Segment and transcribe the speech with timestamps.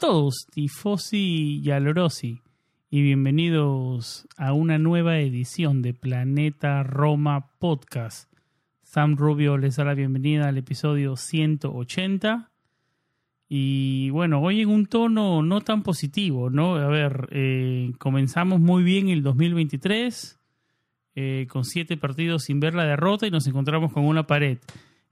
[0.00, 2.40] Todos, tifosi y alorosi,
[2.88, 8.32] y bienvenidos a una nueva edición de Planeta Roma Podcast.
[8.82, 12.50] Sam Rubio les da la bienvenida al episodio 180.
[13.46, 16.76] Y bueno, hoy en un tono no tan positivo, ¿no?
[16.76, 20.40] A ver, eh, comenzamos muy bien el 2023,
[21.14, 24.60] eh, con siete partidos sin ver la derrota y nos encontramos con una pared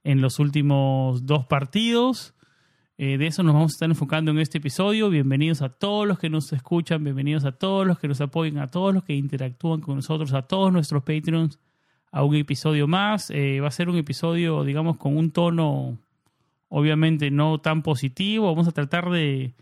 [0.02, 2.34] en los últimos dos partidos.
[3.00, 5.08] Eh, de eso nos vamos a estar enfocando en este episodio.
[5.08, 8.72] Bienvenidos a todos los que nos escuchan, bienvenidos a todos los que nos apoyan, a
[8.72, 11.60] todos los que interactúan con nosotros, a todos nuestros Patreons,
[12.10, 13.30] a un episodio más.
[13.30, 15.96] Eh, va a ser un episodio, digamos, con un tono
[16.66, 18.48] obviamente no tan positivo.
[18.48, 19.54] Vamos a tratar de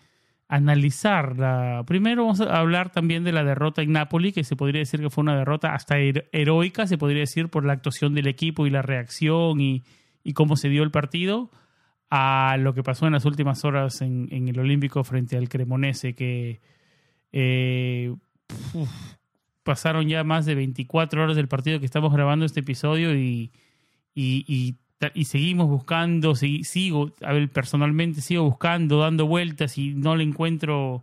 [0.48, 1.84] analizar la...
[1.86, 5.10] Primero vamos a hablar también de la derrota en Napoli, que se podría decir que
[5.10, 8.80] fue una derrota hasta heroica, se podría decir, por la actuación del equipo y la
[8.80, 9.82] reacción y
[10.32, 11.50] cómo se dio el partido
[12.10, 16.60] a lo que pasó en las últimas horas en, el Olímpico frente al Cremonese, que
[17.32, 18.14] eh,
[19.62, 23.50] pasaron ya más de 24 horas del partido que estamos grabando este episodio y,
[24.14, 24.76] y,
[25.24, 31.02] seguimos buscando, sigo, a ver, personalmente sigo buscando, dando vueltas y no le encuentro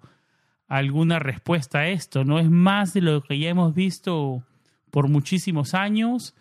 [0.67, 2.23] alguna respuesta a esto.
[2.23, 4.43] No es más de lo que ya hemos visto
[4.89, 6.33] por muchísimos años.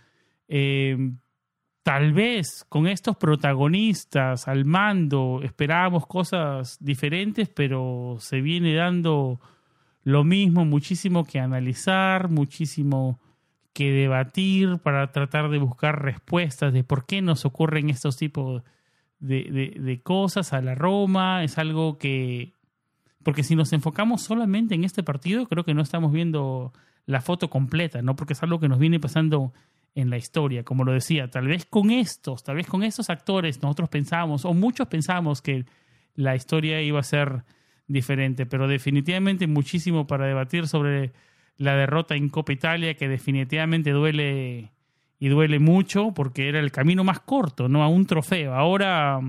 [0.48, 1.12] Eh,
[1.82, 9.40] tal vez con estos protagonistas al mando esperábamos cosas diferentes, pero se viene dando
[10.04, 13.20] lo mismo, muchísimo que analizar, muchísimo
[13.72, 18.62] que debatir para tratar de buscar respuestas de por qué nos ocurren estos tipos
[19.18, 21.44] de, de, cosas a la Roma.
[21.44, 22.52] Es algo que...
[23.22, 26.72] Porque si nos enfocamos solamente en este partido, creo que no estamos viendo
[27.06, 28.16] la foto completa, ¿no?
[28.16, 29.52] Porque es algo que nos viene pasando
[29.94, 30.64] en la historia.
[30.64, 34.54] Como lo decía, tal vez con estos, tal vez con estos actores nosotros pensamos, o
[34.54, 35.64] muchos pensamos que
[36.14, 37.44] la historia iba a ser
[37.86, 41.12] diferente, pero definitivamente muchísimo para debatir sobre
[41.56, 44.72] la derrota en Copa Italia, que definitivamente duele
[45.18, 47.84] y duele mucho porque era el camino más corto, ¿no?
[47.84, 48.54] A un trofeo.
[48.54, 49.20] Ahora,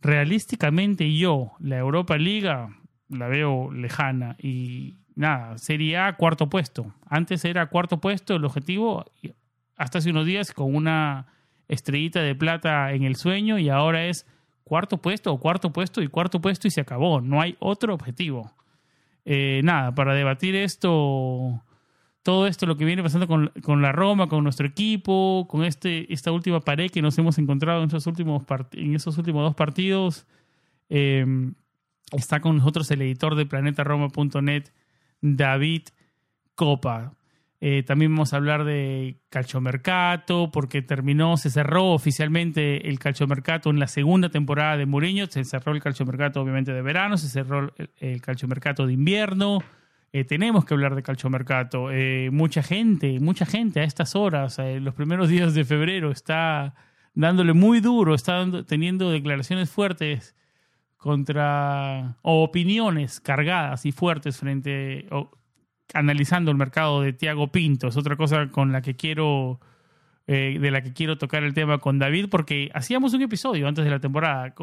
[0.00, 2.70] realísticamente yo, la Europa Liga,
[3.10, 6.94] la veo lejana y nada, sería cuarto puesto.
[7.06, 9.04] Antes era cuarto puesto el objetivo,
[9.78, 11.26] hasta hace unos días con una
[11.68, 14.26] estrellita de plata en el sueño y ahora es
[14.64, 17.20] cuarto puesto o cuarto puesto y cuarto puesto y se acabó.
[17.20, 18.52] No hay otro objetivo.
[19.24, 21.62] Eh, nada, para debatir esto,
[22.22, 26.32] todo esto, lo que viene pasando con, la Roma, con nuestro equipo, con este, esta
[26.32, 30.26] última pared que nos hemos encontrado en esos últimos, en esos últimos dos partidos,
[30.88, 31.24] eh,
[32.12, 34.64] está con nosotros el editor de planetaroma.net,
[35.20, 35.82] David
[36.54, 37.17] Copa.
[37.60, 43.80] Eh, también vamos a hablar de calchomercato, porque terminó, se cerró oficialmente el calchomercato en
[43.80, 45.26] la segunda temporada de Mourinho.
[45.26, 49.58] Se cerró el calchomercato, obviamente, de verano, se cerró el, calchomercato de invierno.
[50.12, 51.90] Eh, tenemos que hablar de calchomercato.
[51.90, 56.74] Eh, mucha gente, mucha gente a estas horas, en los primeros días de febrero, está
[57.14, 60.36] dándole muy duro, está teniendo declaraciones fuertes
[60.96, 65.08] contra o opiniones cargadas y fuertes frente
[65.94, 67.88] analizando el mercado de Tiago Pinto.
[67.88, 69.60] Es otra cosa con la que quiero,
[70.26, 73.84] eh, de la que quiero tocar el tema con David, porque hacíamos un episodio antes
[73.84, 74.54] de la temporada.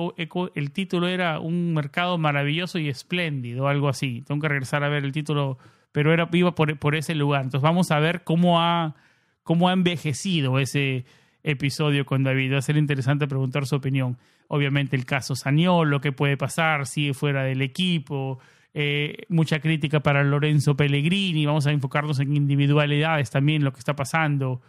[0.55, 4.23] El título era Un mercado maravilloso y espléndido, algo así.
[4.27, 5.57] Tengo que regresar a ver el título,
[5.91, 7.43] pero era, iba por, ese lugar.
[7.43, 8.95] Entonces vamos a ver cómo ha,
[9.43, 11.05] cómo ha envejecido ese
[11.43, 12.53] episodio con David.
[12.53, 14.17] Va a ser interesante preguntar su opinión.
[14.47, 18.39] Obviamente el caso Saniolo, qué puede pasar, si fuera del equipo,
[18.77, 23.95] eh, mucha crítica para Lorenzo Pellegrini, vamos a enfocarnos en individualidades también, lo que está
[23.95, 24.61] pasando.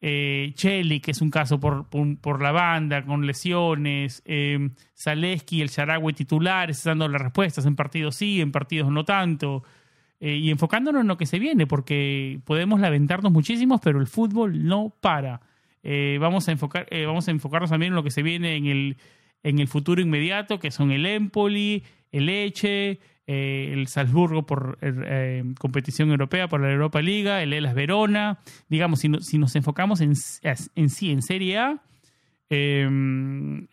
[0.00, 5.68] eh, Cheli, que es un caso por, por, la banda, con lesiones, eh, Zaleski, el
[5.68, 9.62] Sharawi titulares, dando las respuestas, en partidos sí, en partidos no tanto,
[10.18, 14.66] eh, y enfocándonos en lo que se viene, porque podemos lamentarnos muchísimos, pero el fútbol
[14.66, 15.40] no para.
[15.84, 18.96] Eh, vamos, a enfocar, vamos a enfocarnos también en lo que se viene en el,
[19.44, 25.42] en el futuro inmediato, que son el Empoli, el Eche, eh, el Salzburgo por eh,
[25.58, 28.38] competición europea, por la Europa Liga, el Elas Verona.
[28.68, 30.12] Digamos, si, si nos enfocamos en,
[30.74, 31.82] en, sí, en Serie A,
[32.50, 32.88] eh,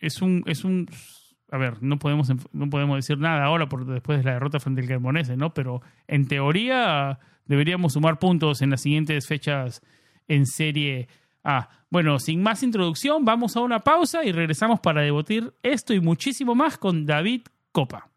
[0.00, 0.42] es un...
[0.46, 0.88] Es un
[1.50, 4.80] a ver, no podemos, no podemos decir nada ahora por, después de la derrota frente
[4.80, 5.52] al Cremonese, ¿no?
[5.52, 9.82] Pero en teoría deberíamos sumar puntos en las siguientes fechas
[10.28, 11.08] en Serie
[11.44, 11.68] A.
[11.90, 16.54] Bueno, sin más introducción, vamos a una pausa y regresamos para debatir esto y muchísimo
[16.54, 18.11] más con David Copa.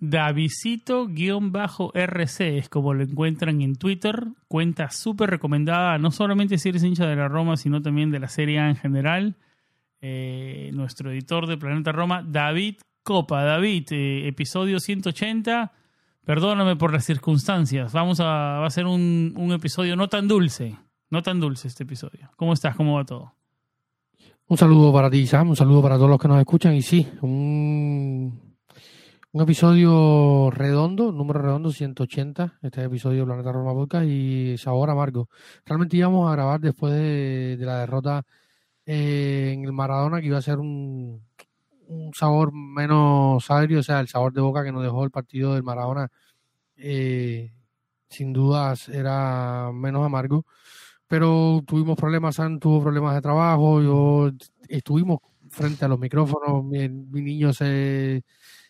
[0.00, 4.28] Davisito-RC es como lo encuentran en Twitter.
[4.46, 8.28] Cuenta súper recomendada, no solamente si eres hincha de la Roma, sino también de la
[8.28, 9.36] Serie en general.
[10.00, 13.42] Eh, nuestro editor de Planeta Roma, David Copa.
[13.42, 15.72] David, eh, episodio 180.
[16.24, 17.92] Perdóname por las circunstancias.
[17.92, 20.76] Vamos a, va a ser un, un episodio no tan dulce.
[21.10, 22.30] No tan dulce este episodio.
[22.36, 22.76] ¿Cómo estás?
[22.76, 23.32] ¿Cómo va todo?
[24.46, 25.50] Un saludo para ti, Sam.
[25.50, 26.74] Un saludo para todos los que nos escuchan.
[26.74, 28.47] Y sí, un
[29.32, 35.28] un episodio redondo, número redondo 180, este episodio de Planeta Roma Podcast y sabor amargo.
[35.66, 38.24] Realmente íbamos a grabar después de, la derrota
[38.86, 41.26] eh, en el Maradona, que iba a ser un,
[42.14, 45.62] sabor menos agrio, o sea, el sabor de boca que nos dejó el partido del
[45.62, 46.08] Maradona,
[46.76, 47.52] eh,
[48.08, 50.46] sin dudas era menos amargo.
[51.08, 54.30] Pero tuvimos problemas, San tuvo problemas de trabajo, yo
[54.68, 55.20] estuvimos
[55.50, 56.88] frente a los micrófonos, mi
[57.22, 58.24] niño se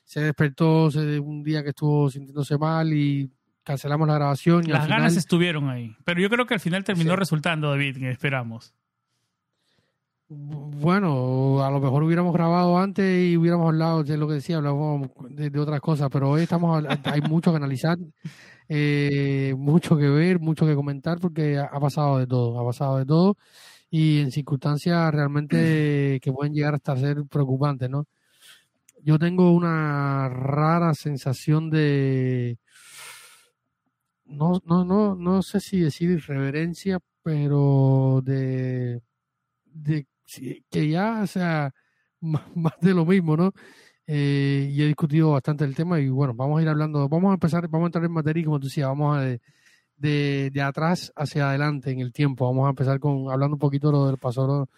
[0.09, 0.89] se despertó
[1.23, 3.31] un día que estuvo sintiéndose mal y
[3.63, 4.65] cancelamos la grabación.
[4.65, 8.11] Y Las ganas estuvieron ahí, pero yo creo que al final terminó resultando, David, que
[8.11, 8.73] esperamos.
[10.31, 15.11] Bueno, a lo mejor hubiéramos grabado antes y hubiéramos hablado de lo que decía, hablábamos
[15.29, 17.99] de, otras cosas, pero hoy estamos hay mucho que analizar,
[18.67, 23.05] eh, mucho que ver, mucho que comentar, porque ha, pasado de todo, ha pasado de
[23.05, 23.37] todo
[23.91, 28.07] y en circunstancias realmente que pueden llegar hasta ser preocupantes, ¿no?
[29.03, 32.59] Yo tengo una rara sensación de
[34.25, 39.01] no, no, no, no sé si decir irreverencia, pero de,
[39.65, 40.07] de
[40.71, 41.73] que ya, sea,
[42.21, 42.45] más,
[42.81, 43.53] de lo mismo, ¿no?
[44.07, 47.35] Eh, y he discutido bastante el tema y bueno, vamos a ir hablando, vamos a
[47.35, 51.51] empezar, vamos a entrar en materia como tú decías, vamos a de, de, atrás hacia
[51.51, 54.71] adelante en el tiempo, vamos a empezar con hablando un poquito de lo del pasado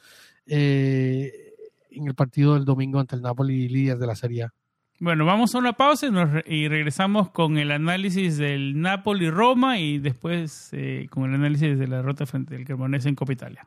[0.46, 1.49] eh,
[1.90, 4.54] en el partido del domingo ante el Napoli, líder de la Serie A.
[4.98, 6.06] Bueno, vamos a una pausa
[6.44, 11.96] y, regresamos con el análisis del Napoli-Roma y después eh, con el análisis de la
[11.96, 13.66] derrota frente al Cremonese en Copa Italia.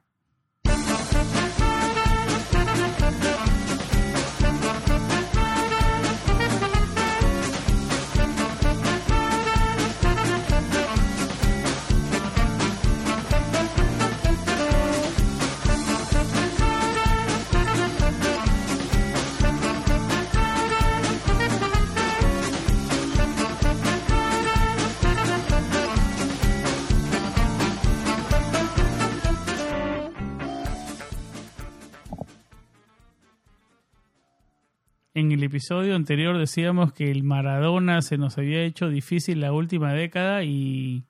[35.14, 39.94] En el episodio anterior decíamos que el Maradona se nos había hecho difícil la última
[39.94, 41.06] década y,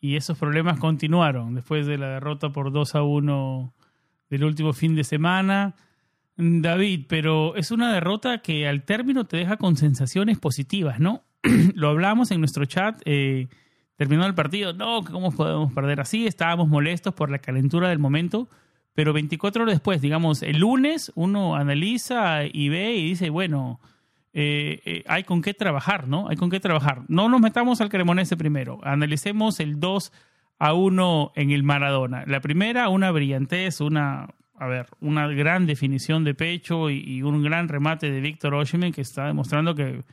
[0.00, 3.74] esos problemas continuaron después de la derrota por 2 a 1
[4.28, 5.76] del último fin de semana.
[6.36, 11.22] David, pero es una derrota que al término te deja con sensaciones positivas, ¿no?
[11.74, 13.48] Lo hablamos en nuestro chat, eh,
[13.96, 16.26] terminó el partido, no, ¿cómo podemos perder así?
[16.26, 18.50] Estábamos molestos por la calentura del momento,
[18.94, 23.80] pero 24 horas después, digamos, el lunes uno analiza y ve y dice, bueno,
[24.32, 26.28] eh, eh, hay con qué trabajar, ¿no?
[26.28, 27.02] Hay con qué trabajar.
[27.08, 30.12] No nos metamos al Cremonese primero, analicemos el 2
[30.58, 32.24] a 1 en el Maradona.
[32.26, 37.68] La primera, una brillantez, una, a ver, una gran definición de pecho y, un gran
[37.68, 40.04] remate de Víctor Oshimen que está demostrando que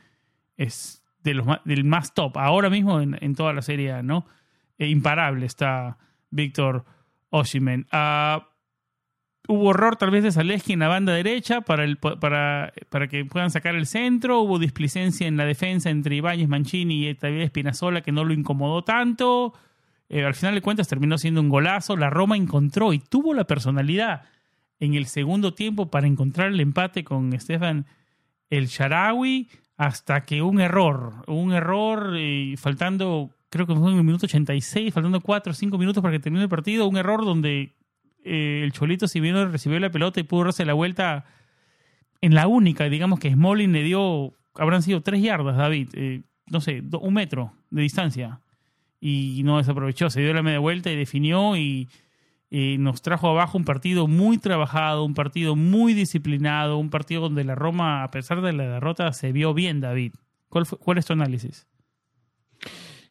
[0.56, 2.36] es de los, del más top.
[2.38, 4.26] Ahora mismo en, toda la serie, ¿no?
[4.78, 5.98] E imparable está
[6.30, 6.84] Víctor
[7.30, 7.86] Oshimen.
[7.92, 8.48] Ah,
[9.48, 13.24] hubo error tal vez de Zaleski en la banda derecha para, el, para, para que
[13.24, 14.40] puedan sacar el centro.
[14.40, 18.84] Hubo displicencia en la defensa entre Ibáñez, Mancini y David Espinazola que no lo incomodó
[18.84, 19.54] tanto.
[20.08, 21.96] Eh, al final de cuentas terminó siendo un golazo.
[21.96, 24.22] La Roma encontró y tuvo la personalidad
[24.78, 27.86] en el segundo tiempo para encontrar el empate con Stefan
[28.50, 34.04] El Sharawi hasta que un error, un error eh, faltando, creo que fue en el
[34.04, 37.72] minuto 86, faltando 4 o 5 minutos para que termine el partido, un error donde
[38.24, 41.24] eh, el Cholito si bien recibió la pelota y pudo darse la vuelta
[42.20, 46.60] en la única, digamos que Smolin le dio, habrán sido 3 yardas, David, eh, no
[46.60, 48.40] sé, un metro de distancia
[49.00, 51.88] y no desaprovechó, se dio la media vuelta y definió y
[52.78, 57.54] nos trajo abajo un partido muy trabajado, un partido muy disciplinado, un partido donde la
[57.54, 60.12] Roma, a pesar de la derrota, se vio bien, David.
[60.48, 61.66] ¿Cuál, cuál es tu análisis?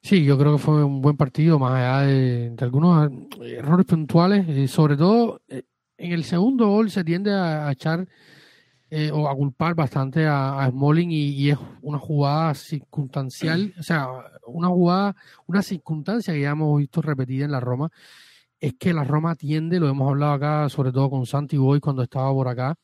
[0.01, 4.47] Sí, yo creo que fue un buen partido, más allá de, algunos errores puntuales.
[4.49, 5.63] y sobre todo, eh,
[5.97, 8.07] en el segundo gol se tiende a, echar
[8.89, 14.07] eh, o a culpar bastante a, Smalling y, y, es una jugada circunstancial, o sea,
[14.47, 15.15] una jugada,
[15.45, 17.91] una circunstancia que ya hemos visto repetida en la Roma
[18.61, 22.03] es que la Roma tiende, lo hemos hablado acá, sobre todo con Santi Boy cuando
[22.03, 22.75] estaba por acá.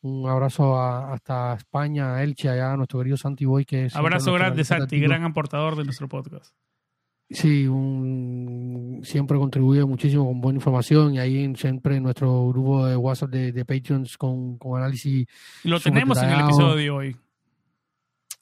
[0.00, 3.66] Un abrazo hasta España, a Elche, allá a nuestro querido Santi Boy.
[3.66, 6.54] Que abrazo grande, Santi, gran aportador de nuestro podcast.
[7.28, 7.66] Sí,
[9.02, 13.52] siempre contribuye muchísimo con buena información y ahí siempre en nuestro grupo de WhatsApp de,
[13.52, 15.26] de Patreons con, con análisis.
[15.64, 17.16] Lo tenemos en el episodio de hoy.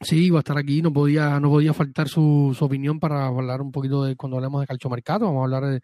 [0.01, 3.63] Sí, va a estar aquí, no podía, no podía faltar su, su opinión para hablar
[3.63, 5.81] un poquito de cuando hablemos de calchomercato, vamos a hablar de,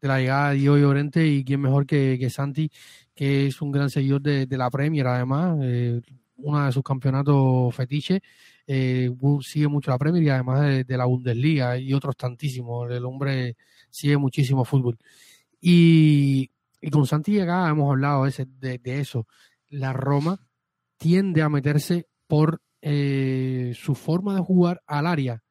[0.00, 2.70] de la llegada de Diogo Llorente y quién mejor que, que, Santi,
[3.14, 6.00] que es un gran seguidor de, la Premier además, eh,
[6.36, 8.22] uno de sus campeonatos fetiche,
[8.70, 9.10] eh,
[9.40, 13.56] sigue mucho la Premier y además de, la Bundesliga y otros tantísimos, el hombre
[13.88, 14.98] sigue muchísimo fútbol.
[15.58, 19.26] Y, y con Santi acá hemos hablado de, eso,
[19.70, 20.38] la Roma
[20.98, 25.42] tiende a meterse por eh, su forma de jugar al área.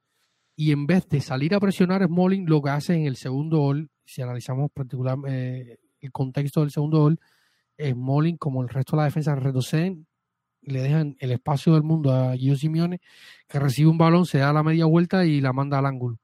[0.56, 3.90] Y en vez de salir a presionar Smalling, lo que hace en el segundo gol
[4.06, 7.20] si analizamos particularmente eh, el contexto del segundo gol,
[7.80, 10.06] Smalling, como el resto de la defensa, retroceden
[10.68, 13.02] le dejan el espacio del mundo a Gio Simeone,
[13.48, 16.20] que recibe un balón, se da la media vuelta y la manda al ángulo.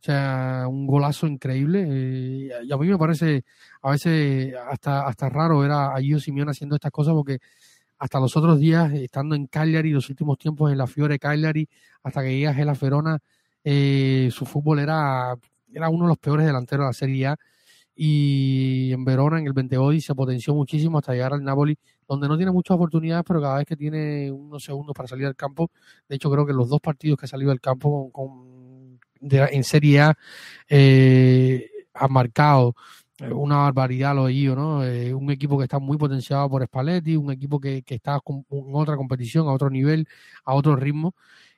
[0.00, 1.86] O sea, un golazo increíble.
[1.88, 3.44] Eh, y a mí me parece
[3.82, 7.38] a veces hasta, hasta raro ver a, Simeone haciendo estas cosas porque
[7.98, 11.68] hasta los otros días, estando en Cagliari, los últimos tiempos en la Fiore Cagliari,
[12.02, 13.18] hasta que llega Gela Ferona,
[13.64, 15.36] eh, su fútbol era
[15.76, 17.36] era uno de los peores delanteros de la Serie A
[17.94, 22.36] y en Verona, en el 20 se potenció muchísimo hasta llegar al Napoli, donde no
[22.36, 25.70] tiene muchas oportunidades, pero cada vez que tiene unos segundos para salir al campo,
[26.08, 30.00] de hecho creo que los dos partidos que ha salido al campo con, en Serie
[30.00, 30.18] A
[30.68, 32.74] eh, han marcado
[33.18, 34.84] eh, una barbaridad lo de ¿no?
[34.84, 38.96] Eh, un equipo que está muy potenciado por Spalletti, un equipo que, está en otra
[38.96, 40.06] competición, a otro nivel,
[40.44, 41.14] a otro ritmo.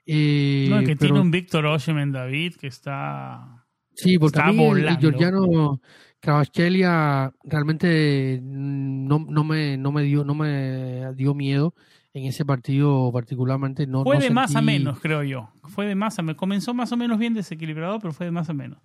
[0.07, 3.65] no, que tiene un Víctor Oshimen David que está
[3.99, 5.81] Sí, porque a mí el, Georgiano
[6.23, 11.75] realmente no, no, me, no, me dio, no me dio miedo
[12.13, 13.87] en ese partido particularmente.
[13.87, 15.51] No, fue de más a menos, creo yo.
[15.65, 16.39] Fue de más a menos.
[16.39, 18.79] Comenzó más o menos bien desequilibrado, pero fue de más a menos.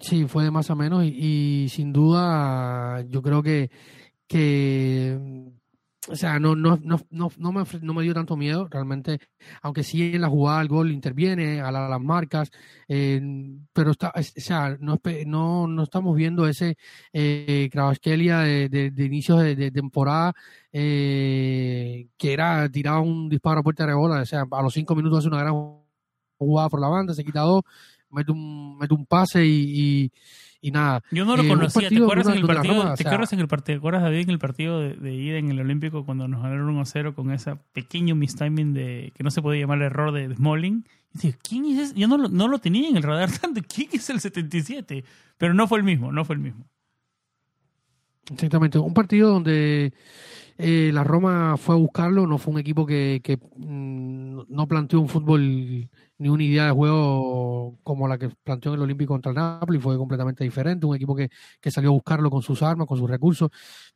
[0.00, 3.70] Sí, fue de más a menos y, y sin duda yo creo que,
[4.26, 5.52] que
[6.08, 9.20] o sea, no, no, no, no, me, no me dio tanto miedo, realmente,
[9.62, 12.50] aunque sí en la jugada el gol interviene a, las marcas,
[12.88, 13.20] eh,
[13.72, 16.76] pero está, o sea, no, no, no estamos viendo ese
[17.12, 20.34] eh, de, de, de inicios de, temporada
[20.72, 24.94] eh, que era tirado un disparo a puerta de bola, o sea, a los cinco
[24.94, 25.54] minutos hace una gran
[26.38, 27.62] jugada por la banda, se quita dos,
[28.10, 30.12] mete un, mete un pase y
[30.53, 31.02] y nada.
[31.10, 31.88] Yo no lo eh, conocía.
[31.88, 33.74] ¿Te acuerdas, en el partido, ¿Te acuerdas en el partido?
[33.74, 36.68] ¿Te acuerdas, David, en el partido de, de, ida en el Olímpico cuando nos ganaron
[36.68, 40.84] 1 0 con ese pequeño mistiming de que no se podía llamar error de, Smalling?
[41.22, 41.94] Y ¿quién es ese?
[41.98, 43.60] Yo no lo, no lo tenía en el radar tanto.
[43.66, 45.04] ¿Quién es el 77?
[45.38, 46.66] Pero no fue el mismo, no fue el mismo.
[48.30, 48.78] Exactamente.
[48.78, 49.92] Un partido donde
[50.58, 55.00] eh, la Roma fue a buscarlo, no fue un equipo que, que mm, no planteó
[55.00, 59.30] un fútbol ni una idea de juego como la que planteó en el Olímpico contra
[59.30, 61.30] el Napoli, fue completamente diferente, un equipo que,
[61.70, 63.50] salió a buscarlo con sus armas, con sus recursos.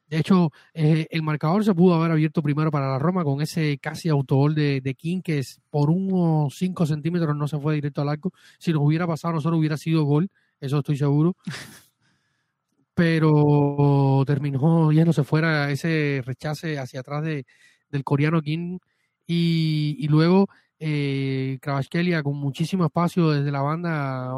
[0.07, 3.79] De hecho, eh, el marcador se pudo haber abierto primero para la Roma con ese
[3.79, 8.03] casi autogol de, de King, que es por unos 5 centímetros no se fue directo
[8.03, 8.33] al arco.
[8.59, 10.29] Si nos hubiera pasado, nosotros hubiera sido gol,
[10.61, 11.37] eso estoy seguro.
[12.95, 17.47] Pero terminó se fuera ese rechace hacia atrás de,
[17.91, 18.79] del coreano King
[19.25, 20.49] y, y luego
[20.81, 24.31] eh, Kravaskelia con muchísimo espacio desde la banda,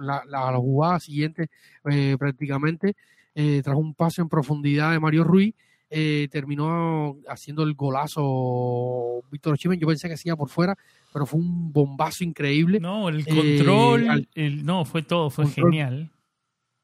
[0.00, 1.48] la, la, jugada siguiente
[1.90, 2.94] eh, prácticamente,
[3.34, 5.54] eh, tras un pase en profundidad de Mario Ruiz,
[5.90, 9.78] eh, terminó haciendo el golazo Víctor Chimen.
[9.78, 10.76] Yo pensé que hacía por fuera,
[11.12, 12.80] pero fue un bombazo increíble.
[12.80, 16.10] No, el control, el, no, fue todo, fue genial.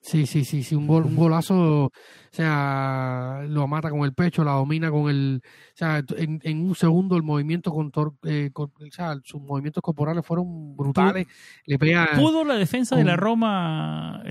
[0.02, 1.90] Sí, sí, sí, sí, un, gol, un golazo, o
[2.30, 6.74] sea, lo mata con el pecho, la domina con el, o sea, en, en un
[6.74, 7.92] segundo el movimiento con,
[8.22, 11.26] eh, con, o sea, sus movimientos corporales fueron brutales.
[11.66, 14.22] Le pega ¿Pudo la defensa de la Roma,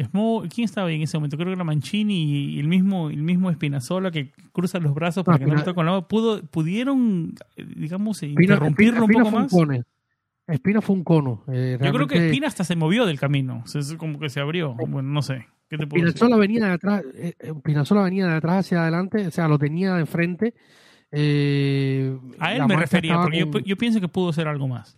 [0.49, 1.37] ¿quién estaba ahí en ese momento?
[1.37, 5.37] Creo que era Mancini y el mismo, el mismo Espinazola que cruza los brazos para
[5.37, 9.51] que no toque con la ¿Pudo, ¿Pudieron, digamos, interrumpirlo un poco más?
[10.47, 11.43] Espina fue un cono.
[11.47, 13.63] Eh, Yo creo que Espina hasta se movió del camino.
[13.71, 14.73] es como que se abrió.
[14.73, 15.45] Bueno, no sé.
[15.69, 19.59] ¿Qué te venía de atrás, eh, eh, venía de atrás hacia adelante, o sea, lo
[19.59, 20.55] tenía de frente.
[21.11, 24.97] Eh, a él me refería, porque yo, pienso que pudo ser algo más.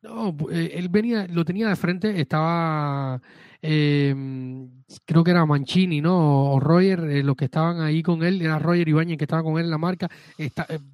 [0.00, 3.20] No, él venía, lo tenía de frente, estaba,
[3.60, 6.54] creo que era Mancini, ¿no?
[6.54, 9.66] O Roger, los que estaban ahí con él, era Roger Ibáñez que estaba con él
[9.66, 10.08] en la marca.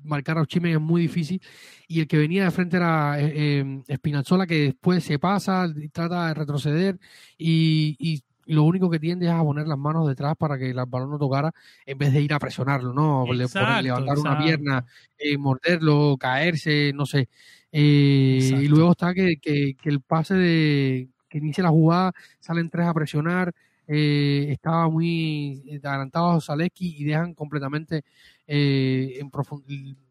[0.02, 1.40] marcar a Chime es muy difícil.
[1.86, 6.98] Y el que venía de frente era Espinazzola, que después se pasa, trata de retroceder
[7.38, 10.76] y, y lo único que tiende es a poner las manos detrás para que el
[10.86, 11.52] balón no tocara
[11.84, 13.26] en vez de ir a presionarlo, ¿no?
[13.30, 14.84] levantar una pierna,
[15.18, 17.28] eh, morderlo, caerse, no sé.
[17.70, 22.86] Eh, y luego está que, que, el pase de que inicia la jugada, salen tres
[22.86, 23.52] a presionar,
[23.86, 28.02] eh, estaba muy adelantado Zaleski y dejan completamente
[28.46, 29.30] en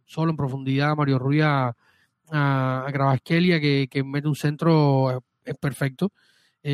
[0.06, 1.75] solo en profundidad a Mario Ruiz a,
[2.29, 5.58] a, que, que mete un centro es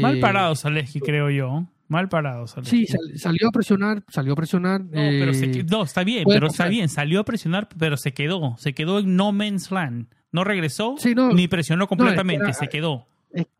[0.01, 1.67] Mal eh, parado Zaleski, creo yo.
[1.88, 2.88] Mal parado Zaleski.
[2.88, 4.81] Sí, salió a presionar, salió a presionar.
[4.81, 8.73] No, pero eh, está bien, pero está bien, salió a presionar, pero se quedó, se
[8.73, 10.07] quedó en no man's land.
[10.31, 10.95] No regresó
[11.33, 13.07] ni presionó completamente, se quedó.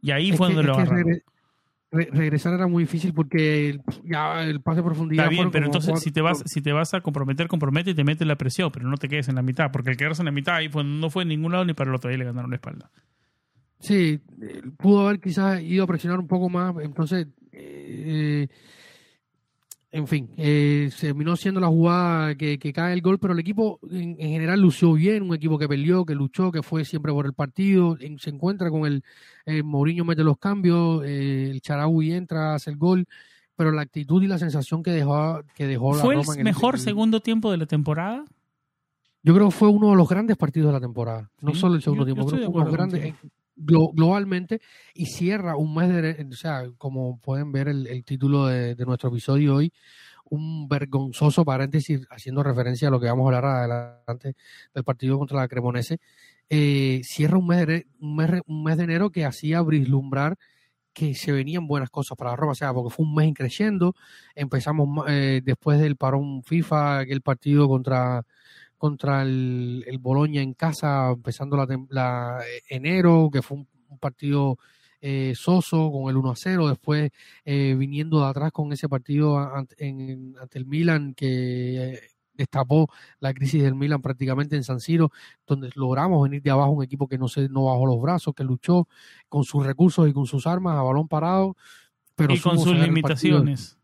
[0.02, 1.04] y ahí fue donde lo agarró.
[1.92, 5.26] regresar era muy difícil porque ya el pase de profundidad.
[5.26, 8.04] Está bien, pero entonces si te vas si te vas a comprometer, compromete y te
[8.04, 10.32] metes la presión, pero no te quedes en la mitad, porque el quedarse en la
[10.32, 12.56] mitad ahí no fue en ningún lado ni para el otro, ahí le ganaron la
[12.56, 12.90] espalda.
[13.84, 18.48] Sí, eh, pudo haber quizás ido a presionar un poco más, entonces, eh,
[19.92, 24.16] en fin, eh, terminó siendo la jugada que, cae el gol, pero el equipo en,
[24.16, 27.98] general lució bien, un equipo que peleó, que luchó, que fue siempre por el partido,
[28.20, 29.04] se encuentra con el,
[29.66, 33.06] Mourinho mete los cambios, el Charaui entra, hace el gol,
[33.58, 37.52] pero la actitud y la sensación que dejó, que dejó ¿Fue el mejor segundo tiempo
[37.52, 38.24] de la temporada?
[39.24, 41.82] Yo creo que fue uno de los grandes partidos de la temporada, no solo el
[41.82, 43.16] segundo tiempo, creo que fue uno de los grandes
[43.56, 44.62] globalmente
[44.94, 49.56] y cierra un mes de, o sea, como pueden ver el, título de, nuestro episodio
[49.56, 49.74] hoy,
[50.30, 54.36] un vergonzoso paréntesis haciendo referencia a lo que vamos a hablar adelante
[54.74, 56.00] del partido contra la Cremonese,
[56.50, 60.38] eh, cierra un mes, de, un, mes, un mes de enero que hacía vislumbrar
[60.94, 63.96] que se venían buenas cosas para la Roma, o sea, porque fue un mes increciendo,
[64.36, 68.26] empezamos eh, después del parón FIFA, aquel partido contra
[68.84, 74.58] contra el, el Boloña en casa, empezando la, eh, enero, que fue un, partido
[75.00, 77.10] eh, soso con el 1 a 0, después
[77.46, 81.98] eh, viniendo de atrás con ese partido ante, el Milan que
[82.34, 82.90] destapó
[83.22, 85.14] la crisis del Milan prácticamente en San Siro,
[85.48, 88.44] donde logramos venir de abajo un equipo que no se no bajó los brazos, que
[88.44, 88.90] luchó
[89.30, 91.56] con sus recursos y con sus armas a balón parado,
[92.18, 93.78] pero y con sus limitaciones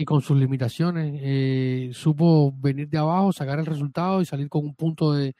[0.00, 4.64] y con sus limitaciones eh, supo venir de abajo, sacar el resultado y salir con
[4.64, 5.34] un punto de,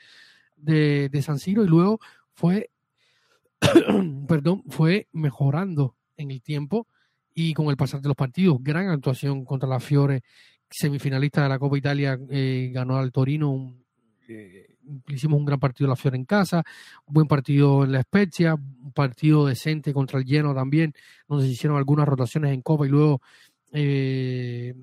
[0.54, 1.98] de, San Siro y luego
[2.34, 2.68] fue,
[4.28, 6.86] perdón, fue mejorando en el tiempo
[7.32, 8.58] y con el pasar de los partidos.
[8.60, 10.24] Gran actuación contra la Fiore,
[10.68, 13.74] semifinalista de la Copa Italia, eh, ganó al Torino.
[14.28, 14.76] Eh,
[15.08, 16.64] hicimos un gran partido la Fiore en casa,
[17.06, 20.92] buen partido en la Spezia, un partido decente contra el Lleno también,
[21.26, 23.22] donde se hicieron algunas rotaciones en Copa y luego
[23.72, 24.74] eh,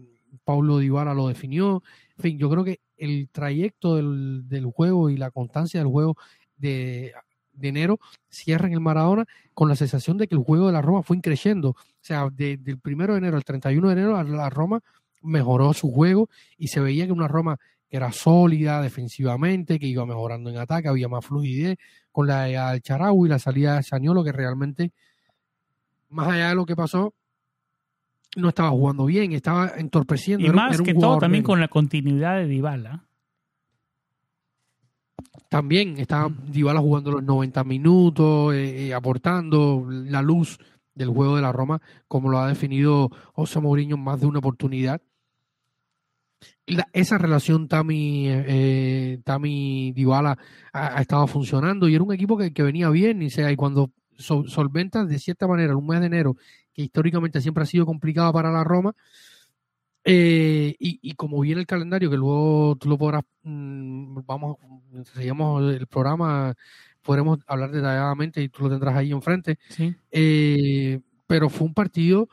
[0.43, 1.83] Paulo Dybala lo definió.
[2.17, 6.17] En fin, yo creo que el trayecto del, del juego y la constancia del juego
[6.57, 7.13] de,
[7.61, 11.03] enero cierra en el Maradona con la sensación de que el juego de la Roma
[11.03, 11.69] fue increciendo.
[11.69, 14.81] O sea, del primero de enero al 31 de enero, la Roma
[15.21, 17.57] mejoró su juego y se veía que una Roma
[17.89, 21.77] que era sólida defensivamente, que iba mejorando en ataque, había más fluidez,
[22.11, 24.91] con la de Charaui y la salida de Saniolo, que realmente,
[26.09, 27.13] más allá de lo que pasó,
[28.37, 30.45] no estaba jugando bien, estaba entorpeciendo.
[30.45, 33.03] Y más que todo también con la continuidad de Dybala.
[35.49, 36.29] También estaba.
[36.29, 40.59] Dybala jugando los 90 minutos, eh, eh, aportando la luz
[40.93, 44.39] del juego de la Roma, como lo ha definido José Mourinho en más de una
[44.39, 45.01] oportunidad.
[46.93, 50.37] esa relación Tami, eh, Tami Dybala
[50.73, 55.07] ha, estado funcionando y era un equipo que, venía bien y, sea, y cuando solventas
[55.07, 56.35] de cierta manera un mes de enero
[56.77, 58.93] que históricamente siempre ha sido complicado para la Roma.
[60.09, 64.55] Eh, y, como viene el calendario que luego tú lo podrás mm, vamos
[65.13, 66.55] seguimos el programa
[67.01, 69.59] podremos hablar detalladamente y tú lo tendrás ahí enfrente.
[70.11, 72.29] Eh, pero fue un partido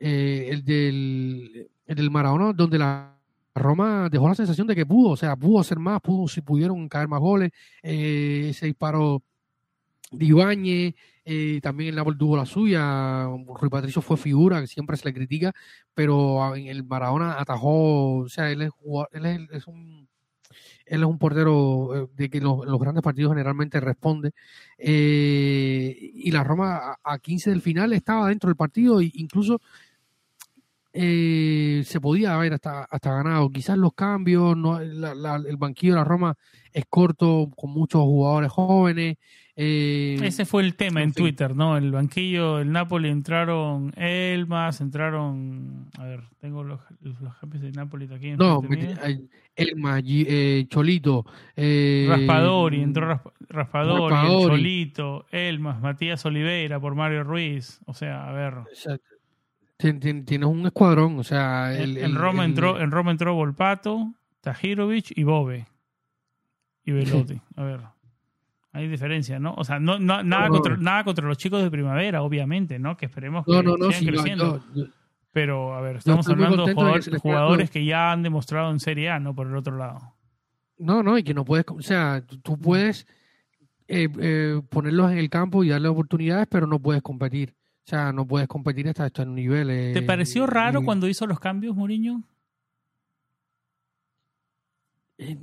[0.00, 3.12] el del el del Maradona donde la
[3.54, 6.88] Roma dejó la sensación de que pudo, o sea, pudo hacer más, pudo, si pudieron
[6.88, 7.50] caer más goles,
[7.82, 9.22] eh, ese disparo
[10.10, 14.96] de Ibañez, eh, también el Napoli tuvo la suya, Rui Patricio fue figura, que siempre
[14.96, 15.52] se le critica,
[15.94, 18.70] pero el Maradona atajó, o sea, él es,
[19.12, 20.08] él es, un
[20.86, 24.32] él es un portero eh, de que los, grandes partidos generalmente responde.
[24.78, 29.60] y la Roma a, a, 15 del final estaba dentro del partido e incluso
[30.92, 33.50] eh, se podía haber hasta, hasta ganado.
[33.50, 36.36] Quizás los cambios, no, el banquillo de la Roma
[36.72, 39.16] es corto, con muchos jugadores jóvenes.
[39.54, 41.76] Eh, Ese fue el tema en, Twitter, ¿no?
[41.76, 45.90] El banquillo, el Napoli entraron Elmas, entraron.
[45.98, 48.32] A ver, tengo los, los jefes de Napoli aquí.
[48.32, 48.62] No,
[49.54, 51.26] Elmas, eh, Cholito.
[51.54, 57.80] Eh, Raspadori, entró Raspadori, Cholito, Elmas, Matías Oliveira por Mario Ruiz.
[57.84, 58.54] O sea, a ver.
[58.70, 59.21] Exacto
[59.82, 61.76] tienes un escuadrón, o sea...
[61.78, 65.66] en, Roma entró, en Roma entró Volpato, Tajirovic y Bobe.
[66.84, 67.40] Y Velotti.
[67.56, 67.80] A ver,
[68.72, 69.54] hay diferencia, ¿no?
[69.54, 72.96] O sea, no, nada, contra, nada contra los chicos de primavera, obviamente, ¿no?
[72.96, 73.52] Que esperemos que
[73.92, 74.64] sigan creciendo.
[75.32, 76.74] Pero, a ver, estamos hablando de
[77.18, 79.34] jugadores, que ya han demostrado en Serie A, ¿no?
[79.34, 80.14] Por el otro lado.
[80.78, 81.64] No, no, y que no puedes...
[81.68, 83.06] O sea, tú puedes
[83.88, 87.54] eh, eh, ponerlos en el campo y darle oportunidades, pero no puedes competir.
[87.84, 89.92] O sea, no puedes competir hasta estos niveles.
[89.94, 92.22] ¿Te pareció raro cuando hizo los cambios, Mourinho?
[95.18, 95.36] Eh,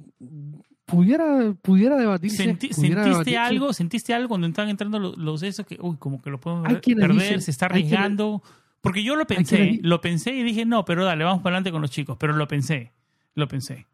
[0.85, 2.43] pudiera, pudiera debatirse.
[2.43, 3.73] ¿Sentiste algo?
[3.73, 7.51] ¿Sentiste algo cuando estaban entrando los, esos que, uy, como que los podemos perder, se
[7.51, 8.41] está arriesgando?
[8.81, 11.81] Porque yo lo pensé, lo pensé y dije, no, pero dale, vamos para adelante con
[11.81, 12.17] los chicos.
[12.17, 12.93] Pero lo pensé,
[13.35, 13.85] lo pensé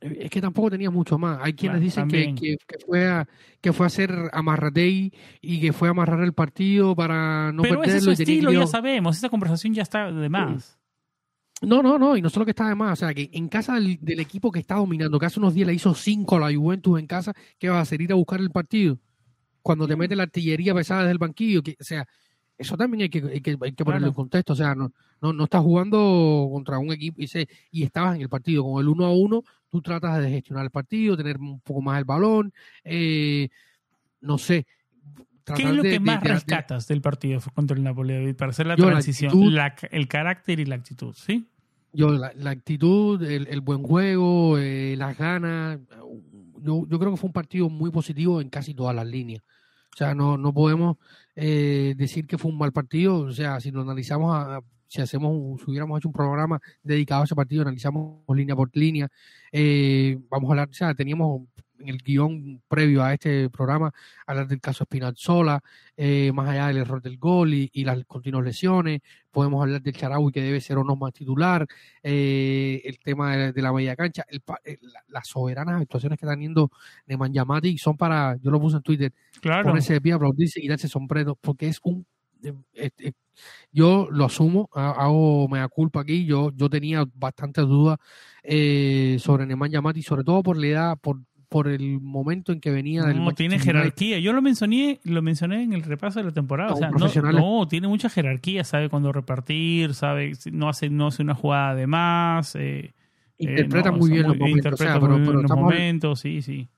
[0.00, 1.38] es que tampoco tenía mucho más.
[1.42, 3.26] Hay quienes dicen que, que, fue a,
[3.60, 7.80] que fue a hacer amarratei y que fue a amarrar el partido para no Pero
[7.80, 8.00] perderlo.
[8.00, 10.78] Pero ese estilo, ya sabemos, esa conversación ya está de más.
[11.62, 13.74] No, no, no, y no solo que está de más, o sea, que en casa
[13.74, 16.98] del, equipo que está dominando, que hace unos días le hizo cinco a la Juventus
[16.98, 18.02] en casa, ¿qué va a hacer?
[18.02, 18.98] Ir a buscar el partido.
[19.62, 22.06] Cuando te mete la artillería pesada desde el banquillo, que, o sea,
[22.58, 24.52] eso también hay que, hay que, hay que ponerlo en contexto.
[24.52, 28.22] O sea, no, no, no estás jugando contra un equipo y, se, y estabas en
[28.22, 31.60] el partido con el uno a uno, tú tratas de gestionar el partido, tener un
[31.60, 32.52] poco más el balón,
[32.84, 33.48] eh,
[34.20, 34.66] no sé.
[35.54, 39.32] ¿Qué es lo que más rescatas del partido contra el Napoli para hacer la transición?
[39.90, 41.46] el carácter y la actitud, ¿sí?
[41.92, 45.78] Yo, la, actitud, el, buen juego, eh, las ganas.
[46.60, 49.42] Yo, yo creo que fue un partido muy positivo en casi todas las líneas.
[49.94, 50.98] O sea, no, no podemos
[51.36, 53.20] eh, decir que fue un mal partido.
[53.20, 57.34] O sea, si lo analizamos, si hacemos, si hubiéramos hecho un programa dedicado a ese
[57.34, 59.08] partido, analizamos línea por línea.
[59.52, 61.42] Eh, vamos a hablar, o sea, teníamos
[61.78, 63.92] en el guion previo a este programa
[64.26, 65.60] hablar del caso Spinazzola,
[65.96, 70.32] eh, más allá del error del gol y, las continuas lesiones, podemos hablar del Charaui
[70.32, 71.66] que debe ser o no más titular,
[72.02, 74.42] eh, el tema de, la media cancha, el,
[75.08, 76.70] las soberanas actuaciones que están teniendo
[77.06, 79.68] de Yamati son para, yo lo puse en Twitter, claro.
[79.68, 82.06] ponerse de pie, aplaudirse y darse sombrero, porque es un
[82.74, 83.12] eh,
[83.72, 87.98] yo lo asumo, hago mea culpa aquí, yo, yo tenía bastantes dudas
[89.22, 93.04] sobre Neman Yamati, sobre todo por la edad, por, por el momento en que venía
[93.04, 94.18] del No, tiene jerarquía.
[94.18, 96.74] Yo lo mencioné, lo mencioné en el repaso de la temporada.
[96.90, 101.86] no, tiene mucha jerarquía, sabe cuándo repartir, sabe, no hace, no hace una jugada de
[101.86, 102.56] más.
[102.56, 102.92] Eh,
[103.38, 104.72] interpreta muy bien los momentos.
[104.72, 106.68] Interpreta muy bien los momentos, sí, sí.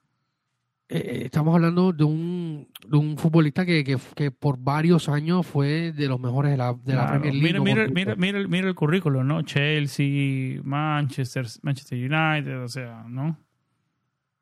[0.91, 5.93] Eh, eh, estamos hablando de un, de un futbolista que, que, por varios años fue
[5.93, 7.61] de los mejores de la, de la Premier League.
[7.61, 9.43] Mira, mira, mira, mira, el currículo, ¿no?
[9.43, 13.37] Chelsea, Manchester, Manchester United, o sea, ¿no?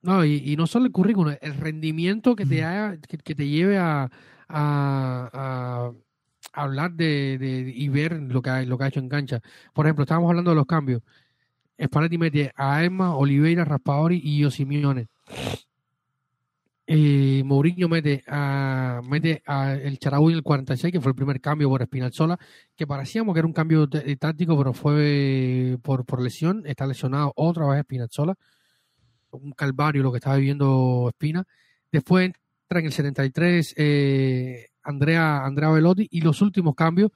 [0.07, 4.09] No, y, no solo el currículum, el rendimiento que te, haga, que, te lleve a,
[4.49, 5.91] a,
[6.53, 9.41] hablar de, y ver lo que, ha, lo que ha hecho en cancha.
[9.75, 11.03] Por ejemplo, estábamos hablando de los cambios.
[11.83, 15.09] Spalletti mete a Emma, Oliveira, Raspadori y Osimione.
[16.87, 21.41] Eh, Mourinho mete a, mete a el Charaúi en el 46, que fue el primer
[21.41, 22.39] cambio por Espinalzola,
[22.77, 26.63] que parecíamos que era un cambio táctico, pero fue por, por lesión.
[26.65, 28.37] Está lesionado otra vez Espinalzola
[29.43, 31.45] un calvario lo que estaba viviendo Espina.
[31.91, 37.11] Después entra en el 73 eh, Andrea, Andrea Velotti y los últimos cambios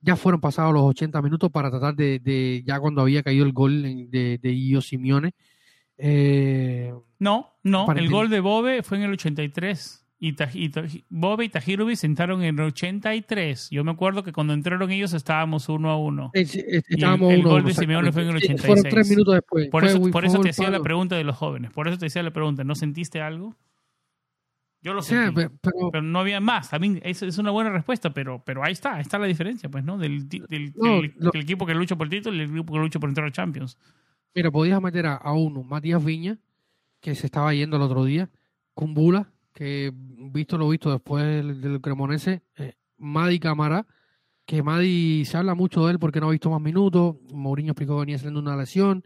[0.00, 3.52] ya fueron pasados los 80 minutos para tratar de, de ya cuando había caído el
[3.52, 5.32] gol de, de Io Simeone.
[5.96, 10.01] Eh, No, no, el gol de Bobe fue en el 83.
[10.24, 13.70] Y, y Taj- Bobe y Tajirovic entraron en el 83.
[13.70, 16.30] Yo me acuerdo que cuando entraron ellos estábamos uno a uno.
[16.32, 18.62] es- es- Y el- estábamos el uno gol de Simeone fue en el exactamente.
[18.66, 18.94] Fueron 86.
[18.94, 19.68] tres minutos después.
[19.68, 21.72] Por Fue- eso, fue por eso te hacía la pregunta de los jóvenes.
[21.72, 22.62] Por eso te decía la pregunta.
[22.62, 23.56] ¿No sentiste algo?
[24.80, 25.42] Yo lo O sea, sentí.
[25.42, 26.70] pe- pero, pero no había más.
[26.70, 29.82] También es, es una buena respuesta, pero, pero ahí está, ahí está la diferencia, pues,
[29.82, 29.98] ¿no?
[29.98, 33.00] Del, del- No, del- equipo que lucha por el título y el equipo que lucha
[33.00, 33.76] por entrar a Champions.
[34.36, 36.38] mira, podías meter a, a uno, Matías Viña,
[37.00, 38.30] que se estaba yendo el otro día,
[38.74, 43.86] Kumbula, que visto lo visto después del, del Cremonese, eh, Madi Camara,
[44.46, 47.94] que Madi se habla mucho de él porque no ha visto más minutos, Mourinho explicó
[47.94, 49.02] que venía saliendo una lesión,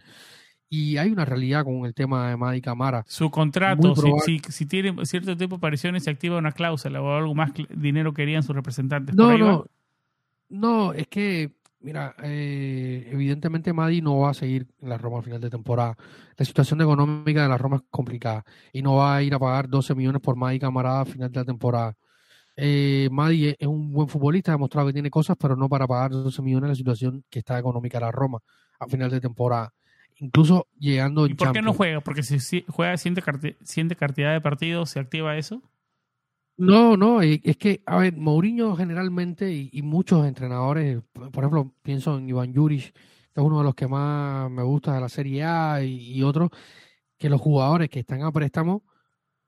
[0.68, 3.04] y hay una realidad con el tema de Madi Camara.
[3.06, 7.16] Su contrato, si, si, si tiene cierto tipo de apariciones, se activa una cláusula o
[7.16, 9.14] algo más dinero querían sus representantes.
[9.14, 9.52] ¿Por No, va?
[9.52, 9.66] no,
[10.48, 15.22] no, es que, mira, eh, evidentemente Madi no va a seguir en la Roma a
[15.22, 15.96] final de temporada.
[16.36, 19.68] La situación económica de la Roma es complicada y no va a ir a pagar
[19.68, 21.94] 12 millones por Madi Camarada a final de la temporada.
[22.56, 26.10] Eh, Madi es un buen futbolista, ha demostrado que tiene cosas, pero no para pagar
[26.10, 28.38] 12 millones en la situación que está económica la Roma
[28.80, 29.72] a final de temporada.
[30.18, 32.00] Incluso llegando ¿Y por qué no juega?
[32.00, 33.22] Porque si si juega siente,
[33.62, 35.62] siente cantidad de partidos, ¿se activa eso?
[36.59, 42.31] No, no, es que, a ver, Mourinho generalmente y, muchos entrenadores, por ejemplo, pienso en
[42.31, 45.83] Iván Juric, que es uno de los que más me gusta de la Serie A
[45.85, 46.49] y, otros,
[47.19, 48.85] que los jugadores que están a préstamo,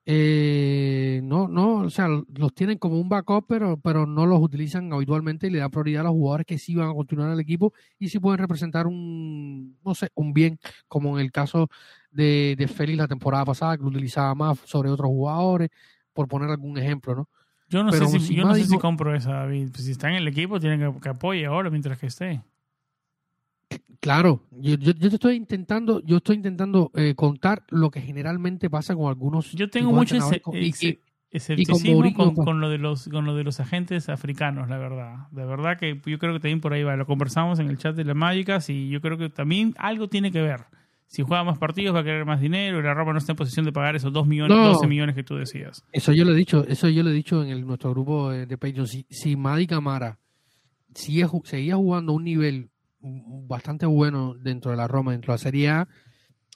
[0.06, 4.92] eh, no, no, o sea, los tienen como un backup, pero, pero no los utilizan
[4.92, 7.40] habitualmente y le dan prioridad a los jugadores que sí van a continuar en el
[7.40, 11.68] equipo y sí pueden representar un, no sé, un bien, como en el caso
[12.10, 15.70] de, de Félix la temporada pasada, que lo utilizaba más sobre otros jugadores
[16.18, 17.28] por poner algún ejemplo, ¿no?
[17.68, 19.68] Yo no Pero sé, si, yo no sé si compro esa, David.
[19.70, 22.42] Pues si está en el equipo, tienen que, que apoye ahora mientras que esté.
[24.00, 28.68] Claro, yo, yo, yo te estoy intentando, yo estoy intentando eh, contar lo que generalmente
[28.68, 29.52] pasa con algunos.
[29.52, 30.56] Yo tengo mucho con-
[31.30, 32.44] escepticismo Mourinho, con, pues.
[32.44, 35.28] con lo de los con lo de los agentes africanos, la verdad.
[35.30, 36.96] De verdad que yo creo que también por ahí va.
[36.96, 40.32] Lo conversamos en el chat de las mágicas y yo creo que también algo tiene
[40.32, 40.62] que ver.
[41.08, 43.36] Si juega más partidos va a querer más dinero y la Roma no está en
[43.36, 44.68] posición de pagar esos 2 millones, No.
[44.74, 45.82] 12 millones que tú decías.
[45.90, 48.44] Eso yo lo he dicho, eso yo lo he dicho en el- nuestro grupo de,
[48.46, 48.86] de Patreon.
[48.86, 50.18] Si, si Madi Camara
[50.94, 52.68] sigue seguía jugando a un nivel
[53.00, 55.88] bastante bueno dentro de la Roma, dentro de la Serie A,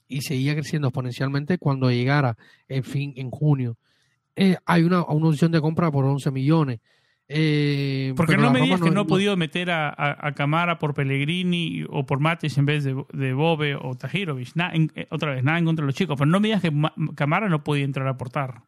[0.07, 2.37] y seguía creciendo exponencialmente cuando llegara
[2.69, 3.79] en fin en junio.
[4.37, 6.81] eh, hay una, una opción de compra por 11 millones.
[7.35, 10.93] Eh, Porque no me digas que no ha podido meter a, a, a Camara por
[10.95, 14.55] Pellegrini o por Matic en vez de, de Bobe o Tajirovic.
[14.55, 16.17] Na- en- eh, otra vez, nada en contra de los chicos.
[16.19, 18.63] Pero no me digas que Ma- Camara no podía entrar a aportar.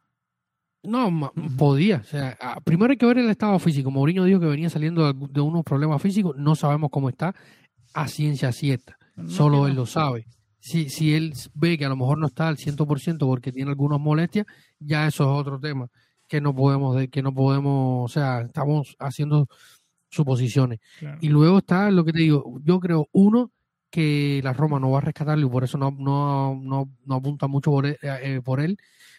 [0.83, 1.97] No, ma- podía.
[1.97, 3.91] O sea, ah, primero hay que ver el estado físico.
[3.91, 6.35] Mourinho dijo que venía saliendo de, unos problemas físicos.
[6.37, 7.35] No sabemos cómo está
[7.93, 8.97] a ciencia cierta.
[9.15, 10.25] No Solo él lo sabe.
[10.59, 13.99] Si, si él ve que a lo mejor no está al 100% porque tiene algunas
[13.99, 14.47] molestias,
[14.79, 15.87] ya eso es otro tema
[16.27, 19.47] que no podemos, de- que no podemos, o sea, estamos haciendo
[20.09, 20.79] suposiciones.
[20.99, 21.17] Claro.
[21.21, 23.51] Y luego está lo que te digo, yo creo, uno,
[23.89, 27.47] que la Roma no va a rescatarlo y por eso no, no, no, no apunta
[27.47, 28.77] mucho por él, eh, por él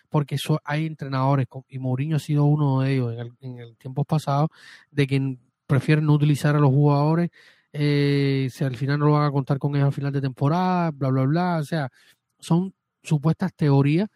[0.09, 3.77] porque eso, hay entrenadores, y Mourinho ha sido uno de ellos en el, en el
[3.77, 4.49] tiempo pasado,
[4.91, 7.31] de que prefieren no utilizar a los jugadores,
[7.73, 10.91] eh, si al final no lo van a contar con ellos al final de temporada,
[10.93, 11.91] bla, bla, bla, o sea,
[12.39, 14.09] son supuestas teorías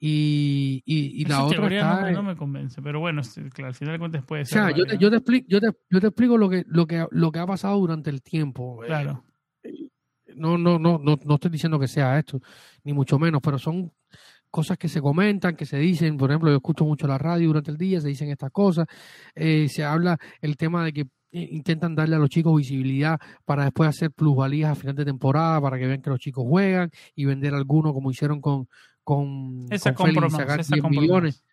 [0.00, 2.00] y, y, y la otra teoría está...
[2.00, 4.46] no, me- no me convence, pero bueno, este, claro, al final de cuentas puede o
[4.46, 4.58] ser.
[4.58, 4.98] sea, yo te, válida.
[5.00, 7.46] yo te explico, yo te, yo te explico lo que, lo que, lo que ha
[7.46, 8.82] pasado durante el tiempo.
[8.84, 9.24] Eh, Claro.
[10.36, 12.40] no, no, no, no, no estoy diciendo que sea esto,
[12.84, 13.90] ni mucho menos, pero son
[14.50, 17.70] cosas que se comentan, que se dicen, por ejemplo, yo escucho mucho la radio durante
[17.70, 18.86] el día, se dicen estas cosas,
[19.34, 21.00] eh, se habla el tema de que
[21.32, 25.60] eh, intentan darle a los chicos visibilidad para después hacer plusvalías a final de temporada,
[25.60, 28.68] para que vean que los chicos juegan y vender alguno como hicieron con,
[29.08, 31.42] con, Esa con Félix sacar esa 10 compro millones.
[31.42, 31.44] más.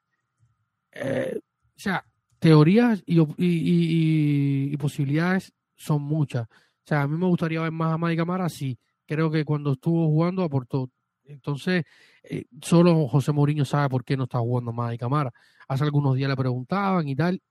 [0.92, 2.06] Eh, o sea,
[2.40, 6.48] teorías y, y, y- y- y posibilidades son muchas.
[6.50, 8.78] O sea, a mí me gustaría ver más a Madi Camara, sí.
[9.06, 10.90] Creo que cuando estuvo jugando aportó.
[11.24, 11.84] Entonces,
[12.24, 15.32] eh, solo José Mourinho sabe por qué no está jugando Madi Camara.
[15.68, 17.42] Hace algunos días le preguntaban y tal.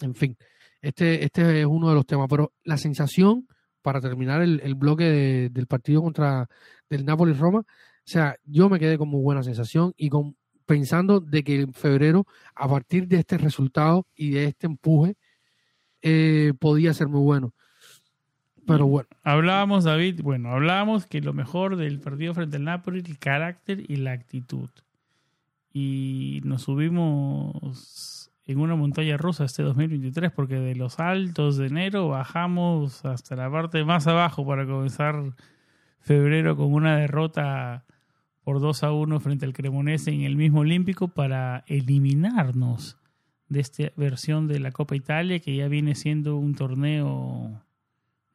[0.00, 0.36] En fin,
[0.80, 2.26] este, este es uno de los temas.
[2.28, 3.46] Pero la sensación,
[3.80, 6.48] para terminar el, el bloque de- del partido contra
[6.90, 7.64] del Napoli-Roma,
[8.04, 10.36] o sea, yo me quedé con muy buena sensación y con
[10.66, 15.16] pensando de que en febrero, a partir de este resultado y de este empuje,
[16.02, 17.52] eh, podía ser muy bueno.
[18.66, 23.18] Pero bueno, Hablábamos, David, bueno, hablábamos que lo mejor del partido frente al Napoli, el
[23.18, 24.70] carácter y la actitud.
[25.72, 32.08] Y nos subimos en una montaña rusa este 2023 porque de los altos de enero
[32.08, 35.34] bajamos hasta la parte más abajo para comenzar
[36.00, 37.84] febrero con una derrota
[38.44, 42.98] por 2 a 1 frente al Cremonese en el mismo Olímpico para eliminarnos
[43.48, 47.62] de esta versión de la Copa Italia que ya viene siendo un torneo,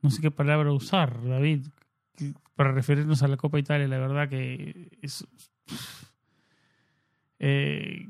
[0.02, 1.68] no sé qué palabra usar, David,
[2.56, 5.28] para referirnos a la Copa Italia, la verdad que es...
[7.40, 8.08] Eh,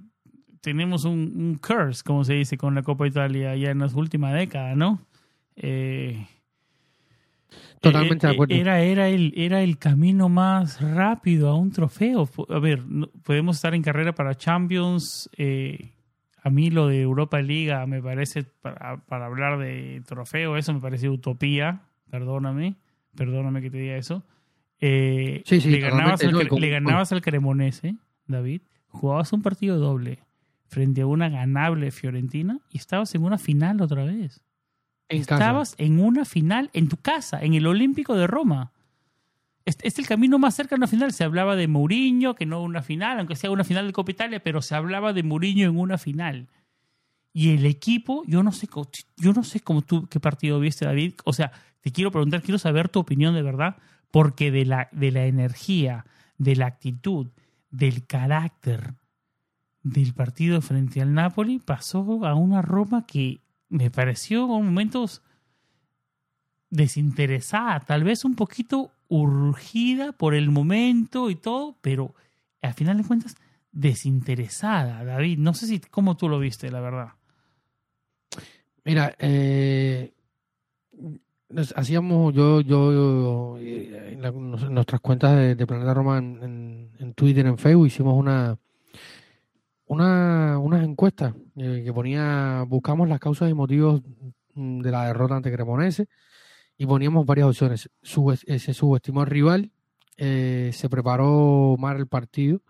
[0.61, 4.75] tenemos un, curse, como se dice, con la Copa Italia ya en las últimas décadas,
[4.75, 4.99] ¿no?
[5.55, 6.27] Eh,
[7.81, 8.55] Totalmente de acuerdo.
[8.55, 12.29] Era, era, el, era el camino más rápido a un trofeo.
[12.49, 12.83] A ver,
[13.23, 15.29] podemos estar en carrera para Champions.
[15.37, 15.91] Eh,
[16.43, 21.09] a mí lo de Europa Liga me parece, para, hablar de trofeo, eso me parece
[21.09, 21.81] utopía.
[22.09, 22.75] Perdóname,
[23.15, 24.23] perdóname que te diga eso.
[24.79, 27.95] Eh, sí, sí, le ganabas, al, le ganabas al Cremonese,
[28.27, 28.61] David.
[28.87, 30.19] Jugabas un partido doble
[30.67, 34.41] frente a una ganable Fiorentina y estabas en una final otra vez.
[35.09, 38.71] Estabas en una final en tu casa, en el Olímpico de Roma.
[39.65, 41.11] Es, es, el camino más cerca a una final.
[41.11, 44.41] Se hablaba de Mourinho, que no una final, aunque sea una final de Copa Italia,
[44.41, 46.47] pero se hablaba de Mourinho en una final.
[47.33, 48.67] Y el equipo, yo no sé,
[49.17, 51.13] yo no sé cómo tú, qué partido viste, David.
[51.23, 53.77] O sea, te quiero preguntar, quiero saber tu opinión de verdad,
[54.09, 56.05] porque de la, de la energía,
[56.37, 57.27] de la actitud,
[57.69, 58.95] del carácter,
[59.83, 65.21] del partido frente al Napoli pasó a una Roma que me pareció en momentos
[66.69, 72.13] desinteresada, tal vez un poquito urgida por el momento y todo, pero
[72.61, 73.35] al final de cuentas
[73.71, 75.37] desinteresada, David.
[75.37, 77.09] No sé si cómo tú lo viste, la verdad.
[78.83, 80.13] Mira, eh,
[81.75, 84.21] hacíamos yo, yo, en,
[84.73, 88.57] nuestras cuentas de, Planeta Roma en, Twitter, en Facebook, hicimos una
[89.87, 94.01] una, unas encuestas eh, que ponía, buscamos las causas y motivos
[94.53, 96.07] mm, de la derrota ante Cremonese
[96.77, 97.89] y poníamos varias opciones.
[98.01, 99.71] se subestimó al rival,
[100.17, 102.61] eh, se preparó mal el partido,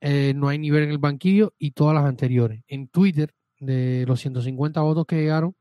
[0.00, 2.64] eh, no hay nivel en el banquillo y todas las anteriores.
[2.66, 5.54] En Twitter, de los 150 votos que llegaron,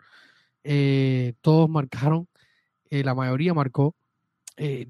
[1.42, 2.28] todos marcaron,
[2.90, 3.96] la mayoría marcó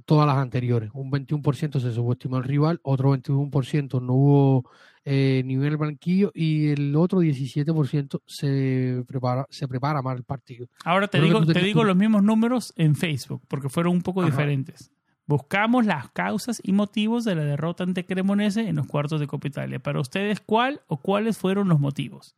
[0.05, 0.91] todas las anteriores.
[0.93, 4.69] Un 21% se subestimó al rival, otro 21% no hubo
[5.03, 10.67] eh, nivel banquillo y el otro 17% se prepara, se prepara mal el partido.
[10.85, 14.91] Ahora te digo, te digo los mismos números en Facebook, porque fueron un poco diferentes.
[15.25, 19.47] Buscamos las causas y motivos de la derrota ante Cremonese en los cuartos de Copa
[19.47, 19.79] Italia.
[19.79, 22.35] Para ustedes, ¿cuál o cuáles fueron los motivos?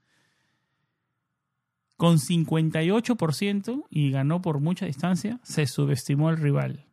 [1.98, 6.86] Con 58% y ganó por mucha distancia, se subestimó al rival.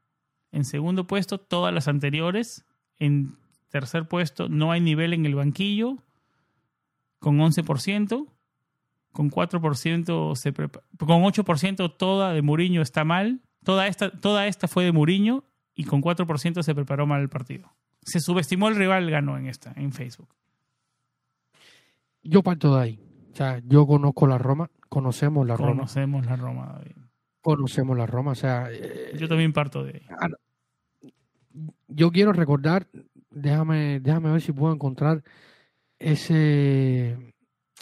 [0.52, 2.64] En segundo puesto, todas las anteriores.
[2.98, 3.36] En
[3.70, 5.98] Tercer puesto, no hay nivel en el banquillo,
[7.20, 8.26] con 11%.
[9.12, 13.40] Con 4% se con 8% toda de Muriño está mal.
[13.64, 17.72] Toda esta, toda esta fue de Muriño y con 4% se preparó mal el partido.
[18.02, 20.28] Se subestimó el rival, ganó en esta, en Facebook.
[22.22, 23.00] Yo parto de ahí.
[23.32, 25.70] O sea, yo conozco la Roma, conocemos la Roma.
[25.70, 26.99] Conocemos la Roma, David.
[27.40, 28.68] Conocemos la Roma, o sea...
[28.70, 30.03] Eh, yo también parto de ahí.
[30.11, 30.29] Ah,
[31.88, 32.88] yo quiero recordar,
[33.31, 35.22] déjame, déjame ver si puedo encontrar
[35.98, 37.35] ese.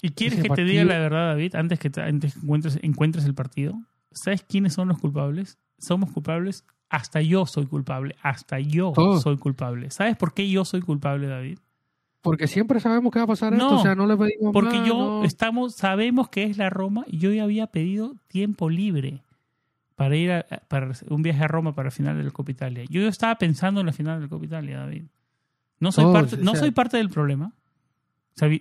[0.02, 3.74] ¿Y quieres que te diga la verdad, David, antes que, antes encuentres, encuentres el partido?
[4.12, 5.58] ¿Sabes quiénes son los culpables?
[5.78, 6.64] Somos culpables.
[6.88, 8.16] Hasta yo soy culpable.
[8.22, 8.92] Hasta yo
[9.22, 9.90] soy culpable.
[9.90, 11.58] ¿Sabes por qué yo soy culpable, David?
[12.22, 15.22] Porque siempre sabemos que va a pasar esto, o sea, no le pedimos Porque yo
[15.22, 19.22] estamos, sabemos que es la Roma y yo ya había pedido tiempo libre
[19.98, 22.84] para ir a, para un viaje a Roma para el final del Copa Italia.
[22.88, 25.06] Yo estaba pensando en la final del Copa Italia, David.
[25.80, 27.52] No soy, parte, no soy parte del problema,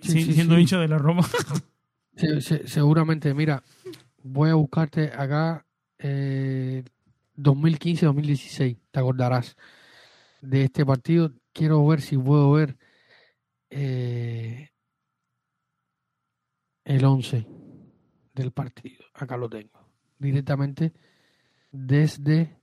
[0.02, 1.22] siendo hincha de la Roma.
[2.64, 3.62] seguramente, mira,
[4.20, 5.64] voy a buscarte acá
[6.00, 9.56] 2015-2016, eh, te acordarás
[10.40, 11.32] de este partido.
[11.52, 12.76] Quiero ver si puedo ver
[13.70, 14.70] eh,
[16.84, 17.46] el 11
[18.34, 19.04] del partido.
[19.14, 19.86] Acá lo tengo.
[20.18, 20.92] Directamente
[21.70, 22.60] desde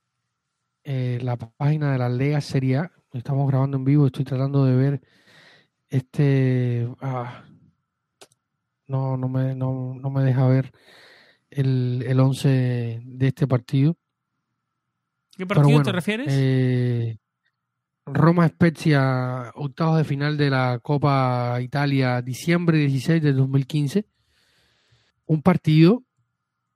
[0.84, 2.92] eh, la página de la Lega Serie A.
[3.14, 5.02] Estamos grabando en vivo, estoy tratando de ver
[5.90, 6.88] este...
[7.02, 7.46] Ah,
[8.88, 10.72] no, no, me, no, no me deja ver
[11.50, 13.98] el, el 11 de este partido.
[15.36, 16.28] ¿Qué partido te refieres?
[16.30, 17.18] Eh,
[18.06, 24.06] Roma Spezia, octavos de final de la Copa Italia, diciembre 16 de 2015.
[25.26, 26.04] Un partido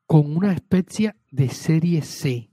[0.08, 2.50] con una Spezia de Serie C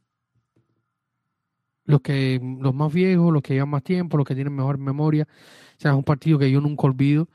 [1.87, 5.27] los que los más viejos, los que llevan más tiempo, los que tienen mejor memoria.
[5.31, 7.29] O sea, es un partido que yo nunca olvido.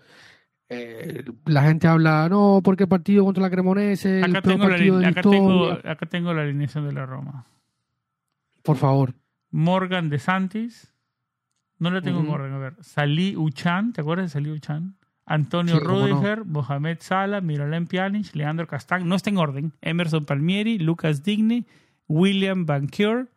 [0.70, 4.64] eh, la gente habla, no, porque el partido contra la Cremonese, el Acá peor tengo,
[4.68, 7.46] la, partido de la acá, tengo, acá tengo la alineación de la Roma.
[8.64, 9.14] Por favor.
[9.50, 10.94] Morgan de Santis.
[11.80, 12.76] No la tengo orden, a ver.
[12.82, 14.98] Salí Uchan, ¿te acuerdas de Salí Uchan?
[15.34, 15.90] Antonio Sí, no.
[15.90, 19.74] Rudiger, Mohamed Salah, Miralem Pjanic, Leandro Castán, no está en orden.
[19.82, 21.66] Emerson Palmieri, Lucas Digni,
[22.08, 23.30] William Banquier,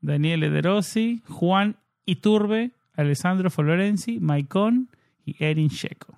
[0.00, 1.76] Daniele De Rossi, Juan
[2.06, 4.90] Iturbe, Alessandro Florenzi, Maicon
[5.24, 6.16] y Erin Checo.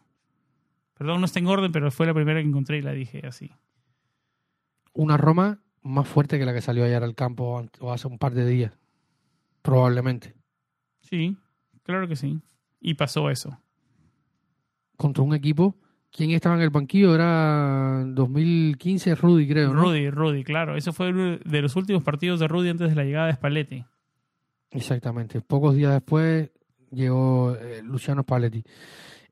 [0.99, 3.51] Perdón, no está en orden, pero fue la primera que encontré y la dije así.
[4.93, 8.35] Una Roma más fuerte que la que salió ayer al campo o hace un par
[8.35, 8.79] de días.
[9.63, 10.35] Probablemente.
[11.01, 11.39] Sí,
[11.85, 12.41] claro que sí.
[12.81, 13.59] Y pasó eso.
[15.03, 15.75] Contra un equipo.
[16.13, 17.13] ¿Quién estaba en el banquillo?
[17.13, 19.83] Era 2015 Rudy, creo, ¿no?
[19.83, 20.77] Rudy, Rudy, claro.
[20.77, 23.85] Eso fue uno de los últimos partidos de Rudy antes de la llegada de Spalletti.
[24.71, 25.41] Exactamente.
[25.41, 26.51] Pocos días después
[26.93, 28.63] llegó eh, Luciano Spalletti.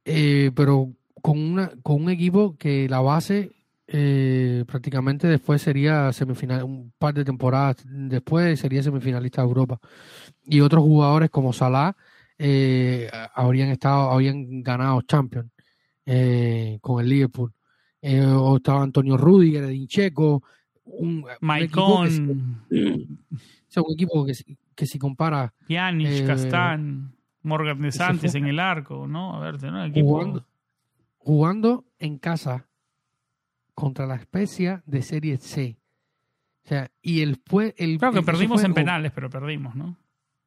[0.05, 0.93] Eh, pero
[1.23, 3.53] con, una, con un equipo que la base
[3.87, 9.79] eh, prácticamente después sería semifinal, un par de temporadas después sería semifinalista de Europa.
[10.47, 11.95] Y otros jugadores como Salah
[12.39, 15.53] eh, habrían estado, habrían ganado Champions
[16.13, 17.53] eh, con el Liverpool.
[18.03, 20.43] Eh, o estaba Antonio Rudiger, Edin Checo,
[20.85, 24.33] un, Maicon, o un equipo que,
[24.75, 28.41] que si compara Pjanic, Eh, Castán, Morgan de fue.
[28.41, 29.37] en el arco, ¿no?
[29.37, 29.85] A ver, ¿no?
[29.85, 30.09] Equipo...
[30.09, 30.47] jugando,
[31.19, 32.67] jugando en casa
[33.75, 35.79] contra la Especia de Serie C.
[36.65, 39.97] O sea, y el fue el Claro que perdimos fue en penales, pero perdimos, ¿no?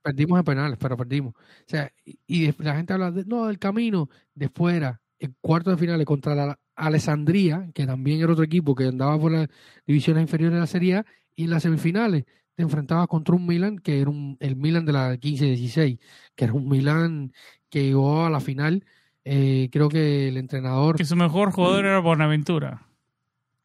[0.01, 1.34] Perdimos en penales, pero perdimos.
[1.36, 4.99] O sea, y, y de- la gente habla de no del camino, después era
[5.42, 9.48] cuarto de finales contra la Alessandría, que también era otro equipo que andaba por las
[9.86, 11.06] divisiones inferiores de la Serie A,
[11.36, 14.94] y en las semifinales te enfrentabas contra un Milan que era un, el Milan de
[14.94, 16.00] la 15-16,
[16.36, 17.32] que era un Milan
[17.70, 18.86] que llegó a la final.
[19.26, 22.88] eh, creo que el entrenador Que su mejor jugador era Bonaventura.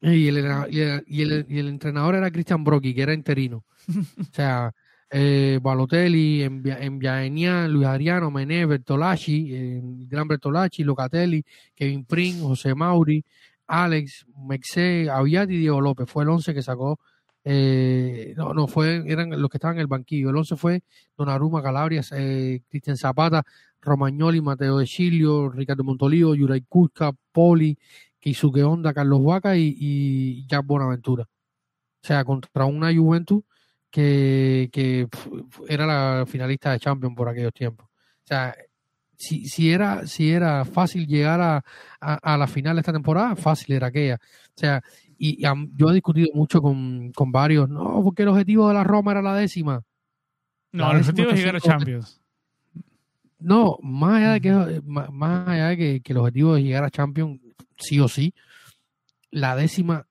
[0.01, 0.37] y el,
[0.69, 3.65] y el, y el- y el entrenador era Christian Brocchi, que era interino.
[4.19, 4.73] o sea,
[5.09, 11.43] eh, Balotelli, Enviaenian, Luis Adriano, Mené, Bertolacci, eh, Gran Bertolacci, Locatelli,
[11.75, 13.23] Kevin Prin, José Mauri,
[13.67, 16.09] Alex, Mexé, Aviati y Diego López.
[16.09, 16.99] Fue el 11 que sacó.
[17.43, 20.29] eh, no, no, fue, eran los que estaban en el banquillo.
[20.29, 20.81] El 11 fue
[21.17, 23.43] Donnarumma, Calabrias, eh, Cristian Zapata,
[23.81, 27.77] Romagnoli, Mateo De Chilio, Ricardo Montolivo, Yuray Kuzka, Poli,
[28.19, 31.23] Keisuke Honda, Carlos Vaca y, y Jack Bonaventura.
[31.23, 33.43] O sea, contra una Juventus
[33.89, 35.07] que, que
[35.67, 37.87] era la finalista de Champions por aquellos tiempos.
[37.87, 38.55] O sea,
[39.15, 41.63] si, si, era, si era fácil llegar a,
[41.99, 44.15] a, a la final de esta temporada, fácil era aquella.
[44.15, 44.81] O sea,
[45.17, 45.43] y,
[45.75, 49.21] yo he discutido mucho con, con varios, no, porque el objetivo de la Roma era
[49.21, 49.83] la décima.
[50.71, 52.21] No, La el décima objetivo es llegar a Champions.
[53.39, 56.83] No, más allá de que, más más allá de que, que el objetivo es llegar
[56.83, 57.39] a Champions,
[57.77, 58.33] sí o sí,
[59.31, 60.07] la décima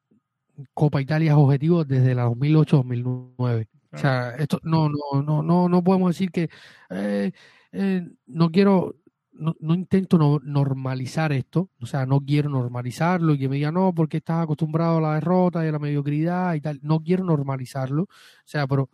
[0.74, 3.68] Copa Italia es objetivo desde la 2008-2009.
[3.92, 6.50] O sea, esto no, no, no, no, no podemos decir que
[6.90, 7.32] eh,
[7.72, 8.96] eh, no quiero,
[9.32, 13.74] no, no intento no- normalizar esto, o sea, no quiero normalizarlo y que me digan,
[13.74, 16.80] no, porque estás acostumbrado a la derrota y a la mediocridad y tal.
[16.82, 18.08] No quiero normalizarlo, o
[18.44, 18.90] sea, pero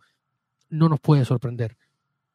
[0.69, 1.77] no nos puede sorprender,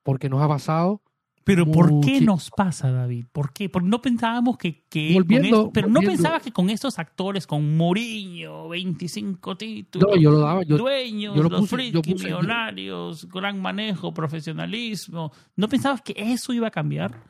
[0.02, 1.02] porque nos ha pasado
[1.42, 3.24] Pero ¿por qué nos pasa, David?
[3.32, 3.68] ¿Por qué?
[3.68, 4.84] Porque no pensábamos que...
[4.88, 10.08] que con Volviendo- esto- pero no pensabas que con estos actores, con Mourinho, 25 títulos,
[10.10, 13.26] No, yo lo daba, yo- dueños, yo lo los puse- friki, yo puse- yo- millonarios,
[13.28, 17.22] gran manejo, profesionalismo, ¿no pensabas que eso iba a cambiar?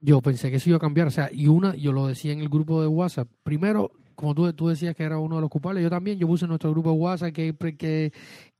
[0.00, 2.40] Yo pensé que eso iba a cambiar, o sea, y una, yo lo decía en
[2.40, 3.28] el grupo de WhatsApp.
[3.42, 6.44] Primero, como tú, tú decías que era uno de los culpables, yo también, yo puse
[6.44, 8.12] en nuestro grupo de WhatsApp que, que,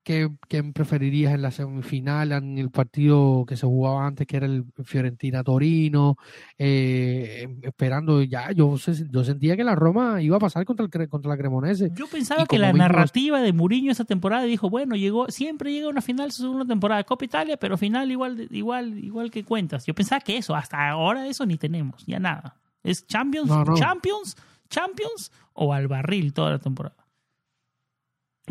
[0.08, 4.46] que, que preferirías en la semifinal, en el partido que se jugaba antes, que era
[4.46, 6.16] el Fiorentina-Torino,
[6.56, 8.74] eh, esperando ya, yo,
[9.10, 11.90] yo sentía que la Roma iba a pasar contra, el, contra la Cremonese.
[11.94, 16.00] Yo pensaba que la narrativa de Mourinho esa temporada dijo, bueno, llegó, siempre llega una
[16.00, 19.84] final su segunda temporada de Copa Italia, pero final igual, igual, igual que cuentas.
[19.84, 22.56] Yo pensaba que eso, hasta ahora eso ni tenemos, ya nada.
[22.82, 23.74] Es Champions, No, no.
[23.74, 24.38] Champions,
[24.70, 26.96] Champions o al barril toda la temporada.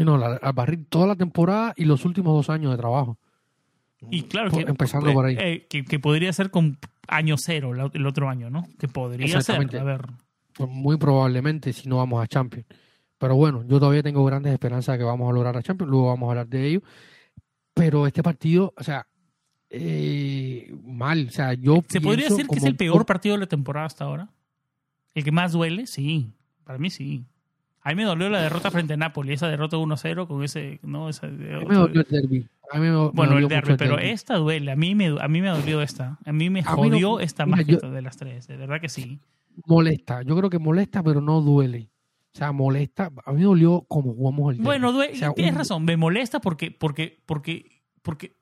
[0.05, 3.17] No, la, al barril toda la temporada y los últimos dos años de trabajo.
[4.11, 5.35] Y claro Por- que, empezando por ahí.
[5.39, 6.77] eh, que, que podría ser con
[7.07, 8.67] año cero la- el otro año, ¿no?
[8.77, 9.55] Que podría ser.
[9.79, 10.05] A ver,
[10.53, 12.67] Pues muy probablemente si no vamos a Champions.
[13.17, 16.07] Pero bueno, yo todavía tengo grandes esperanzas de que vamos a lograr a Champions, luego
[16.07, 16.81] vamos a hablar de ello.
[17.73, 19.07] Pero este partido, o sea,
[19.69, 23.47] eh, mal, o sea, yo ¿se podría decir que es el peor partido de la
[23.47, 24.29] temporada hasta ahora?
[25.13, 25.87] ¿El que más duele?
[25.87, 26.31] Sí,
[26.63, 27.25] para mí sí.
[27.87, 31.07] A mí me dolió la derrota frente a Napoli, esa derrota 1-0 con ese, no,
[31.07, 32.45] esa, A mí me dolió el derbi.
[32.69, 34.71] A mí me, me bueno, dolió el derby, pero esta duele.
[34.71, 36.17] A mí me, a mí me ha dolido esta.
[36.25, 38.47] A mí me A mí no- jodió esta mira, más yo- de las tres.
[38.47, 39.19] De verdad que sí.
[39.65, 40.21] molesta.
[40.23, 41.89] Yo creo que molesta, pero no duele.
[42.35, 43.09] O sea, molesta.
[43.25, 45.07] A mí me dolió como jugamos el Bueno, derbi.
[45.13, 48.33] due- O sea, tienes un- razón, me molesta porque, porque, porque, porque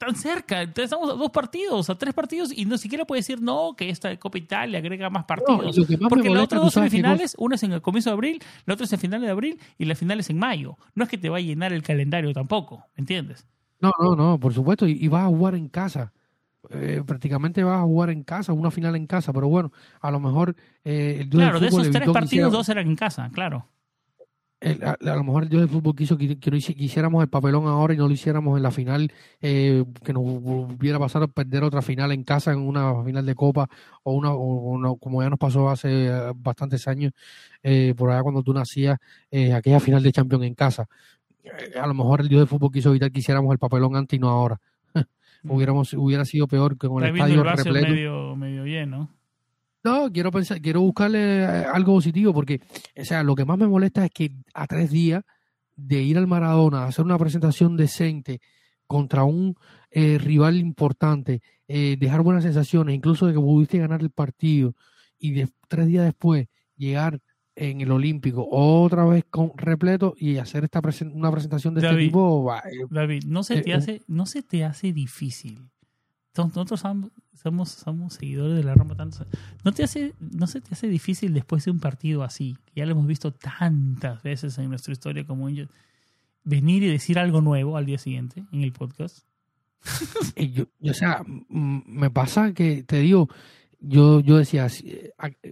[0.00, 3.74] tan cerca, estamos a dos partidos, a tres partidos, y no siquiera puede decir no,
[3.76, 5.76] que esta Copa Italia agrega más partidos.
[6.00, 8.84] más porque las otras dos semifinales, una es en el comienzo de abril, la otra
[8.84, 10.78] es en finales de abril, y la final es en mayo.
[10.94, 13.46] No es que te va a llenar el calendario tampoco, ¿me entiendes?
[13.78, 14.88] No, no, no, por supuesto.
[14.88, 16.14] Y, y vas a jugar en casa.
[16.70, 19.34] Eh, prácticamente vas a jugar en casa, una final en casa.
[19.34, 19.70] Pero bueno,
[20.00, 23.66] a lo mejor eh, el Claro, de esos tres partidos, dos eran en casa, claro.
[24.60, 27.28] El- a, a lo mejor el Dios del fútbol quiso que, que no hiciéramos el
[27.28, 31.22] papelón ahora y no lo hiciéramos en la final, eh, que nos volviera a pasar
[31.22, 33.68] a perder otra final en casa, en una final de Copa,
[34.02, 37.12] o una, o una- como ya nos pasó hace eh, bastantes años,
[37.62, 38.98] eh, por allá cuando tú nacías,
[39.30, 40.86] eh, aquella final de Champions en casa.
[41.80, 44.20] A lo mejor el Dios del fútbol quiso evitar que hiciéramos el papelón antes y
[44.20, 44.60] no ahora.
[45.44, 47.88] Hubiéramos, hubiera sido peor que con el estadio repleto.
[47.94, 49.08] medio, medio lleno.
[49.82, 52.60] No, quiero pensar, quiero buscarle eh, algo positivo porque,
[52.98, 55.22] o sea, lo que más me molesta es que a tres días
[55.74, 58.40] de ir al Maradona a hacer una presentación decente
[58.86, 59.54] contra un
[59.90, 64.74] eh, rival importante, eh, dejar buenas sensaciones, incluso de que pudiste ganar el partido
[65.18, 67.20] y de, tres días después llegar
[67.56, 71.96] en el Olímpico otra vez con repleto y hacer esta presen- una presentación de David,
[71.98, 75.70] este tipo, eh, David, no se te hace, no se te hace difícil.
[76.36, 79.26] Nosotros somos, somos, seguidores de la Roma tanto.
[79.64, 82.56] ¿No, te hace, ¿No se te hace difícil después de un partido así?
[82.74, 85.68] Ya lo hemos visto tantas veces en nuestra historia como ellos.
[86.44, 89.24] Venir y decir algo nuevo al día siguiente en el podcast.
[90.36, 93.28] Yo, o sea, me pasa que, te digo,
[93.80, 94.66] yo, yo decía,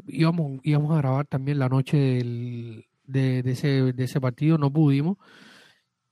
[0.07, 4.70] íbamos, íbamos a grabar también la noche del- de, de ese, de ese partido, no
[4.70, 5.16] pudimos.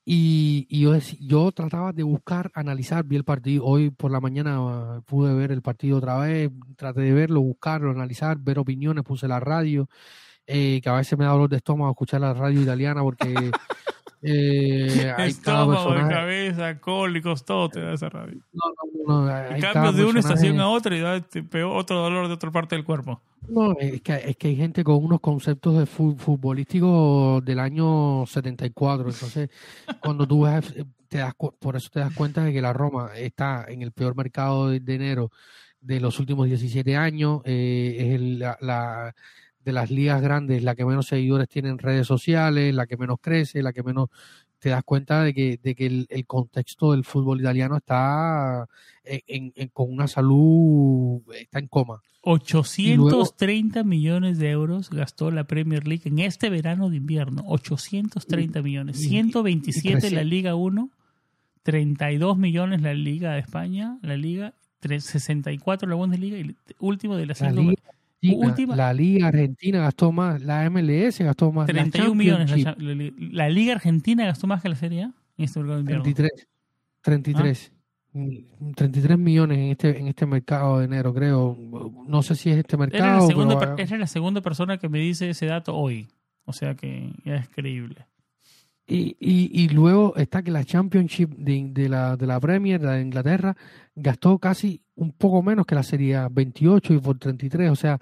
[0.09, 3.65] Y, y yo, yo trataba de buscar, analizar bien el partido.
[3.65, 7.91] Hoy por la mañana ah, pude ver el partido otra vez, traté de verlo, buscarlo,
[7.91, 9.89] analizar, ver opiniones, puse la radio,
[10.47, 13.35] eh, que a veces me da dolor de estómago escuchar la radio italiana porque
[14.23, 18.39] eh, hay Estómago, de cabeza, cólicos, todo te da esa radio.
[18.53, 18.63] no,
[19.07, 22.35] no, no, hay cambias de una estación a otra y da este otro dolor de
[22.35, 23.21] otra parte del cuerpo.
[23.49, 28.27] No, es que, es que hay gente con unos conceptos de fu- futbolísticos del año
[28.27, 29.09] 74.
[29.11, 29.51] Entonces,
[30.01, 33.11] cuando tú ves, eh, te das, por eso te das cuenta de que la Roma
[33.15, 35.31] está en el peor mercado de, de enero
[35.81, 37.43] de los últimos 17 años.
[37.45, 39.15] eh, es el- la, la-
[39.67, 43.19] de las ligas grandes la que menos seguidores tiene en redes sociales, la que menos
[43.21, 44.09] crece, la que menos
[44.61, 48.67] te das cuenta de que, de que el, el contexto del fútbol italiano está
[49.05, 52.01] en- en- con una salud, está en coma.
[53.09, 57.43] 830 millones de euros gastó la Premier League en este verano de invierno.
[57.47, 59.01] 830 millones.
[59.03, 60.91] y- 127 y la Liga 1,
[61.63, 67.27] 32 millones la Liga de España, la Liga tres- 64 la Bundesliga y último de
[67.27, 67.83] la La Liga,
[68.31, 72.51] Argentina, última- la Liga Argentina gastó más, la MLS gastó más, la 31 millones.
[72.51, 75.77] La, cha- la- la Liga Argentina gastó más que la Serie A en este mercado
[75.77, 76.03] de invierno.
[76.05, 76.49] 33,
[77.03, 77.73] 33,
[78.13, 81.57] mm, 33 millones en este en este mercado de enero, creo.
[82.09, 84.89] No sé si es este la, mercado, segunda, pero, per- eres la segunda persona que
[84.89, 86.09] me dice ese dato hoy.
[86.45, 88.07] O sea que ya es creíble.
[88.89, 93.01] y, y, y luego está que la Championship de, de la, de la Premier de
[93.03, 93.57] Inglaterra
[93.97, 98.01] gastó casi un poco menos que la Serie A, 28 y por 33, o sea,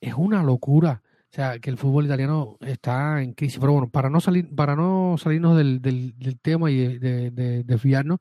[0.00, 1.02] es una locura.
[1.32, 3.58] O sea, que el fútbol italiano está en crisis.
[3.58, 7.64] Pero bueno, para no salir, para no salirnos del, del, tema y de, de- de
[7.64, 8.18] desviarnos,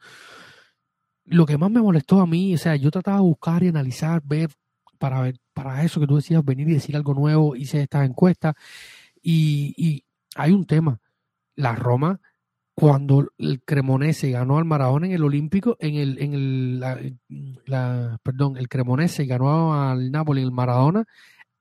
[1.25, 4.21] lo que más me molestó a mí, o sea, yo trataba de buscar y analizar,
[4.23, 4.49] ver,
[4.97, 8.55] para ver, para eso que tú decías, venir y decir algo nuevo, hice estas encuestas,
[9.21, 10.03] y
[10.35, 10.99] hay un tema.
[11.55, 12.19] La Roma,
[12.81, 16.99] cuando el Cremonese ganó al Maradona en el Olímpico, en el, en el la,
[17.65, 21.05] la- perdón, el Cremonese ganó al Napoli en el Maradona,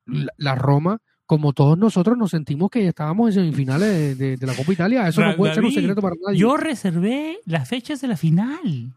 [0.07, 4.37] la, la Roma, como todos nosotros, nos sentimos que ya estábamos en semifinales de, de-
[4.37, 5.07] de la Copa Italia.
[5.07, 6.39] Eso Ra- no puede ser un secreto para nadie.
[6.39, 8.93] Yo reservé las fechas de la final.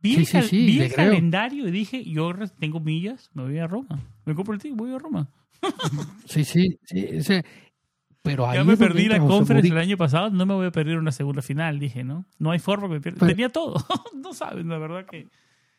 [0.00, 1.08] Vi, Sí, el, sí, cal- sí, vi te el creo.
[1.08, 4.00] calendario y dije, yo tengo millas, me voy a Roma.
[4.26, 5.28] Me compro el ticket, voy a Roma.
[6.26, 7.06] Sí, sí, sí.
[7.18, 7.44] o sea,
[8.22, 10.98] pero ahí ya me perdí la conference el año pasado, no me voy a perder
[10.98, 12.24] una segunda final, dije, ¿no?
[12.38, 13.18] No hay forma que me pierda.
[13.20, 13.74] Pero- Tenía todo.
[14.22, 15.28] no saben, la verdad que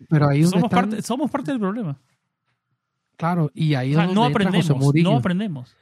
[0.09, 1.99] Pero ahí somos están- parte, somos parte del problema.
[3.17, 5.11] claro, y ahí O sea, donde no entra José aprendemos, Mourinho.
[5.11, 5.75] no aprendemos.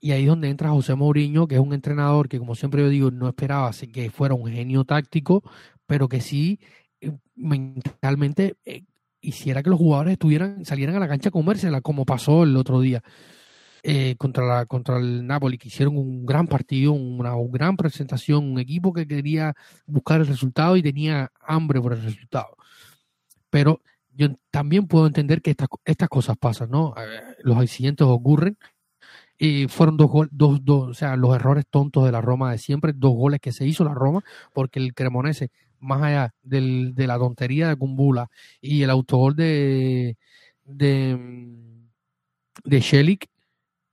[0.00, 2.88] Y ahí es donde entra José Mourinho, que es un entrenador que, como siempre yo
[2.88, 5.42] digo, no esperaba que fuera un genio táctico,
[5.86, 6.60] pero que sí
[7.00, 8.84] eh, mentalmente eh,
[9.20, 12.80] hiciera que los jugadores estuvieran, salieran a la cancha a comérsela, como pasó el otro
[12.80, 13.02] día
[13.82, 18.58] eh, contra, la, contra el Napoli, que hicieron un gran partido, una, gran presentación, un
[18.58, 19.54] equipo que quería
[19.86, 22.56] buscar el resultado y tenía hambre por el resultado.
[23.50, 23.80] Pero
[24.12, 26.94] yo también puedo entender que estas, estas cosas pasan, ¿no?
[26.96, 28.56] Eh, los accidentes ocurren.
[29.40, 32.58] Y fueron dos, gol- dos, dos, o sea, los errores tontos de la Roma de
[32.58, 37.06] siempre, dos goles que se hizo la Roma, porque el Cremonese, más allá del, de
[37.06, 38.28] la tontería de Kumbula
[38.60, 40.16] y el autogol de,
[40.64, 41.16] de,
[42.64, 43.26] de Shelik,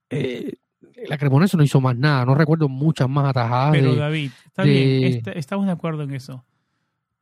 [0.09, 0.53] eh,
[1.07, 3.71] la Cremonese no hizo más nada, no recuerdo muchas más atajadas.
[3.71, 6.43] Pero de- David, está de- bien, está- estamos de acuerdo en eso.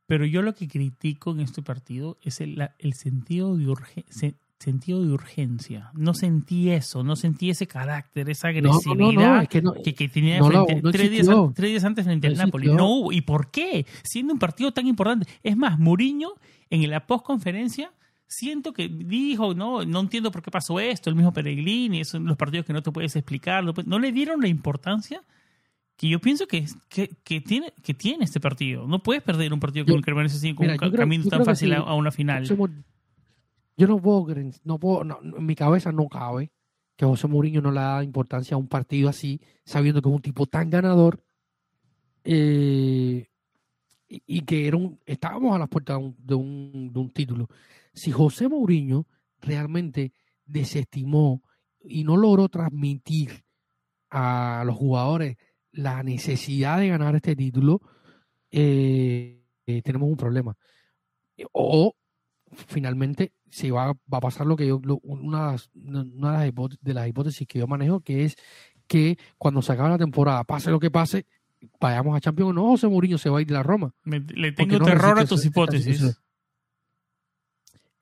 [0.06, 4.04] Pero yo lo que critico en este partido es el, la- el sentido, de urge-
[4.10, 5.90] se- sentido de urgencia.
[5.94, 9.62] No sentí eso, no sentí ese carácter, esa no, no, agresividad no, no, es que
[9.82, 12.68] que, que tenía frente- tres, días, tres días antes frente al Napoli.
[12.68, 13.12] No hubo.
[13.12, 13.86] ¿Y por qué?
[14.04, 15.26] Siendo un partido tan importante.
[15.42, 16.34] Es más, Mourinho
[16.70, 17.90] en la postconferencia
[18.26, 22.36] siento que dijo, no, no entiendo por qué pasó esto, el mismo Peregrini, esos los
[22.36, 23.64] partidos que no te puedes explicar.
[23.86, 25.22] No, le dieron la importancia
[25.96, 28.86] que yo pienso que, que, que tiene, que tiene este partido.
[28.86, 31.44] No puedes perder un partido con el Cremonese así, con mira, un creo- camino tan
[31.44, 31.74] fácil sí.
[31.76, 32.46] a, una final.
[32.48, 32.56] José
[33.76, 36.50] yo no puedo, creer- no puedo, no, no, en mi cabeza no cabe
[36.96, 40.22] que José Mourinho no le da importancia a un partido así, sabiendo que es un
[40.22, 41.20] tipo tan ganador
[42.24, 43.26] eh,
[44.08, 47.10] y, y que era un, estábamos a las puertas de un, de un, de un
[47.10, 47.48] título.
[47.94, 49.06] Si José Mourinho
[49.40, 50.12] realmente
[50.44, 51.42] desestimó
[51.80, 53.44] y no logró transmitir
[54.10, 55.36] a los jugadores
[55.72, 57.80] la necesidad de ganar este título,
[58.50, 60.56] eh, eh, tenemos un problema.
[61.52, 61.94] O
[62.52, 66.38] finalmente se va, va a pasar lo que yo, lo- una, de las, una de
[66.38, 68.36] las hipótesis, de las hipótesis que yo manejo, que es
[68.86, 71.26] que cuando se acabe la temporada, pase lo que pase,
[71.80, 73.92] vayamos a Champions o no, José Mourinho se va a ir de la Roma.
[74.04, 76.00] Me- le tengo no terror a tus hipótesis.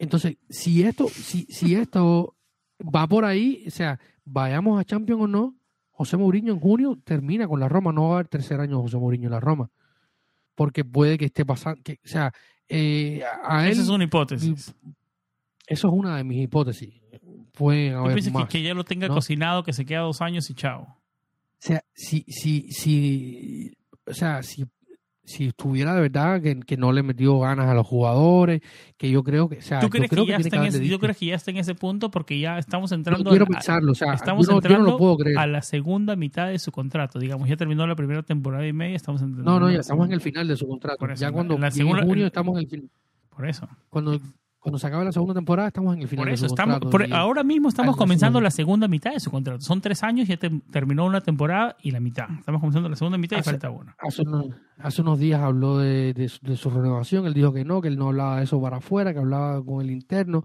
[0.02, 2.34] Entonces, si esto, si, si esto
[2.82, 5.54] va por ahí, o sea, vayamos a Champions o no,
[5.92, 8.96] José Mourinho en junio termina con la Roma, no va a haber tercer año José
[8.96, 9.70] Mourinho en la Roma.
[10.56, 12.32] Porque puede que esté pasando, que, o sea,
[12.68, 14.74] eh, a él, Esa es una hipótesis.
[15.68, 17.00] eso es una de mis hipótesis.
[17.52, 18.48] Pueden Yo haber pienso que, más.
[18.48, 19.14] que ya lo tenga ¿no?
[19.14, 20.82] cocinado, que se queda dos años y chao.
[20.82, 20.98] O
[21.60, 23.72] sea, si, si, si,
[24.04, 24.66] o sea, si,
[25.24, 28.60] si estuviera de verdad que, que no le metió ganas a los jugadores,
[28.96, 30.84] que yo creo que, o sea, ¿Tú yo creo que, ya está en ese, ¿Tú
[30.84, 30.98] dicho.
[30.98, 32.10] crees que ya está en ese punto?
[32.10, 34.74] Porque ya estamos No entrando quiero a- pensarlo, o sea, estamos yo no, yo no
[34.74, 35.38] entrando lo puedo creer.
[35.38, 37.18] a la segunda mitad de su contrato.
[37.20, 40.12] Digamos, ya terminó la primera temporada y media, estamos entrando No, no, ya estamos en
[40.14, 41.04] el final de su contrato.
[41.06, 42.90] Eso, ya en cuando la segunda- junio estamos en el fin-
[43.30, 43.68] Por eso.
[43.90, 44.20] cuando
[44.62, 46.74] cuando se acabe la segunda temporada estamos en el final Por de eso su estamos,
[46.78, 46.90] contrato.
[46.90, 49.60] por- y- ahora mismo estamos comenzando la segunda mitad de su contrato.
[49.60, 52.26] Son tres años, ya te- terminó una temporada y la mitad.
[52.38, 53.96] Estamos comenzando la segunda mitad y falta una.
[53.98, 54.46] hace, unos,
[54.78, 57.88] hace unos días habló de, de su- de su renovación, él dijo que no, que
[57.88, 60.44] él no hablaba de eso para afuera, que hablaba con el interno.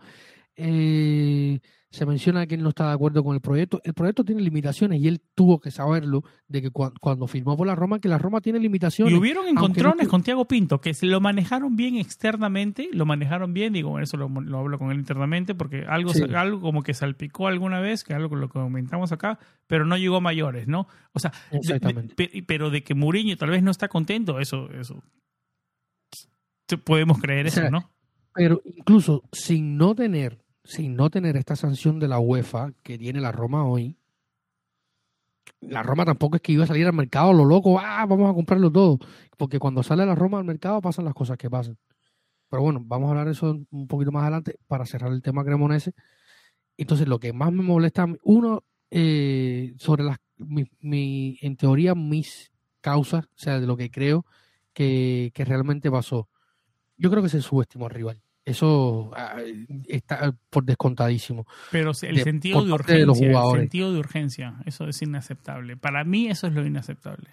[0.59, 3.79] Eh, se menciona que él no está de acuerdo con el proyecto.
[3.83, 7.65] El proyecto tiene limitaciones y él tuvo que saberlo de que cua- cuando firmó por
[7.65, 9.13] la Roma, que la Roma tiene limitaciones.
[9.13, 13.53] Y hubieron no encontrones con Tiago Pinto, que se lo manejaron bien externamente, lo manejaron
[13.53, 16.23] bien, digo, eso lo, lo hablo con él internamente, porque algo, Sí.
[16.35, 20.17] algo como que salpicó alguna vez, que algo que lo comentamos acá, pero no llegó
[20.17, 20.87] a mayores, ¿no?
[21.13, 22.15] O sea, de- Exactamente.
[22.15, 25.01] pe- pero de que Mourinho tal vez no está contento, eso, eso.
[26.83, 27.89] Podemos creer O sea, eso, ¿no?
[28.33, 33.21] Pero incluso sin no tener, sin no tener esta sanción de la UEFA que tiene
[33.21, 33.97] la Roma hoy,
[35.61, 38.33] la Roma tampoco es que iba a salir al mercado lo loco, ah, vamos a
[38.33, 38.99] comprarlo todo.
[39.37, 41.77] Porque cuando sale la Roma al mercado pasan las cosas que pasan.
[42.49, 45.43] Pero bueno, vamos a hablar de eso un poquito más adelante para cerrar el tema
[45.43, 45.93] Cremonese.
[46.77, 50.17] Entonces, lo que más me molesta, uno, eh, sobre las,
[50.81, 52.51] mi- en teoría, mis
[52.81, 54.25] causas, o sea, de lo que creo
[54.73, 56.29] que, que realmente pasó.
[56.97, 58.21] Yo creo que se subestimó al rival.
[58.47, 59.35] Eso ah,
[59.89, 61.45] está por descontadísimo.
[61.69, 65.01] Pero el de- sentido de parte de los urgencia, el sentido de urgencia, eso es
[65.01, 65.75] inaceptable.
[65.75, 67.27] Para mí eso es lo inaceptable.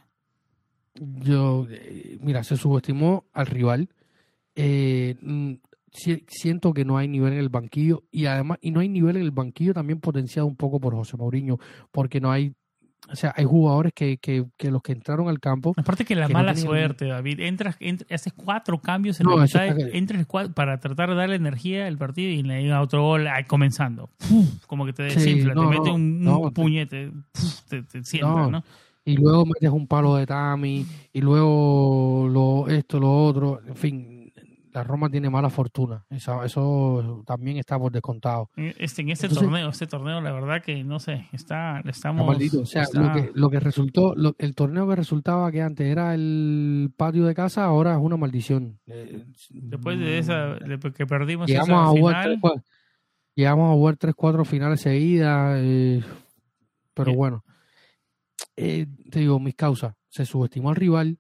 [0.95, 3.89] Yo, eh, mira, se subestimó al rival.
[4.57, 5.55] Eh, mm,
[5.93, 9.17] si- siento que no hay nivel en el banquillo y además, y no hay nivel
[9.17, 11.59] en el banquillo también potenciado un poco por José Mourinho,
[11.93, 12.55] porque no hay,
[13.12, 16.26] o sea, hay jugadores que, que, que los que entraron al campo, Aparte que la
[16.26, 17.40] que no mala tenían- suerte, David.
[17.40, 21.86] Entras, entras- haces cuatro cambios en No, la mitad, entras para tratar de darle energía
[21.86, 24.09] al partido y le llega otro gol comenzando.
[24.66, 27.11] Como que te Sí, desinfla, no, te mete un, un no, te- puñete,
[27.68, 28.02] te, te.
[28.22, 28.64] ¿no?
[29.07, 34.14] y luego metes un palo de Tami, y luego lo, esto, lo otro, en fin,
[34.75, 36.05] la Roma tiene mala fortuna.
[36.11, 38.51] Eso, eso también está por descontado.
[38.57, 42.27] Este, en este Entonces- torneo, este torneo, la verdad que no sé, está, estamos.
[42.27, 42.61] maldito.
[42.62, 45.87] O sea, está- lo que, lo que resultó, lo- el torneo que resultaba que antes
[45.87, 48.81] era el patio de casa, ahora es una maldición.
[48.87, 52.62] Eh, después de esa, de que perdimos llegamos esa a jugar final, tres, cua-
[53.37, 56.03] llegamos a jugar tres, cuatro finales seguidas, eh,
[56.95, 57.18] pero Bien.
[57.18, 57.45] bueno,
[58.57, 61.18] eh, te digo, mis causas, se subestimó al rival,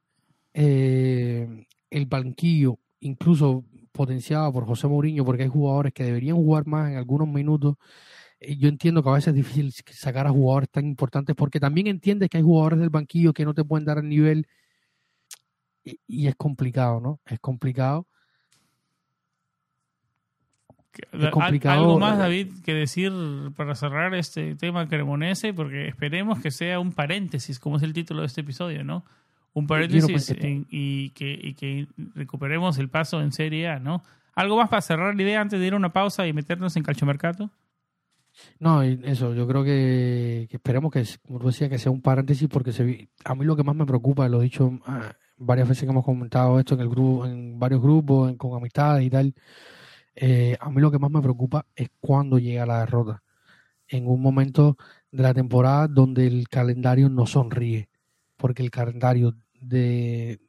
[0.54, 6.90] eh, el banquillo, incluso potenciado por José Mourinho, porque hay jugadores que deberían jugar más
[6.90, 7.76] en algunos minutos,
[8.40, 11.86] eh, yo entiendo que a veces es difícil sacar a jugadores tan importantes porque también
[11.86, 14.46] entiendes que hay jugadores del banquillo que no te pueden dar el nivel
[15.84, 17.20] y, es complicado, ¿no?
[17.26, 18.06] Es complicado.
[21.12, 21.80] Es complicado.
[21.80, 23.12] ¿Algo más, David, que decir
[23.54, 25.52] para cerrar este tema cremonese?
[25.52, 29.04] Porque esperemos que sea un paréntesis, como es el título de este episodio, ¿no?
[29.54, 30.34] Un paréntesis
[30.68, 34.02] y, que, y que recuperemos el paso en Serie A, ¿no?
[34.34, 36.82] ¿Algo más para cerrar la idea antes de ir a una pausa y meternos en
[36.82, 37.50] calchomercato?
[38.58, 42.72] No, eso, yo creo que, esperemos que, como tú decías, que sea un paréntesis porque
[42.72, 45.90] se, a mí lo que más me preocupa, lo he dicho ah, varias veces que
[45.90, 49.34] hemos comentado esto en el grupo, en varios grupos, con amistades y tal,
[50.16, 53.22] eh, a mí lo que más me preocupa es cuando llega la derrota.
[53.86, 54.76] En un momento
[55.12, 57.88] de la temporada donde el calendario no sonríe,
[58.36, 59.36] porque el calendario
[59.68, 60.40] de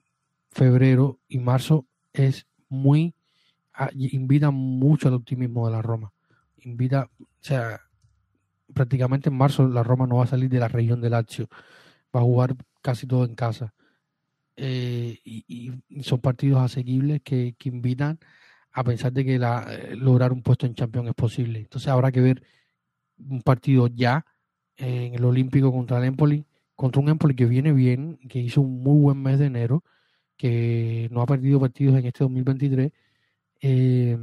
[0.52, 3.14] febrero y marzo es muy
[3.74, 6.14] ah, invita mucho al optimismo de la Roma.
[6.64, 7.82] Invita, o sea,
[8.74, 11.48] prácticamente en marzo la Roma no va a salir de la región del Lazio,
[12.16, 13.74] va a jugar casi todo en casa.
[14.58, 18.20] Eh, y, son partidos asequibles que, invitan
[18.72, 21.60] a pensar de que la, eh, lograr un puesto en Champions es posible.
[21.60, 22.44] Entonces habrá que ver
[23.18, 24.26] un partido ya
[24.78, 26.46] en el Olímpico contra el Empoli,
[26.76, 29.84] contra un Empoli que viene bien, que hizo un muy buen mes de enero,
[30.38, 32.92] que no ha perdido partidos en este 2023.
[33.62, 34.18] Eh,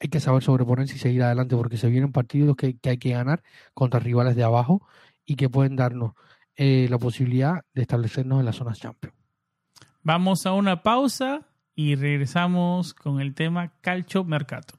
[0.00, 3.10] hay que saber sobreponerse y seguir adelante porque se vienen partidos que, que hay que
[3.10, 3.42] ganar
[3.74, 4.86] contra rivales de abajo
[5.24, 6.12] y que pueden darnos
[6.56, 9.14] eh, la posibilidad de establecernos en la zona Champions.
[10.02, 14.74] Vamos a una pausa y regresamos con el tema Calcio Mercato.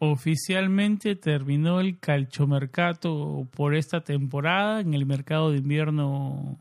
[0.00, 4.80] Oficialmente terminó el calchomercato por esta temporada.
[4.80, 6.56] En el mercado de invierno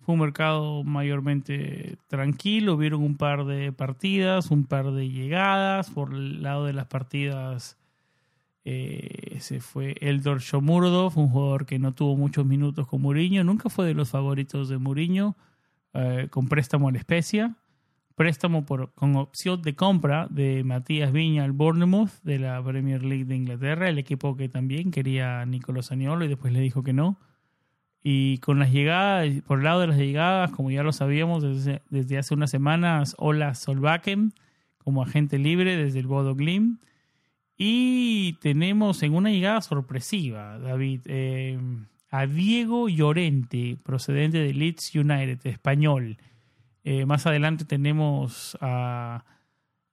[0.00, 2.76] fue un mercado mayormente tranquilo.
[2.76, 5.90] Vieron un par de partidas, un par de llegadas.
[5.90, 7.76] Por el lado de las partidas
[8.64, 13.42] eh, se fue Eldor Shomurdov, un jugador que no tuvo muchos minutos con Mourinho.
[13.42, 15.34] Nunca fue de los favoritos de Mourinho,
[15.92, 17.56] eh, con préstamo a la especia
[18.18, 23.36] préstamo con opción de compra de Matías Viña al Bournemouth de la Premier League de
[23.36, 27.16] Inglaterra, el equipo que también quería Nicolás Aniolo y después le dijo que no.
[28.02, 31.80] Y con las llegadas, por el lado de las llegadas, como ya lo sabíamos desde,
[31.90, 34.32] desde hace unas semanas, Ola Solbakken
[34.78, 36.78] como agente libre desde el Bodo Glim.
[37.56, 41.56] Y tenemos en una llegada sorpresiva, David, eh,
[42.10, 46.16] a Diego Llorente, procedente de Leeds United, español
[46.84, 49.24] eh, más adelante tenemos a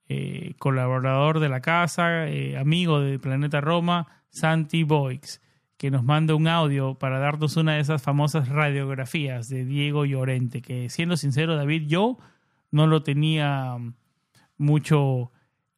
[0.07, 5.41] eh, colaborador de la casa, eh, amigo de Planeta Roma, Santi Boix,
[5.77, 10.61] que nos manda un audio para darnos una de esas famosas radiografías de Diego Llorente,
[10.61, 12.17] que siendo sincero, David, yo
[12.69, 13.77] no lo tenía
[14.57, 15.31] mucho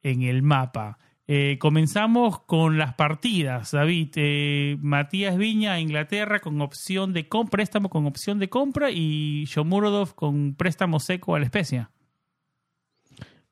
[0.04, 1.00] en el mapa.
[1.30, 4.12] Eh, comenzamos con las partidas, David.
[4.16, 9.44] Eh, Matías Viña a Inglaterra con opción de compra, préstamo con opción de compra y
[9.46, 11.92] Shomurodov con préstamo seco a la especia.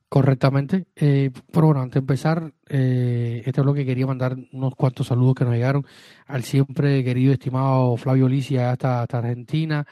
[0.08, 0.86] Correctamente.
[0.96, 5.08] Eh, pero bueno, antes de empezar, eh, esto es lo que quería mandar unos cuantos
[5.08, 5.86] saludos que nos llegaron
[6.28, 9.86] al siempre querido estimado Flavio Licia hasta, hasta Argentina,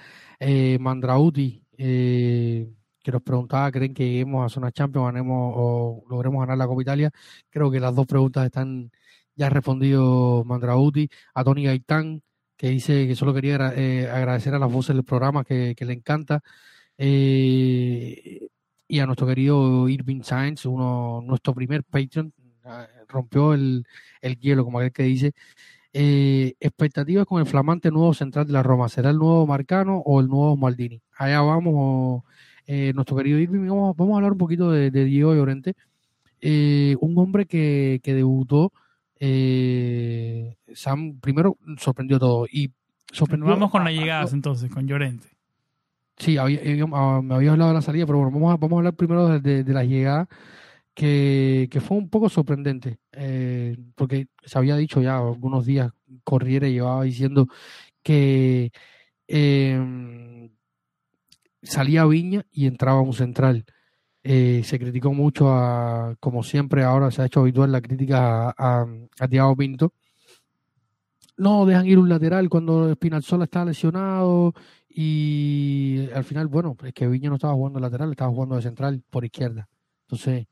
[0.79, 1.63] Mandrauti,
[3.03, 6.81] que nos preguntaba, ¿creen que lleguemos a zona Champions ganemos, o logremos ganar la Copa
[6.81, 7.11] Italia?
[7.49, 8.91] Creo que las dos preguntas están
[9.35, 12.23] ya respondido Mandrauti, a Tony Gaitán,
[12.57, 16.41] que dice que solo quería eh, agradecer a las voces del programa que, le encanta,
[16.97, 18.47] eh,
[18.87, 22.33] y a nuestro querido Irving Sainz, uno, nuestro primer Patreon,
[22.65, 23.85] ah, rompió el,
[24.39, 25.33] hielo, como aquel que dice.
[25.95, 30.19] Eh, expectativas con el flamante nuevo central de la Roma, ¿será el nuevo Marcano o
[30.21, 31.01] el nuevo Maldini?
[31.17, 32.23] Allá vamos,
[32.65, 35.75] eh, nuestro querido Irving, vamos, a hablar un poquito de, Diego Llorente,
[36.39, 38.71] eh, un hombre que, debutó,
[39.19, 42.71] eh, Sam primero sorprendió todo y
[43.11, 45.27] sorprendió Vamos con las llegadas entonces, con Llorente.
[46.17, 46.59] Sí, había,
[46.93, 49.39] ah, me había hablado de la salida, pero bueno, vamos a, vamos a hablar primero
[49.39, 50.27] de, de, las llegadas,
[50.93, 52.97] que, fue un poco sorprendente,
[53.95, 55.91] porque se había dicho ya algunos días,
[56.23, 57.47] Corriere llevaba diciendo
[58.03, 58.71] que
[61.63, 63.65] salía Viña y entraba un central.
[64.23, 68.85] Eh, se criticó mucho, a, como siempre ahora se ha hecho habitual la crítica a,
[69.19, 69.93] a, Thiago Pinto.
[71.35, 74.53] No, dejan ir un lateral cuando Espinalzola está lesionado
[74.87, 79.03] y al final, bueno, es que Viña no estaba jugando lateral, estaba jugando de central
[79.09, 79.67] por izquierda.
[80.03, 80.45] Entonces,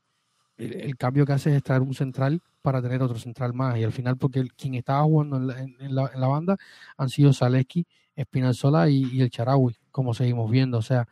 [0.56, 3.78] el, cambio que hace es traer un central para tener otro central más.
[3.78, 6.56] Y al final, porque quien estaba jugando en la, en, la, banda
[6.96, 7.86] han sido Zaleski,
[8.16, 10.78] Espinalzola y, y el Charaui, como seguimos viendo.
[10.78, 11.06] O sea,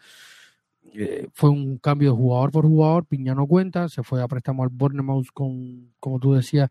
[0.94, 4.62] eh, fue un cambio de jugador por jugador, Piña no cuenta, se fue a préstamo
[4.64, 6.68] al Bournemouth con, como tú decías,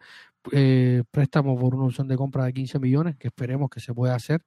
[0.52, 4.16] eh, préstamo por una opción de compra de 15 millones, que esperemos que se pueda
[4.16, 4.42] hacer,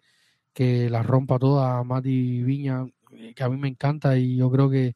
[0.52, 4.70] que la rompa toda Mati Viña, eh, que a mí me encanta y yo creo
[4.70, 4.94] que,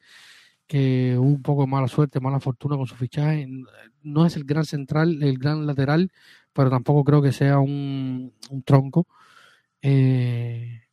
[0.66, 3.48] que hubo un poco de mala suerte, mala fortuna con su fichaje.
[4.02, 6.10] No es el gran central, el gran lateral,
[6.52, 9.06] pero tampoco creo que sea un, un tronco.
[9.82, 10.85] Eh,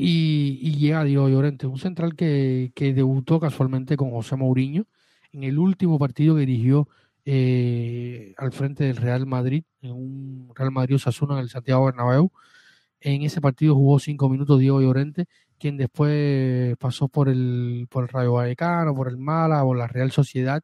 [0.00, 4.86] y, llega Diego Llorente, un central que, debutó casualmente con José Mourinho
[5.32, 6.88] en el último partido que dirigió
[7.24, 12.30] eh, al frente del Real Madrid, en un Real Madrid Osasuna en el Santiago Bernabéu.
[13.00, 15.26] En ese partido jugó cinco minutos Diego Llorente,
[15.58, 20.12] quien después pasó por el, por el Rayo Vallecano, por el Mala, por la Real
[20.12, 20.62] Sociedad,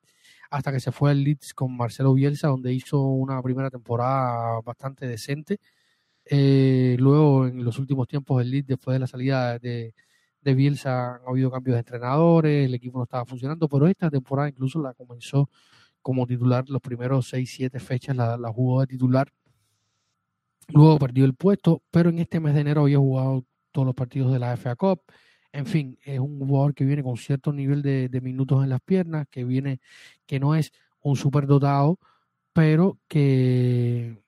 [0.50, 5.08] hasta que se fue al Leeds con Marcelo Bielsa, donde hizo una primera temporada bastante
[5.08, 5.58] decente
[6.26, 9.94] eh, luego, en los últimos tiempos, el Leeds, después de la salida de,
[10.40, 14.48] de Bielsa, han habido cambios de entrenadores, el equipo no estaba funcionando, pero esta temporada
[14.48, 15.50] incluso la comenzó
[16.02, 19.32] como titular, los primeros 6, 7 fechas la, jugó de titular.
[20.68, 24.32] Luego perdió el puesto, pero en este mes de enero había jugado todos los partidos
[24.32, 25.02] de la FA Cup.
[25.52, 28.80] En fin, es un jugador que viene con cierto nivel de, de minutos en las
[28.80, 29.80] piernas, que viene,
[30.26, 31.98] que no es un superdotado,
[32.52, 34.23] pero que,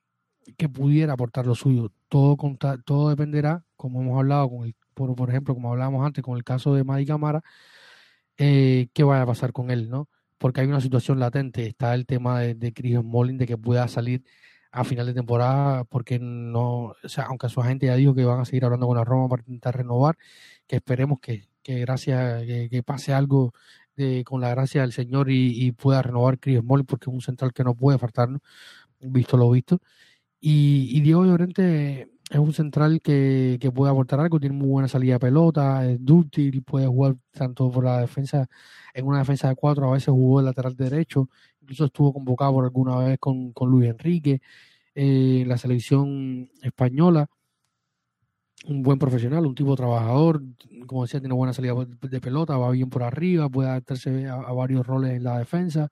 [0.57, 1.93] que pudiera aportar lo suyo.
[2.09, 2.37] Todo,
[2.85, 6.45] todo dependerá, como hemos hablado, con el, por, por ejemplo, como hablábamos antes con el
[6.45, 7.43] caso de Madi Camara,
[8.39, 10.09] eh, qué vaya a pasar con él, ¿no?
[10.39, 11.67] Porque hay una situación latente.
[11.67, 14.25] Está el tema de, de Chris Molin, de que pueda salir
[14.77, 18.41] a final de temporada, porque no, o sea, aunque su agente ya dijo que van
[18.41, 20.19] a seguir hablando con la Roma para intentar renovar,
[20.67, 23.55] que esperemos que, que gracias, que, pase algo
[23.97, 27.53] de, con la gracia del Señor y, pueda renovar Chris Molin, porque es un central
[27.55, 28.41] que no puede faltarnos,
[29.01, 29.81] visto lo visto.
[30.41, 35.21] Y, Diego Llorente es un central que, puede aportar algo, tiene muy buena salida de
[35.21, 38.47] pelota, es dúctil, puede jugar tanto por la defensa,
[38.95, 41.29] en una defensa de cuatro, a veces jugó el lateral derecho,
[41.61, 44.41] incluso estuvo convocado por alguna vez con, Luis Enrique,
[44.95, 47.29] eh, la selección española,
[48.67, 50.43] un buen profesional, un tipo trabajador,
[50.87, 54.87] como decía, tiene buena salida de pelota, va bien por arriba, puede adaptarse a varios
[54.87, 55.91] roles en la defensa.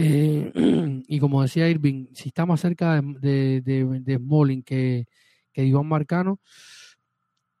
[0.00, 0.52] Eh,
[1.08, 5.06] y como decía Irving, si está más cerca de, de, de Smalling que,
[5.52, 6.38] que Iván Marcano,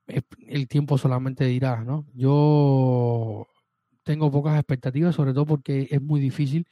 [0.06, 2.06] el tiempo solamente dirá, ¿no?
[2.14, 3.46] Yo
[4.04, 6.66] tengo pocas expectativas, sobre todo porque es muy difícil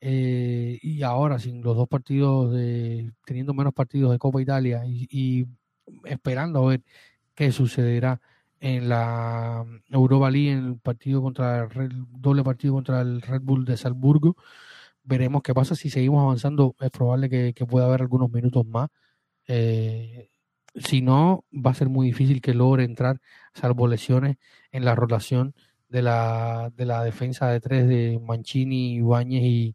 [0.00, 5.46] eh, y ahora sin los dos partidos, de, teniendo menos partidos de Copa Italia y,
[6.04, 6.82] esperando a ver
[7.34, 8.20] qué sucederá
[8.60, 13.64] en la Europa League en el partido contra el doble partido contra el Red Bull
[13.64, 14.36] de Salzburgo
[15.08, 15.74] veremos qué pasa.
[15.74, 18.90] Si seguimos avanzando, es probable que, pueda haber algunos minutos más.
[19.46, 20.28] Eh,
[20.74, 23.20] si no, va a ser muy difícil que logre entrar,
[23.54, 24.36] salvo lesiones,
[24.70, 25.54] en la rotación
[25.88, 29.74] de la, de la defensa de tres de Mancini, Ibáñez y,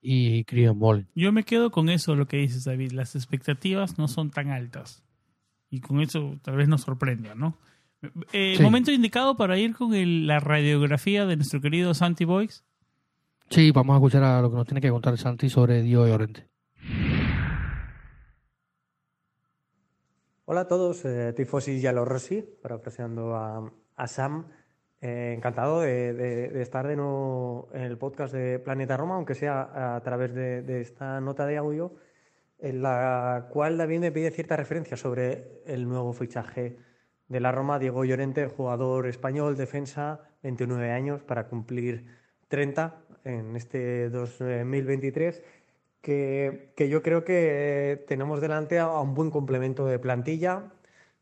[0.00, 0.44] y
[0.74, 1.06] Moll.
[1.14, 2.92] Yo me quedo con eso, lo que dices, David.
[2.92, 5.04] Las expectativas no son tan altas.
[5.70, 7.56] Y con eso tal vez nos sorprenda, ¿no?
[8.32, 12.64] Eh, Momento indicado para ir con la radiografía de nuestro querido Santi Boys.
[13.52, 16.48] Sí, vamos a escuchar a lo que nos tiene que contar Santi sobre Dios Llorente.
[20.46, 24.46] Hola a todos, eh, Tifosi Yalo Rossi, parafraseando a, a Sam.
[25.02, 30.00] Eh, encantado de, estar de nuevo en el podcast de Planeta Roma, aunque sea a
[30.00, 31.96] través de, esta nota de audio,
[32.58, 36.78] en la cual David me pide cierta referencia sobre el nuevo fichaje
[37.28, 42.22] de la Roma, Diego Llorente, jugador español, defensa, 29 años, para cumplir
[42.52, 45.42] 30 en este 2023
[46.00, 50.72] que, que, yo creo que tenemos delante a un buen complemento de plantilla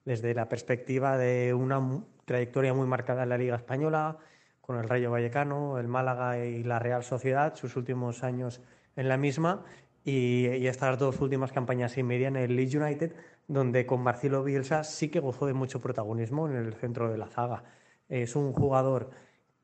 [0.04, 4.18] desde la perspectiva de una trayectoria muy marcada en la Liga Española,
[4.60, 8.62] con el Rayo Vallecano, el Málaga y la Real Sociedad, sus últimos años
[8.96, 9.64] en la misma,
[10.04, 13.14] y, y estas dos últimas campañas y media en el Leeds United,
[13.48, 17.26] donde con Marcelo Bielsa sí que gozó de mucho protagonismo en el centro de la
[17.26, 17.64] zaga.
[18.08, 19.10] Es un jugador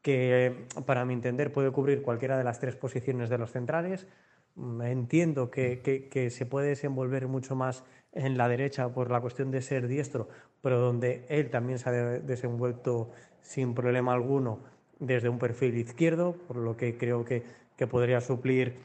[0.07, 4.07] que para mi entender puede cubrir cualquiera de las tres posiciones de los centrales.
[4.55, 7.83] Mm, entiendo que, se puede desenvolver mucho más
[8.13, 10.29] en la derecha por la cuestión de ser diestro,
[10.63, 14.61] pero donde él también se ha desenvuelto sin problema alguno
[15.01, 17.43] desde un perfil izquierdo, por lo que creo que,
[17.77, 18.77] que podría suplir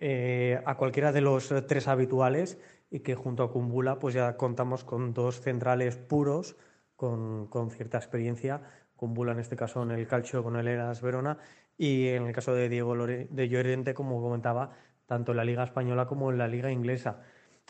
[0.00, 2.58] eh, a cualquiera de los tres habituales
[2.90, 6.56] y que junto a Kumbula pues ya contamos con dos centrales puros
[6.96, 8.62] con, con cierta experiencia.
[8.98, 11.38] Kumbula en este caso en el calcio con el Eras Verona
[11.78, 14.72] y en el caso de Diego Lore, de Llorente, como comentaba,
[15.06, 17.22] tanto en la Liga Española como en la Liga Inglesa.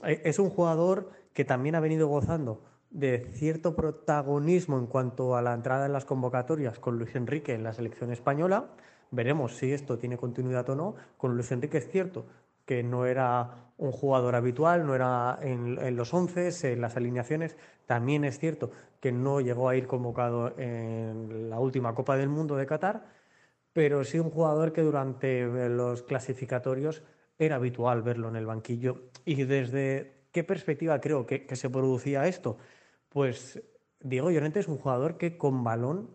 [0.03, 5.43] Eh, es un jugador que también ha venido gozando de cierto protagonismo en cuanto a
[5.43, 8.71] la entrada en las convocatorias con Luis Enrique en la selección española.
[9.11, 10.95] Veremos si esto tiene continuidad o no.
[11.19, 12.27] Con Luis Enrique es cierto
[12.65, 17.57] que no era un jugador habitual, no era en, los once, en las alineaciones.
[17.87, 18.71] También es cierto
[19.01, 23.07] que no llegó a ir convocado en la última Copa del Mundo de Qatar,
[23.73, 27.03] pero sí un jugador que durante los clasificatorios
[27.39, 29.11] era habitual verlo en el banquillo.
[29.25, 32.59] ¿Y desde qué perspectiva creo que, que se producía esto?
[33.09, 33.63] Pues
[34.01, 36.11] Diego Llorente es un jugador que con balón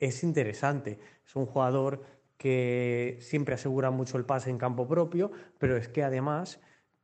[0.00, 0.98] es interesante.
[1.24, 2.02] Es un jugador
[2.36, 6.60] que siempre asegura mucho el pase en campo propio, pero es que además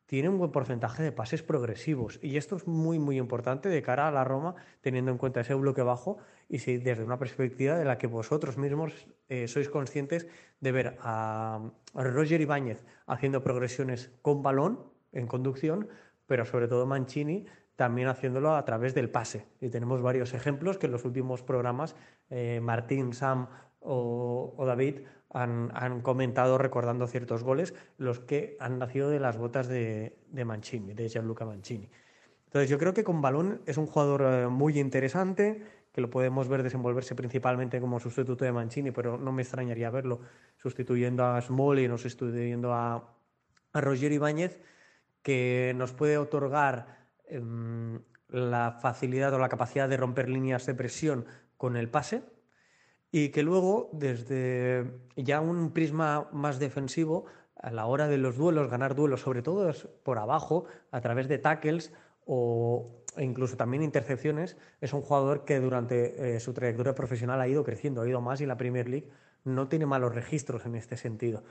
[0.09, 2.19] tiene un buen porcentaje de pases progresivos.
[2.23, 5.53] Y esto es muy, muy importante de cara a la Roma, teniendo en cuenta ese
[5.53, 6.17] bloque bajo
[6.49, 10.27] y si desde una perspectiva de la que vosotros mismos eh, sois conscientes
[10.61, 11.61] de ver a,
[11.93, 14.81] Roger Ibáñez haciendo progresiones con balón
[15.13, 15.89] en conducción,
[16.27, 17.45] pero sobre todo Mancini
[17.77, 19.45] también haciéndolo a través del pase.
[19.61, 21.97] Y tenemos varios ejemplos que en los últimos programas
[22.31, 23.49] eh, Martín, Sam
[23.81, 25.01] o, David
[25.31, 30.95] han, comentado recordando ciertos goles, los que han nacido de las botas de, de Mancini,
[30.95, 31.89] de Gianluca Mancini.
[32.47, 35.63] Entonces yo creo que con balón es un jugador eh, muy interesante,
[35.93, 40.21] que lo podemos ver desenvolverse principalmente como sustituto de Mancini, pero no me extrañaría verlo
[40.57, 43.15] sustituyendo a Smolin o sustituyendo a,
[43.73, 44.61] a Roger Ibáñez,
[45.23, 46.99] que nos puede otorgar
[47.29, 51.25] Em, la facilidad o la capacidad de romper líneas de presión
[51.57, 52.23] con el pase
[53.11, 54.87] y que luego desde
[55.17, 59.73] ya un prisma más defensivo a la hora de los duelos, ganar duelos, sobre todo
[60.03, 61.93] por abajo, a través de tackles
[62.27, 67.65] o incluso también intercepciones, es un jugador que durante eh, su trayectoria profesional ha ido
[67.65, 69.09] creciendo, ha ido más y la Premier League
[69.45, 71.43] no tiene malos registros en este sentido.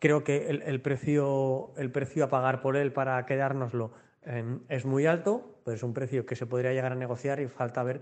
[0.00, 3.92] Creo que el, precio, el precio a pagar por él para quedárnoslo
[4.24, 7.48] Em, es muy alto, pero es un precio que se podría llegar a negociar y
[7.48, 8.00] falta ver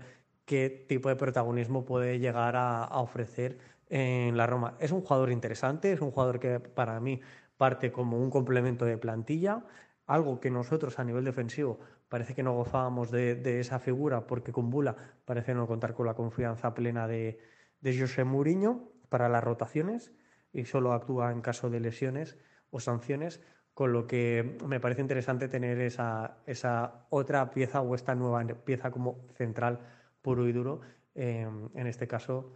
[0.51, 4.75] qué tipo de protagonismo puede llegar a, ofrecer en la Roma.
[4.81, 7.21] Es un jugador interesante, es un jugador que para mí
[7.55, 9.63] parte como un complemento de plantilla,
[10.07, 11.79] algo que nosotros a nivel defensivo
[12.09, 16.15] parece que no gozábamos de, esa figura porque con Bula parece no contar con la
[16.15, 17.39] confianza plena de,
[17.79, 20.11] de José Mourinho para las rotaciones
[20.51, 22.37] y solo actúa en caso de lesiones
[22.71, 23.41] o sanciones
[23.73, 28.91] con lo que me parece interesante tener esa, esa otra pieza o esta nueva pieza
[28.91, 29.79] como central
[30.21, 30.81] puro y duro,
[31.15, 32.53] em, en este caso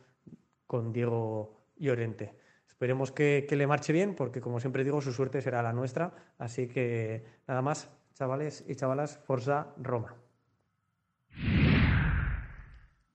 [0.68, 2.34] con Diego Llorente.
[2.68, 6.14] Esperemos que, le marche bien, porque como siempre digo, su suerte será la nuestra.
[6.38, 10.16] Así que nada más, chavales y chavalas, Forza Roma.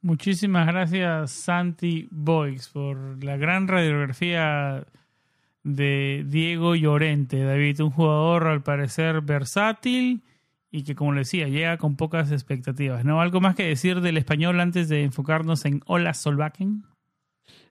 [0.02, 4.86] Muchísimas gracias, Santi Boix, por la gran radiografía
[5.62, 10.22] de Diego Llorente, David, un jugador al parecer versátil
[10.70, 13.04] y que, como le decía, llega con pocas expectativas.
[13.04, 13.20] ¿No?
[13.20, 16.84] ¿Algo más que decir del español antes de enfocarnos en Hola Solbakken?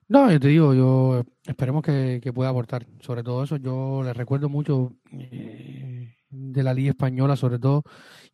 [0.08, 2.86] No, yo te digo, yo esperemos que, pueda aportar.
[3.00, 7.84] Sobre todo eso, yo le recuerdo mucho eh, de la Liga Española, sobre todo,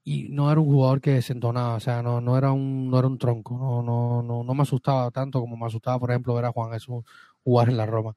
[0.02, 3.08] y no era un jugador que desentonaba, o sea, no, no era un no era
[3.08, 6.46] un tronco, no, no, no, no me asustaba tanto como me asustaba, por ejemplo, ver
[6.46, 7.04] a Juan Jesús
[7.44, 8.16] jugar en la Roma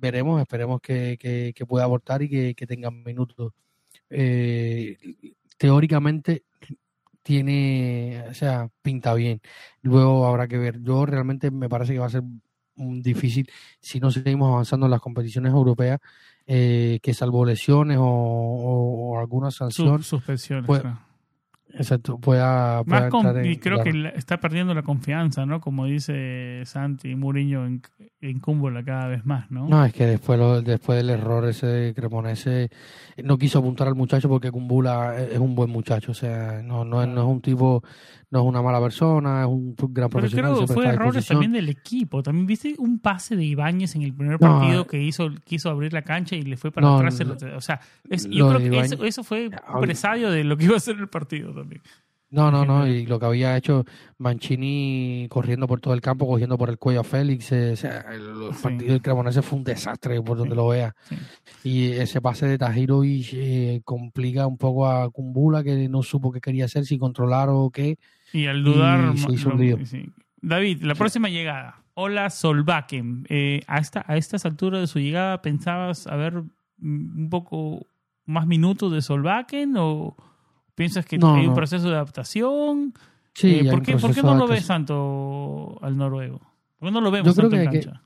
[0.00, 1.18] veremos, esperemos que,
[1.54, 3.52] que, pueda aportar y que, que tenga minutos.
[4.08, 4.96] Eh,
[5.60, 6.44] teóricamente
[7.22, 9.42] tiene, o sea, pinta bien.
[9.82, 10.80] Luego habrá que ver.
[10.80, 12.22] Yo realmente me parece que va a ser
[12.74, 13.46] difícil
[13.78, 16.00] si no seguimos avanzando en las competiciones europeas,
[16.46, 20.66] eh, que salvo lesiones o, o, alguna sanción, suspensiones.
[20.66, 20.82] Pues,
[21.74, 22.82] Exacto, pueda,
[23.44, 25.60] y creo que está perdiendo la confianza, ¿no?
[25.60, 27.82] Como dice Santi Muriño en,
[28.20, 29.68] en Cúmbula cada vez más, ¿no?
[29.68, 32.70] No, es que después lo, después del error ese Cremonese
[33.22, 37.06] no quiso apuntar al muchacho porque Cumbula es un buen muchacho, o sea, no, no,
[37.06, 37.82] no es un tipo
[38.30, 40.52] no es una mala persona, es un gran profesional.
[40.52, 42.22] Pero creo que fue errores también del equipo.
[42.22, 45.92] También viste un pase de Ibáñez en el primer partido eh, que hizo quiso abrir
[45.92, 47.20] la cancha y le fue para atrás.
[47.20, 47.80] o sea,
[48.30, 51.08] yo creo que eso, eso, fue un presadio de lo que iba a ser el
[51.08, 51.82] partido también.
[52.30, 53.84] No, no, no, y lo que había hecho
[54.18, 58.04] Mancini corriendo por todo el campo, cogiendo por el cuello a Félix, eh, o sea,
[58.12, 60.94] el, partido del Cremonese fue un desastre por donde lo vea.
[61.64, 66.30] Y ese pase de Tajiro y eh, complica un poco a Kumbula, que no supo
[66.30, 67.98] qué quería hacer, si controlar o qué.
[68.32, 69.12] Y al dudar,
[70.40, 73.26] David, la próxima llegada, Hola Solbakken.
[73.28, 76.44] Eh, a, esta, a estas alturas de su llegada, ¿pensabas haber
[76.78, 77.88] mm, un poco
[78.24, 80.16] más minutos de Solbakken o
[80.80, 81.54] piensas que No, hay un no.
[81.54, 82.92] proceso de adaptación?
[83.34, 86.40] Sí, Eh, ¿por, qué, por qué no lo ves tanto al noruego?
[86.78, 88.02] ¿Por qué no lo vemos Yo creo tanto en que- que- cancha?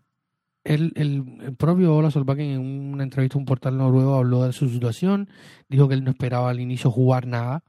[0.64, 2.60] El, el, el propio Ola Solbakken en
[2.94, 5.28] una entrevista a un portal noruego habló de su situación,
[5.68, 7.62] dijo que él no esperaba al inicio jugar nada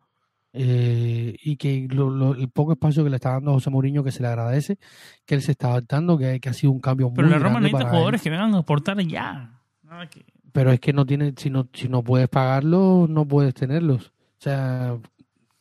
[0.53, 4.03] eh, y que lo- lo- el poco espacio que le está dando a José Mourinho
[4.03, 4.77] que se le agradece,
[5.25, 7.59] que él se está adaptando, que, que ha sido un cambio Pero muy la Roma
[7.59, 8.23] necesita jugadores él.
[8.23, 9.59] que vengan a aportar ya.
[9.83, 13.53] Nada que- Pero es que no tiene, si no, si no puedes pagarlos, no puedes
[13.53, 14.13] tenerlos.
[14.45, 14.97] Sea,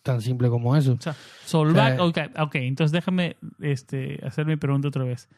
[0.03, 0.93] tan simple como eso.
[0.93, 1.15] O sea,
[1.47, 5.29] Solbakken, O sea, ok, ok, entonces déjame este, hacer mi pregunta otra vez.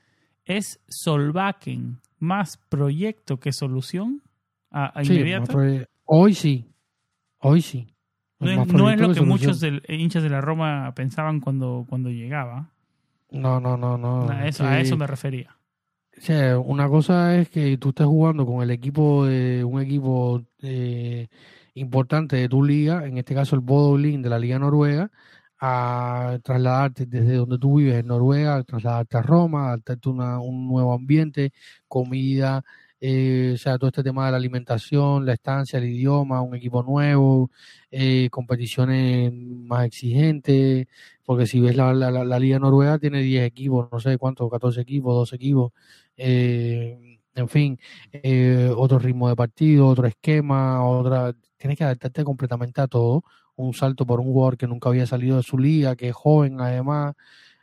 [0.45, 4.23] ¿Es Solbakken más proyecto que solución
[4.71, 5.53] a, a Sí, inmediata?
[6.05, 6.67] hoy sí,
[7.39, 7.87] hoy sí.
[8.41, 12.71] no, es, no lo que muchos del- hinchas de la Roma pensaban cuando, cuando llegaba.
[13.31, 14.29] No, no, no, no.
[14.29, 15.57] a, eso, que- a eso me refería.
[16.19, 20.43] O sea, una cosa es que tú estés jugando con el equipo de un equipo
[20.63, 21.29] eh,
[21.77, 25.11] importante de tu liga, en este caso el Bodo de la Liga Noruega,
[25.59, 29.79] a trasladarte desde donde tú vives en Noruega, trasladarte a Roma, a
[30.11, 31.53] una- un nuevo ambiente,
[31.89, 32.62] comida,
[33.01, 36.83] eh, o sea, todo este tema de la alimentación, la estancia, el idioma, un equipo
[36.83, 37.51] nuevo,
[37.91, 40.87] eh, competiciones más exigentes,
[41.24, 44.51] porque si ves la, la, la- la Liga Noruega tiene 10 equipos, no sé cuántos,
[44.51, 45.72] 14 equipos, 12 equipos,
[46.16, 47.78] eh, en fin,
[48.12, 53.22] eh, otro ritmo de partido, otro esquema, otra, tienes que adaptarte completamente a todo,
[53.57, 56.61] un salto por un jugador que nunca había salido de su liga, que es joven
[56.61, 57.14] además,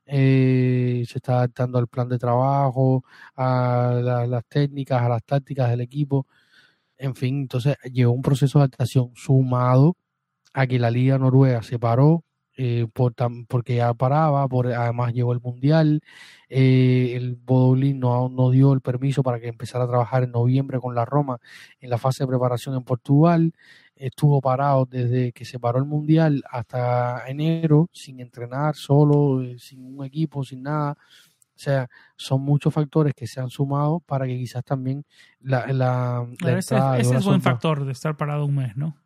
[0.08, 3.04] eh, se está adaptando al plan de trabajo,
[3.36, 6.28] a la- las técnicas, a las tácticas del equipo,
[6.98, 9.96] en fin, entonces llevó un proceso de adaptación sumado
[10.54, 12.24] a que la liga noruega se paró
[12.56, 16.02] eh, por tam- porque ya paraba, por, además llegó el mundial,
[16.50, 20.80] eh, el Bodolín no, no dio el permiso para que empezara a trabajar en noviembre
[20.80, 21.40] con la Roma
[21.80, 23.54] en la fase de preparación en Portugal,
[23.96, 29.98] estuvo parado desde que se paró el mundial hasta enero sin entrenar, solo, eh, sin
[29.98, 30.98] un equipo, sin nada.
[31.56, 31.88] O sea,
[32.18, 35.06] son muchos factores que se han sumado para que quizás también
[35.40, 38.98] la, la, la Claro, ese es buen factor de estar parado un mes, ¿no?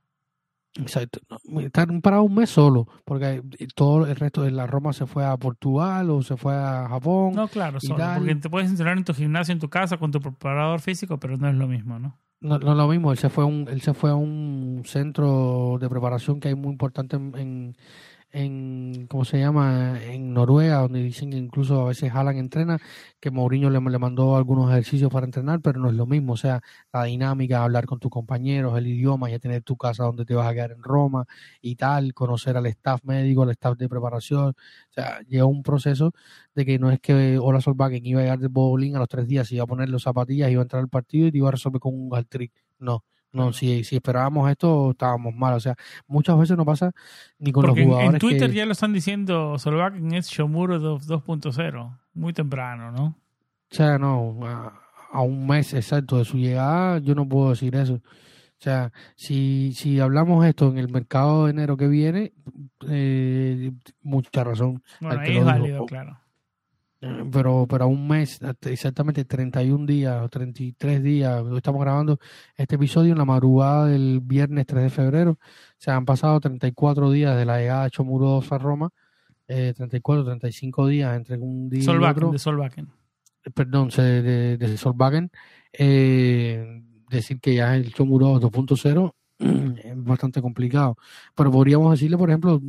[0.80, 1.20] Exacto.
[1.46, 3.42] No, Estar parado un mes solo, porque
[3.76, 7.34] todo el resto de la Roma se fue a Portugal o se fue a Japón.
[7.36, 10.20] No, claro, solo, porque te puedes entrenar en tu gimnasio, en tu casa, con tu
[10.20, 12.18] preparador físico, pero no es lo mismo, ¿no?
[12.40, 14.84] No, no es lo mismo, él se fue a un, él se fue a un
[14.86, 17.78] centro de preparación que hay muy importante en, en,
[18.32, 20.00] en- ¿cómo se llama?
[20.04, 22.80] En Noruega, donde dicen que incluso a veces Haaland entrena,
[23.20, 26.38] que Mourinho le, le mandó algunos ejercicios para entrenar, pero no es lo mismo, o
[26.38, 26.62] sea,
[26.94, 30.48] la dinámica, hablar con tus compañeros, el idioma, ya tener tu casa donde te vas
[30.50, 31.26] a quedar en Roma
[31.62, 36.12] y tal, conocer al staff médico, al staff de preparación, o sea, llegó un proceso
[36.56, 39.28] de que no es que Ola Solbakken iba a llegar del bowling a los tres
[39.28, 41.52] días, iba a poner los zapatillas, iba a entrar al partido y te iba a
[41.52, 42.52] resolver con un hat-trick.
[42.80, 43.04] No,
[43.38, 45.54] no, si, si esperábamos esto, estábamos mal.
[45.54, 45.76] O sea,
[46.08, 46.92] muchas veces no pasa
[47.40, 48.58] ni con Porque los jugadores en Twitter que...
[48.58, 51.98] ya lo están diciendo, Solbakken es Shomuro 2- 2.0.
[52.14, 53.06] Muy temprano, ¿no?
[53.72, 54.74] O sea, no, a,
[55.12, 57.94] a un mes exacto de su llegada, yo no puedo decir eso.
[57.96, 62.34] O sea, si, si hablamos esto en el mercado de enero que viene,
[62.90, 63.72] eh,
[64.02, 64.82] mucha razón.
[65.00, 66.20] Bueno, ahí es válido, claro.
[67.00, 72.20] Eh, Pero, pero a un mes, hasta exactamente 31 días o 33 días, estamos grabando
[72.56, 75.38] este episodio en la madrugada del viernes 3 de febrero.
[75.78, 78.90] Se han pasado 34 días de la llegada de Chomuro a Roma,
[79.48, 82.32] eh, 34, 35 días entre un día y otro.
[82.32, 82.88] de Solbakken.
[83.54, 85.30] Perdón, se- de, de Solvagen.
[85.72, 90.98] Eh, decir que ya el Chomuro 2.0 es bastante complicado.
[91.36, 92.62] Pero podríamos decirle, por ejemplo,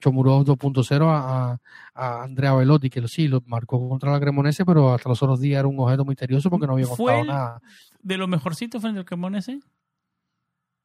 [0.00, 1.60] Chomuro 2.0 a, a,
[1.94, 5.60] a Andrea Velotti, que sí, lo marcó contra la Cremonese, pero hasta los otros días
[5.60, 7.62] era un objeto misterioso porque no había ¿Fue contado nada.
[8.02, 9.60] De lo mejorcito frente al Cremonese,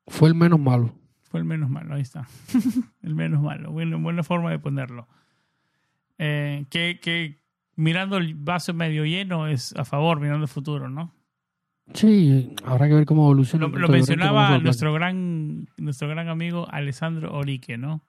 [0.07, 0.93] Fue el menos malo.
[1.23, 2.27] fue el menos malo, ahí está.
[3.01, 5.07] el menos malo, bueno, buena forma de ponerlo.
[6.19, 7.41] Eh, que, que
[7.75, 11.13] mirando el vaso medio lleno es a favor, mirando el futuro, ¿no?
[11.93, 13.67] Sí, habrá que ver cómo evoluciona.
[13.67, 18.03] Lo, lo mencionaba nuestro gran, nuestro gran amigo Alessandro Orique, ¿no?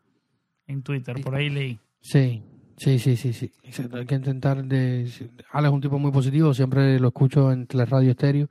[0.66, 1.78] En Twitter, por ahí leí.
[2.00, 2.42] Sí,
[2.76, 3.52] sí, sí, sí, sí.
[3.92, 5.10] Hay que intentar de...
[5.52, 8.48] Alex es un tipo muy positivo, siempre lo escucho en la radio estéreo.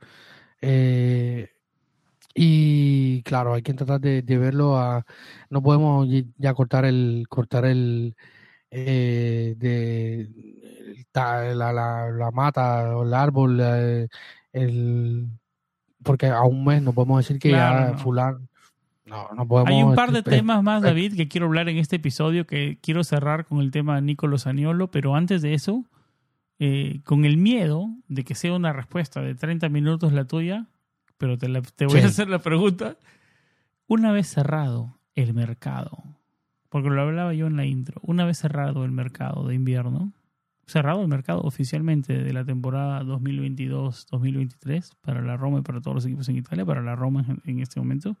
[0.60, 1.48] Eh,
[2.34, 5.04] y claro, hay que tratar de, de verlo a...
[5.50, 7.26] No podemos ya cortar el...
[7.28, 8.16] cortar el...
[8.70, 10.28] eh, de
[11.14, 14.08] la, la, la mata o el árbol eh,
[14.52, 15.28] el
[16.02, 17.98] porque a un mes no podemos decir que Claro, ya no.
[17.98, 18.40] fulano
[19.04, 21.96] no no podemos Hay un par de temas más, David, que quiero hablar en este
[21.96, 25.84] episodio, que quiero cerrar con el tema de Nicolo Saniolo, pero antes de eso,
[26.58, 30.66] eh, con el miedo de que sea una respuesta de 30 minutos la tuya,
[31.16, 32.04] pero te, la- te voy Sí.
[32.04, 32.96] a hacer la pregunta.
[33.86, 36.02] Una vez cerrado el mercado,
[36.68, 40.12] porque lo hablaba yo en la intro, una vez cerrado el mercado de invierno,
[40.68, 46.06] cerrado el mercado oficialmente de la temporada 2022-2023 para la Roma y para todos los
[46.06, 48.18] equipos en Italia, para la Roma en, este momento,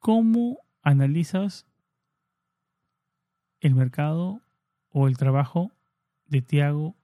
[0.00, 1.68] ¿cómo analizas
[3.60, 4.42] el mercado
[4.88, 5.70] o el trabajo
[6.26, 6.96] de Tiago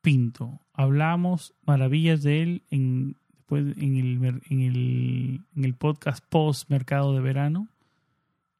[0.00, 0.60] Pinto?
[0.72, 7.14] Hablamos maravillas de él en, después en, el, en, el, en el podcast post mercado
[7.14, 7.66] de verano.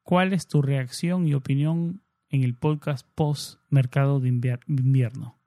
[0.03, 2.01] ¿Cuál es tu reacción y opinión
[2.35, 5.37] en el podcast post mercado de invier- invierno?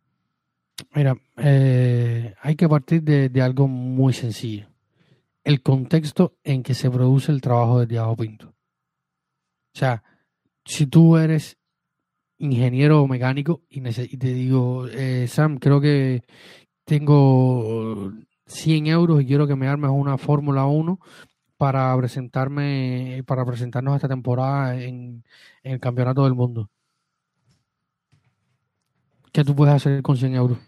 [0.95, 4.69] Mira, eh, hay que partir de, algo muy sencillo.
[5.45, 8.49] El contexto en que se produce el trabajo de Thiago Pinto.
[8.49, 10.03] O sea,
[10.65, 11.57] si tú eres
[12.39, 16.23] ingeniero mecánico y, te digo, eh, Sam, creo que
[16.85, 18.13] tengo
[18.47, 21.01] 100 euros y quiero que me armes una Fórmula 1
[21.57, 25.25] para presentarme, para presentarnos esta temporada en
[25.63, 26.71] el Campeonato del Mundo.
[29.33, 30.59] ¿Qué tú puedes hacer con 100 euros?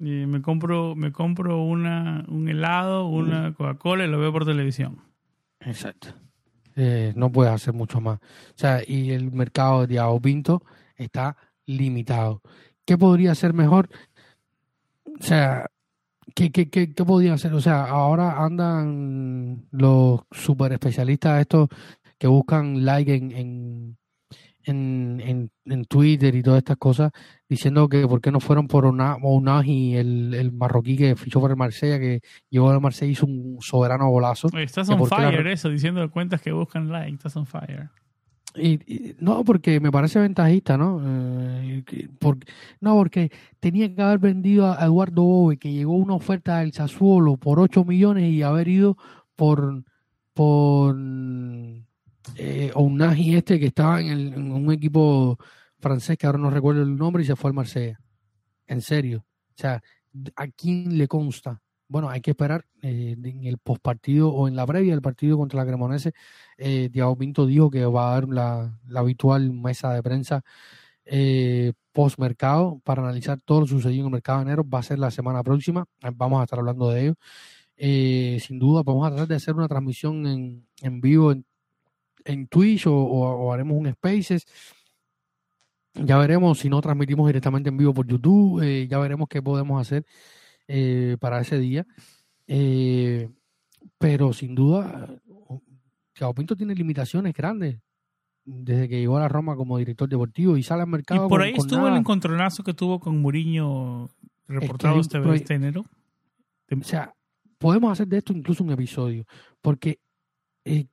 [0.00, 4.98] Y me compro, me compro una, un helado, una Coca-Cola y lo veo por televisión.
[5.60, 6.08] Exacto.
[6.76, 8.18] Eh, no puedes hacer mucho más.
[8.18, 10.62] O sea, y el mercado de Thiago Pinto
[10.96, 11.36] está
[11.66, 12.40] limitado.
[12.84, 13.88] ¿Qué podría ser mejor?
[15.04, 15.66] O sea,
[16.34, 17.52] ¿qué, qué, qué, qué podría hacer?
[17.52, 21.68] O sea, ahora andan los super especialistas estos
[22.16, 23.97] que buscan like en, en,
[24.70, 27.10] en, en, en Twitter y todas estas cosas,
[27.48, 31.56] diciendo que por qué no fueron por Onahi, el, el marroquí que fichó por el
[31.56, 32.20] Marsella, que
[32.50, 34.48] llegó al Marsella y hizo un soberano golazo.
[34.52, 37.90] Oye, estás on la fire re- eso, diciendo cuentas que buscan like, estás on fire.
[38.54, 41.00] Y, y- no, porque me parece ventajista, ¿no?
[41.04, 42.50] Eh, que- porque,
[42.80, 43.30] no, porque
[43.60, 47.84] tenía que haber vendido a Eduardo Bove, que llegó una oferta del Sassuolo por 8
[47.84, 48.96] millones y haber ido
[49.36, 49.84] por
[50.34, 50.94] por
[52.36, 55.38] eh, Ounahi este que estaba en, el- en un equipo
[55.80, 58.00] francés que ahora no recuerdo el nombre y se fue al Marsella.
[58.66, 59.24] En serio.
[59.50, 59.82] O sea,
[60.36, 61.60] ¿a quién le consta?
[61.88, 65.58] Bueno, hay que esperar eh, en el postpartido o en la previa del partido contra
[65.60, 66.12] la Cremonese.
[66.58, 70.42] Eh, Thiago Pinto dijo que va a dar la, la habitual mesa de prensa
[71.06, 74.64] eh, post mercado para analizar todo lo sucedido en el mercado de enero.
[74.68, 75.86] Va a ser la semana próxima.
[76.02, 77.14] Eh, Vamos a estar hablando de ello.
[77.76, 81.46] Eh, sin duda, vamos a tratar de hacer una transmisión en, en vivo en,
[82.28, 84.46] en Twitch o, o- o haremos un Spaces.
[85.94, 88.62] Ya veremos si no transmitimos directamente en vivo por YouTube.
[88.62, 90.04] eh, ya veremos qué podemos hacer
[90.68, 91.86] eh, para ese día.
[92.46, 93.28] Eh,
[93.98, 95.08] pero sin duda,
[96.12, 97.80] Thiago Pinto tiene limitaciones grandes
[98.44, 101.28] desde que llegó a la Roma como director deportivo y sale al Y mercado.
[101.28, 104.10] por con- ahí estuvo el encontronazo que tuvo con Mourinho
[104.46, 105.84] reportado este, este enero.
[106.70, 107.14] O sea,
[107.58, 109.24] podemos hacer de esto incluso un episodio,
[109.60, 109.98] porque
[110.64, 110.86] eh,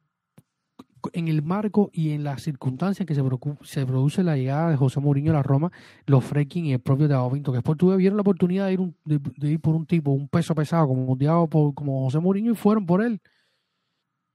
[1.13, 3.21] en el marco y en las circunstancias que se,
[3.63, 5.71] se produce la llegada de José Mourinho a la Roma,
[6.05, 8.95] los Freaking y el propio Thiago Pinto, que después tuvieron la oportunidad de ir, un-
[9.05, 12.55] de, ir por un tipo, un peso pesado como Thiago, por- como José Mourinho y
[12.55, 13.19] fueron por él.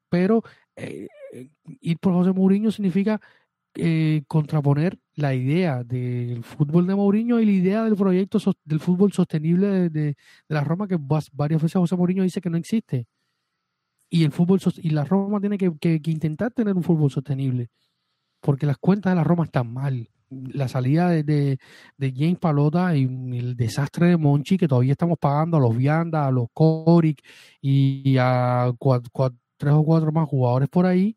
[0.08, 0.42] Pero
[0.76, 1.08] eh,
[1.80, 3.20] ir por José Mourinho significa
[3.74, 9.12] eh, contraponer la idea del fútbol de Mourinho y la idea del proyecto del fútbol
[9.12, 10.16] sostenible de,
[10.48, 10.98] la Roma que
[11.32, 13.06] varias veces José Mourinho dice que no existe.
[14.10, 17.68] Y el fútbol y la Roma tiene que, que- que intentar tener un fútbol sostenible.
[18.40, 20.08] Porque las cuentas de la Roma están mal.
[20.30, 21.58] La salida de, de,
[21.96, 26.26] de James Palota y el desastre de Monchi, que todavía estamos pagando a los Vianda,
[26.26, 27.20] a los Coric
[27.60, 28.72] y a
[29.56, 31.16] tres o cuatro más jugadores por ahí.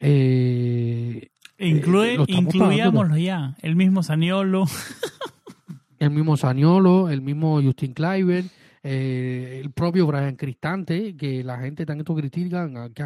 [0.00, 3.56] Eh, Incluye, lo incluyámoslo ya.
[3.62, 4.66] El mismo Saniolo.
[5.98, 8.46] el mismo Saniolo, el mismo Justin Kluivert,
[8.88, 12.76] eh, el propio Brian Cristante, que la gente tanto critican.
[12.76, 13.02] a- que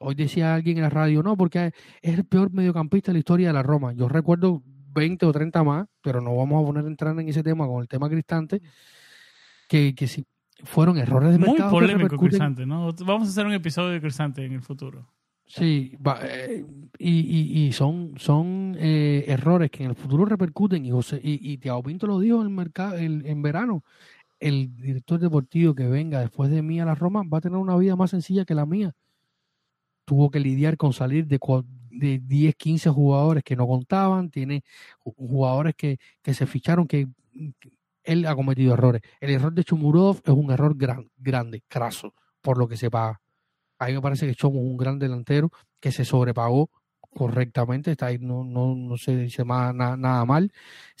[0.00, 1.72] hoy decía alguien en la radio, no, porque
[2.02, 3.92] es el peor mediocampista de la historia de la Roma.
[3.92, 4.62] Yo recuerdo
[4.94, 7.82] 20 o 30 más, pero no vamos a poner a entrar en ese tema con
[7.82, 8.62] el tema Cristante,
[9.68, 10.24] que, que sí,
[10.62, 12.92] fueron errores de Muy mercado polémico Cristante, ¿no?
[13.04, 15.08] Vamos a hacer un episodio de Cristante en el futuro.
[15.46, 16.64] Sí, va- eh,
[16.98, 20.86] y, y, y son, son eh, errores que en el futuro repercuten.
[20.86, 23.84] Y, José, y, y Thiago Pinto lo dijo en, el mercado, el- en verano.
[24.46, 27.76] El director deportivo que venga después de mí a la Roma va a tener una
[27.78, 28.94] vida más sencilla que la mía.
[30.04, 31.38] Tuvo que lidiar con salir de,
[31.90, 34.30] de 10, 15 jugadores que no contaban.
[34.30, 34.62] Tiene
[35.02, 37.08] ju- jugadores que, que se ficharon que,
[38.02, 39.00] él ha cometido errores.
[39.18, 42.12] El error de Chumurov es un error gran, grande, craso,
[42.42, 43.20] por lo que se paga.
[43.78, 45.50] A mí me parece que somos un gran delantero
[45.80, 46.68] que se sobrepagó
[47.00, 50.52] correctamente, está ahí, no, no, no se dice más, na- nada mal.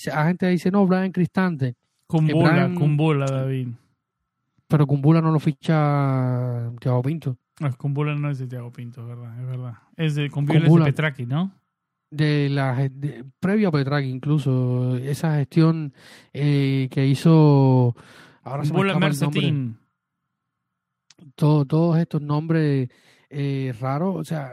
[0.06, 1.74] La gente dice, no, Brian Cristante,
[2.06, 3.68] Cumbula, Brian- Cumbula, David.
[4.68, 7.36] pero Kumbula no lo ficha Thiago Pinto.
[7.60, 9.74] No, Cumbula no es de Thiago Pinto, es verdad, es verdad.
[9.96, 10.84] Es de Cumbula es de Cumbula.
[10.86, 11.52] Petraki, ¿no?
[12.10, 15.92] De la de- previo a Petraki incluso, esa gestión
[16.32, 17.94] eh, que hizo
[18.42, 18.98] ahora se me Cumbula.
[18.98, 19.78] Mercetín.
[21.34, 22.88] todo- todos estos nombres
[23.30, 24.52] eh, raros, o sea,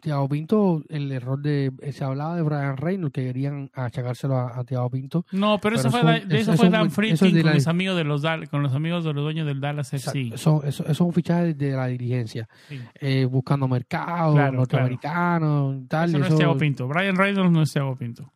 [0.00, 4.64] Thiago Pinto, el error de, se hablaba de Brian Reynolds, que querían achacárselo a, a
[4.64, 5.24] Thiago Pinto.
[5.32, 7.54] No, pero, eso Pero fue, de eso eso- fue eso Dan es Friedkin con la-
[7.54, 10.30] los amigos de los con los amigos de los dueños del Dallas FC.
[10.34, 12.80] Eso, eso, es un fichaje de la dirigencia, Sí.
[13.00, 16.10] eh, buscando mercados Claro, norteamericanos y tal.
[16.10, 16.88] Eso no es Thiago Pinto.
[16.88, 18.30] Brian Reynolds no es Thiago Pinto.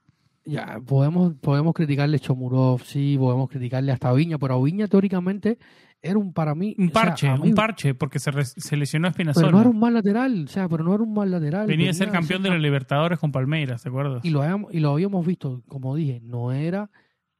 [0.44, 5.58] ya, podemos, podemos criticarle a Chomurov, sí, podemos criticarle hasta a Viña, pero Viña teóricamente
[6.00, 6.74] era un para mí.
[6.78, 9.50] Un o sea, parche, mí- un parche, porque se, se lesionó a Pero Espinazola.
[9.52, 11.66] no era un mal lateral, o sea, pero no era un mal lateral.
[11.66, 14.24] Venía a ser campeón de la Libertadores con Palmeiras, ¿te acuerdas?
[14.24, 16.90] y lo habíamos, y lo habíamos visto, como dije, no era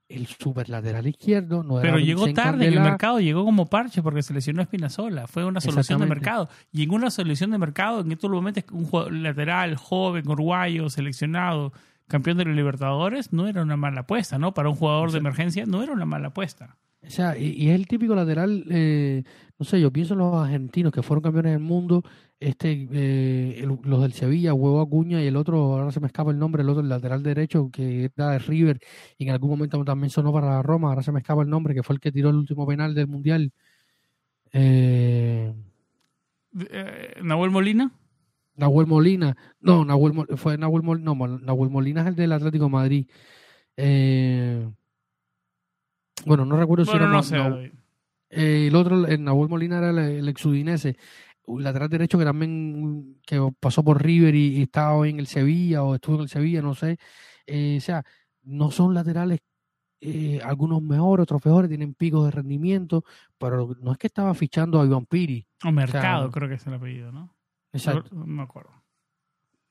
[0.09, 4.03] el super lateral izquierdo, no era Pero llegó tarde en el mercado, llegó como parche
[4.03, 5.27] porque se lesionó a Espinazola.
[5.27, 6.49] Fue una solución de mercado.
[6.73, 11.75] Y en una solución de mercado, en lo metes un jugador lateral, joven, uruguayo, seleccionado,
[12.07, 14.55] campeón de la Libertadores, no era una mala apuesta, ¿no?
[14.55, 16.79] Para un jugador de emergencia, no era una mala apuesta.
[17.09, 19.23] O sea, y, y es el típico lateral, eh,
[19.59, 22.03] no sé, yo pienso en los argentinos que fueron campeones del mundo,
[22.39, 26.31] este, eh, el- los del Sevilla, Huevo Acuña y el otro, ahora se me escapa
[26.31, 28.81] el nombre, el otro, el lateral derecho que era de River
[29.17, 31.83] y en algún momento también sonó para Roma, ahora se me escapa el nombre, que
[31.83, 33.53] fue el que tiró el último penal del Mundial.
[34.53, 35.53] Eh,
[36.71, 37.93] Eh, Nahuel Molina,
[38.57, 42.71] Nahuel Molina, no, Nahuel, fue Nahuel Molina, no, Nahuel Molina es el del Atlético de
[42.71, 43.07] Madrid.
[43.77, 44.69] Eh,
[46.25, 47.37] bueno, no recuerdo si era no sé.
[48.31, 50.97] Eh, el otro, el Nahuel Molina era el, el exudinese,
[51.47, 55.83] un lateral derecho que también que pasó por River y, y estaba en el Sevilla
[55.83, 56.99] o estuvo en el Sevilla, no sé.
[57.47, 58.05] Eh, o sea,
[58.43, 59.41] no son laterales,
[60.01, 63.05] eh, algunos mejores, otros peores, tienen picos de rendimiento,
[63.39, 65.47] pero no es que estaba fichando a Iván Piri.
[65.65, 67.35] O Mercado, sea, creo que es el apellido, ¿no?
[67.73, 68.11] Exacto.
[68.13, 68.71] No, no me acuerdo.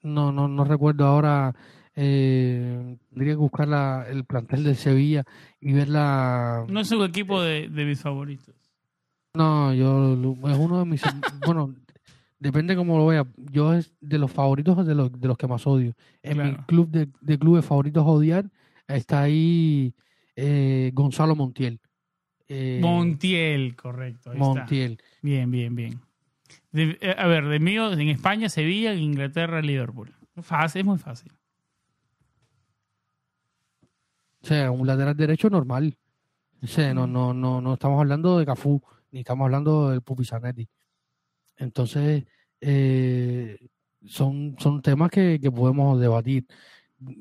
[0.01, 1.55] No, no, no recuerdo ahora.
[1.99, 5.23] Eh, tendría que buscar la, el plantel del Sevilla
[5.59, 6.63] y ver la.
[6.69, 8.53] No es un equipo de, de mis favoritos.
[9.33, 11.01] No, yo es uno de mis.
[11.45, 11.73] bueno,
[12.37, 13.25] depende cómo lo vea.
[13.51, 15.93] Yo es de los favoritos de los, de los que más odio.
[16.21, 18.45] En mi club de, de clubes favoritos a odiar
[18.87, 19.93] está ahí
[20.35, 21.79] eh, Gonzalo Montiel.
[22.47, 24.29] Eh, Montiel, correcto.
[24.29, 24.47] ahí está.
[24.47, 25.01] Montiel.
[25.23, 25.99] Bien, bien, bien.
[26.71, 30.13] De- eh, a ver, de mío, en España, Sevilla, en Inglaterra, Liverpool.
[30.43, 31.31] Fácil, es muy fácil.
[34.47, 35.97] O sea, un lateral derecho normal.
[36.63, 40.23] O sea, no, no, no, no estamos hablando de Cafú, ni estamos hablando del Pupi
[40.23, 40.69] Zanetti.
[41.57, 42.25] Entonces,
[42.61, 43.57] eh,
[44.05, 46.47] son, son temas que, que podemos debatir.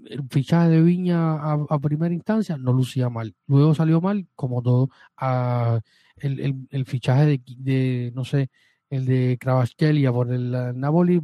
[0.07, 3.35] El fichaje de Viña a, a primera instancia no lucía mal.
[3.49, 4.91] Luego salió mal, como todo.
[5.17, 5.81] A-
[6.19, 8.51] el, el, el fichaje de, de, no sé,
[8.89, 11.21] el de Kravaskelia por el eh, Napoli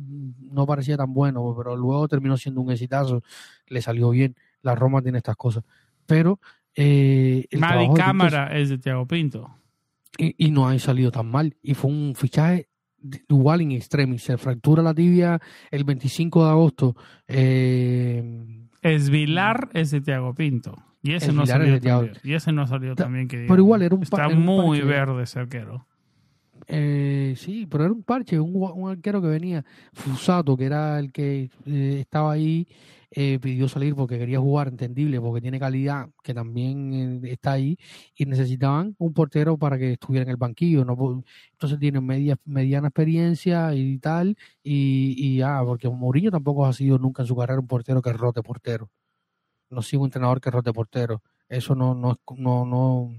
[0.50, 3.22] no parecía tan bueno, pero luego terminó siendo un exitazo.
[3.68, 4.34] Le salió bien.
[4.62, 5.64] La Roma tiene estas cosas.
[6.06, 6.40] Pero
[6.74, 9.50] eh, el Madi de Cámara es de Thiago Pinto.
[10.18, 11.56] y, y no ha salido tan mal.
[11.62, 12.68] Y fue un fichaje
[13.28, 14.22] igual en extremis.
[14.22, 16.96] Se fractura la tibia el 25 de agosto.
[17.28, 20.76] Eh, Esvilar es de Thiago Pinto.
[21.02, 22.00] Y ese no Esvilar es de Thiago.
[22.04, 22.20] también.
[22.24, 23.28] Y ese no salió Ta- también.
[23.28, 24.84] Que pero igual era un Está muy parche.
[24.92, 25.86] verde ese arquero.
[26.66, 29.64] Eh, sí, pero era un parche, un, un arquero que venía.
[29.92, 32.66] Fusato, que era el que eh, estaba ahí,
[33.10, 37.76] eh, pidió salir porque quería jugar, entendible, porque tiene calidad, que también eh, está ahí.
[38.16, 40.84] Y necesitaban un portero para que estuviera en el banquillo.
[40.84, 41.24] ¿no?
[41.52, 44.36] Entonces tiene media, mediana experiencia y tal.
[44.62, 48.12] Y, y ya, porque Mourinho tampoco ha sido nunca en su carrera un portero que
[48.12, 48.90] rote portero.
[49.70, 51.22] No ha sido un entrenador que rote portero.
[51.48, 53.10] Eso no, no, no, no,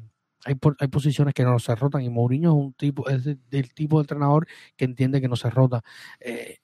[0.45, 3.97] hay, hay posiciones que no se rotan y Mourinho es un tipo, es del tipo
[3.97, 5.83] de entrenador que entiende que no se rota.
[6.19, 6.57] Eh,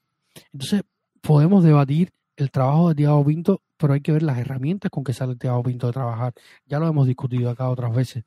[0.51, 0.83] entonces,
[1.21, 5.13] podemos debatir el trabajo de Thiago Pinto, pero hay que ver las herramientas con que
[5.13, 6.33] sale Thiago Pinto de trabajar.
[6.65, 8.23] Ya lo hemos discutido acá otras veces.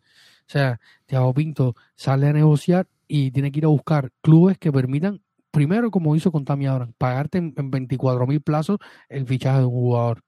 [0.46, 4.72] O sea, Thiago Pinto sale a negociar y tiene que ir a buscar clubes que
[4.72, 9.60] permitan, primero, como hizo con Tammy Abraham, pagarte en, en 24 mil plazos el fichaje
[9.60, 10.22] de un jugador.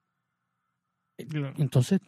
[1.19, 2.01] Entonces,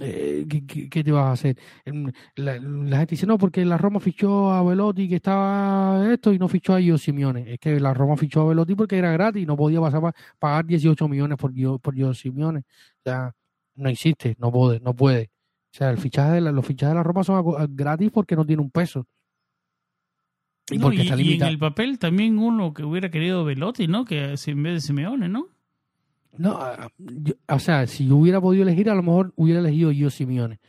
[0.00, 1.56] eh, ¿qué, qué- te vas a hacer?
[1.84, 6.32] Em, La, la gente dice, no, porque la Roma fichó a Velotti que estaba esto
[6.32, 7.52] y no fichó a Gio Simeone.
[7.54, 10.14] Es que la Roma fichó a Velotti porque era gratis y no podía pasar pa-
[10.38, 12.60] pagar 18 millones por Gio, por Gio Simeone.
[12.60, 13.32] O sea,
[13.74, 15.30] no existe, no puede, no puede.
[15.72, 17.44] O sea, el fichaje de la- los fichajes de la Roma son
[17.76, 19.06] gratis porque no tiene un peso.
[20.70, 23.88] Y No, porque y, está y en el papel también uno que hubiera querido Velotti,
[23.88, 24.04] ¿no?
[24.04, 25.48] Que en vez de Simeone, ¿no?
[26.38, 26.58] No,
[26.98, 30.60] yo- o sea, si yo hubiera podido elegir, a lo mejor hubiera elegido yo Simeone.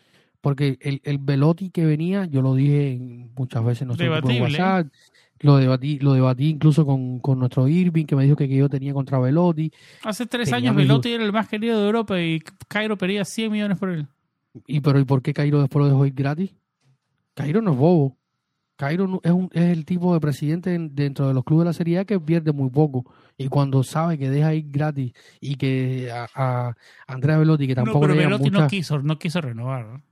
[0.41, 2.98] Porque el, el Velotti que venía, yo lo dije
[3.36, 4.60] muchas veces en nuestro grupo de Debatible.
[4.64, 4.94] WhatsApp,
[5.41, 8.70] lo debatí, lo debatí incluso con, con nuestro Irving, que me dijo que, que yo
[8.70, 9.72] tenía contra Velotti.
[10.04, 13.52] Hace tres Tenía años Velotti era el más querido de Europa y Cairo pedía 100
[13.52, 14.08] millones por él.
[14.66, 16.54] Y pero ¿y por qué Cairo después lo dejó ir gratis?
[17.34, 18.18] Cairo no es bobo.
[18.78, 21.70] Cairo no- es, un, es el tipo de presidente en- dentro de los clubes de
[21.70, 23.06] la Serie A que pierde muy poco.
[23.40, 26.76] Y cuando sabe que deja ir gratis y que a, a
[27.07, 29.86] Andrea Velotti, que No, tampoco pero le llegan Velotti no quiso, no quiso renovar.
[29.86, 30.03] ¿no?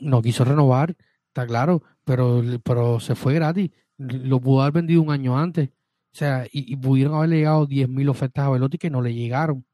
[0.00, 0.96] no quiso renovar,
[1.26, 3.70] está claro, pero, pero se fue gratis.
[3.96, 5.70] Lo pudo haber vendido un año antes.
[5.70, 9.64] O sea, y, y pudieron haberle llegado 10.000 ofertas a Velotti que no le llegaron.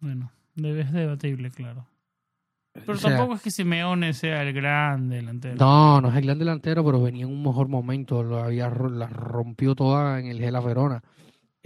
[0.00, 1.86] Bueno, es debatible, claro.
[2.72, 5.56] Pero O sea, tampoco es que Simeone sea el gran delantero.
[5.56, 8.22] No, no es el gran delantero, pero venía en un mejor momento.
[8.22, 11.02] Lo había, la rompió toda en el Gela Verona.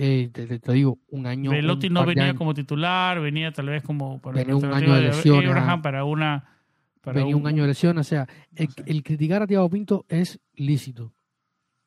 [0.03, 1.51] Eh, te, digo, un año.
[1.51, 5.09] Velotti un no venía como titular, venía tal vez como para Venía un año de
[5.11, 5.83] Abraham ah.
[5.83, 6.59] para una
[7.03, 7.99] para venía un año de lesión.
[7.99, 8.83] O sea, el, No sé.
[8.87, 11.13] el criticar a Thiago Pinto es lícito,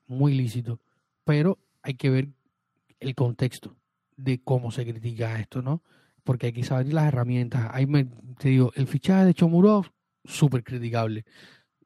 [0.05, 0.79] muy lícito,
[1.23, 2.27] pero hay que ver
[2.99, 3.77] el contexto
[4.15, 5.81] de cómo se critica esto, ¿no?
[6.23, 7.71] Porque hay que saber las herramientas.
[7.73, 8.05] Ahí me,
[8.37, 9.87] te digo, el fichaje de Chomurov,
[10.23, 11.25] súper criticable.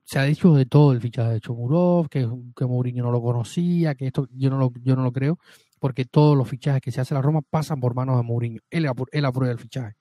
[0.04, 3.96] Se ha dicho de todo el fichaje de Chomurov, que, que Mourinho no lo conocía,
[3.96, 5.40] que esto yo no lo, yo no lo creo,
[5.80, 8.62] porque todos los fichajes que se hace en la Roma pasan por manos de Mourinho.
[8.70, 9.96] Él, él aprueba el fichaje.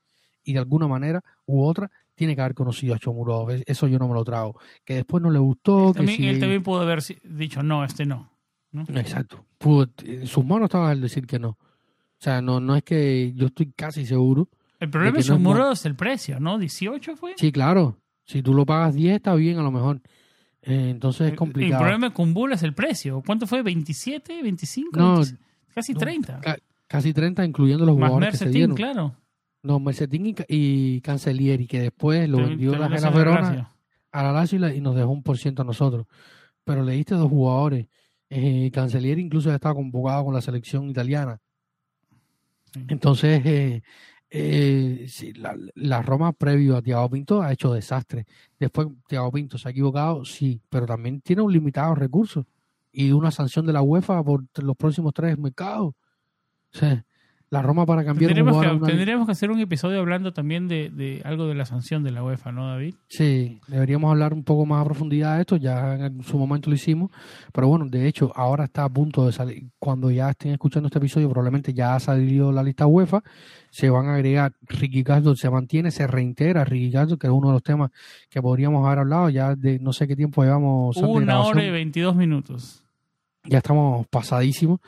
[0.45, 3.51] Y de alguna manera u otra tiene que haber conocido a Chomurov.
[3.51, 4.59] Es- Eso yo no me lo trago.
[4.85, 5.93] Que después no le gustó.
[5.93, 8.31] Que También, si- él también pudo haber dicho no, este no.
[8.89, 9.45] Exacto.
[9.59, 11.51] Pudo- en sus manos estaba el decir que no.
[11.51, 11.59] O
[12.19, 14.49] sea, no, no es que yo estoy casi seguro.
[14.81, 16.59] El problema de no es Chomuro es el precio, ¿no?
[16.59, 17.35] ¿18 fue?
[17.37, 17.97] Sí, claro.
[18.25, 20.01] Si tú lo pagas 10 está bien a lo mejor.
[20.63, 21.81] Eh, entonces es El- El complicado.
[21.83, 23.23] problema con Bull es el precio.
[23.25, 23.63] ¿Cuánto fue?
[23.63, 24.43] ¿27?
[24.43, 24.99] ¿25?
[24.99, 25.41] No, 26?
[25.77, 26.41] Casi no, 30.
[26.41, 26.59] Ca-
[26.89, 28.75] casi 30 incluyendo los Más jugadores que se dieron.
[28.75, 29.15] claro.
[29.63, 33.73] No, Mercedes y, y Cancellieri, que después lo Te- vendió te la Gela hacen Verona
[34.13, 36.07] a la Lazio y, la- y nos dejó un por ciento a nosotros.
[36.65, 37.87] Pero le diste dos jugadores.
[38.31, 41.39] Eh, Cancellieri incluso ya estaba convocado con la selección italiana.
[42.73, 42.85] Sí.
[42.89, 43.83] Entonces, eh,
[44.31, 48.25] eh, sí, la, la Roma previo a Thiago Pinto ha hecho desastre.
[48.59, 52.45] Después, Thiago Pinto se ha equivocado, sí, pero también tiene un limitado recursos
[52.99, 55.89] y una sanción de la UEFA por los próximos tres mercados.
[56.75, 57.05] O sea,
[57.49, 60.91] la Roma para cambiar Tendríamos que, una- tendríamos que hacer un episodio hablando también de,
[60.91, 62.97] de algo de la sanción de la UEFA, ¿no, David?
[63.09, 66.75] Sí, deberíamos hablar un poco más a profundidad de esto, ya en su momento lo
[66.75, 67.13] hicimos,
[67.53, 70.99] pero bueno, de hecho, ahora está a punto de salir, cuando ya estén escuchando este
[70.99, 73.23] episodio, probablemente ya ha salido la lista UEFA,
[73.71, 77.47] se van a agregar, Ricky Castro se mantiene, se reintegra Ricky Castro, que es uno
[77.49, 77.93] de los temas
[78.29, 81.73] que podríamos haber hablado, ya de no sé qué tiempo llevamos Una hora y grabación.
[81.75, 82.83] 22 minutos.
[83.49, 84.81] Ya estamos pasadísimos.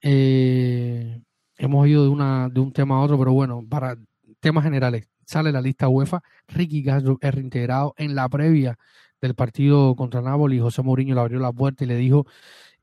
[0.00, 1.20] Eh,
[1.56, 3.96] hemos ido de una de un tema a otro, pero bueno, para
[4.40, 8.76] temas generales, sale la lista UEFA, Ricky Castro es reintegrado en la previa
[9.20, 12.26] del partido contra Napoli, José Mourinho le abrió la puerta y le dijo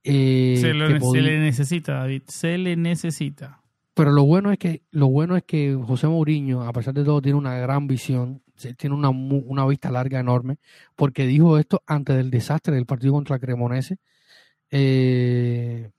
[0.03, 2.21] eh, se, lo- que se le necesita, David.
[2.27, 3.61] Se le necesita.
[3.93, 7.21] pero lo bueno es que lo bueno es que José Mourinho, a pesar de todo,
[7.21, 8.41] tiene una gran visión,
[8.77, 10.55] tiene una, una vista larga enorme,
[10.95, 13.97] porque dijo esto antes del desastre del partido contra Cremonese,
[14.71, 15.89] eh,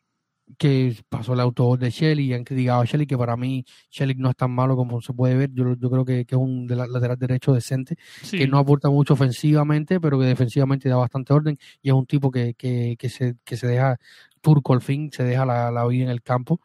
[0.59, 4.15] que pasó el autogol de Shelly y han criticado a Shelly, que para mí Shelly
[4.17, 6.67] no es tan malo como se puede ver, yo, yo creo que, que es un
[6.69, 8.39] lateral derecho decente, Sí.
[8.39, 12.31] que no aporta mucho ofensivamente, pero que defensivamente da bastante orden y es un tipo
[12.31, 13.99] que, que, que, se, que se deja
[14.41, 16.61] turco al fin, se deja la, la vida en el campo.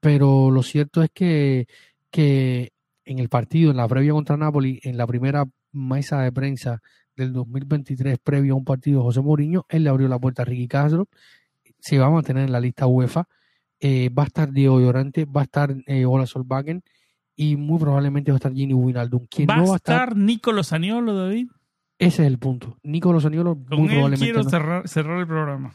[0.00, 1.66] Pero lo cierto es que,
[2.10, 2.72] que
[3.04, 6.80] en el partido, en la previa contra Napoli, en la primera mesa de prensa
[7.16, 10.44] del 2023, previo a un partido de José Mourinho, él le abrió la puerta a
[10.46, 11.08] Ricky Castro,
[11.80, 13.26] se va a mantener en la lista UEFA,
[13.80, 16.82] eh, va a estar Diego Llorente, va a estar eh, Ola Solbakken
[17.36, 19.26] y muy probablemente va a estar Gini Wijnaldum.
[19.30, 21.48] Quien ¿Va no a va a estar Nicolò Saniolo, David?
[21.98, 22.78] ese es el punto.
[22.82, 24.50] Nicolás Aniolo Con muy él probablemente quiero no.
[24.50, 25.74] cerrar, cerrar el programa.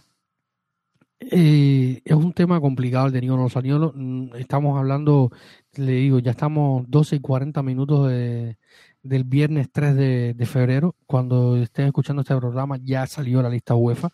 [1.20, 3.94] Eh, es un tema complicado el de Nicolás Aniolo.
[3.96, 5.32] Mm, Estamos hablando,
[5.76, 8.58] le digo, ya estamos 12 y 40 minutos de-
[9.02, 10.96] del viernes 3 de, de febrero.
[11.06, 14.10] Cuando estén escuchando este programa ya salió la lista UEFA,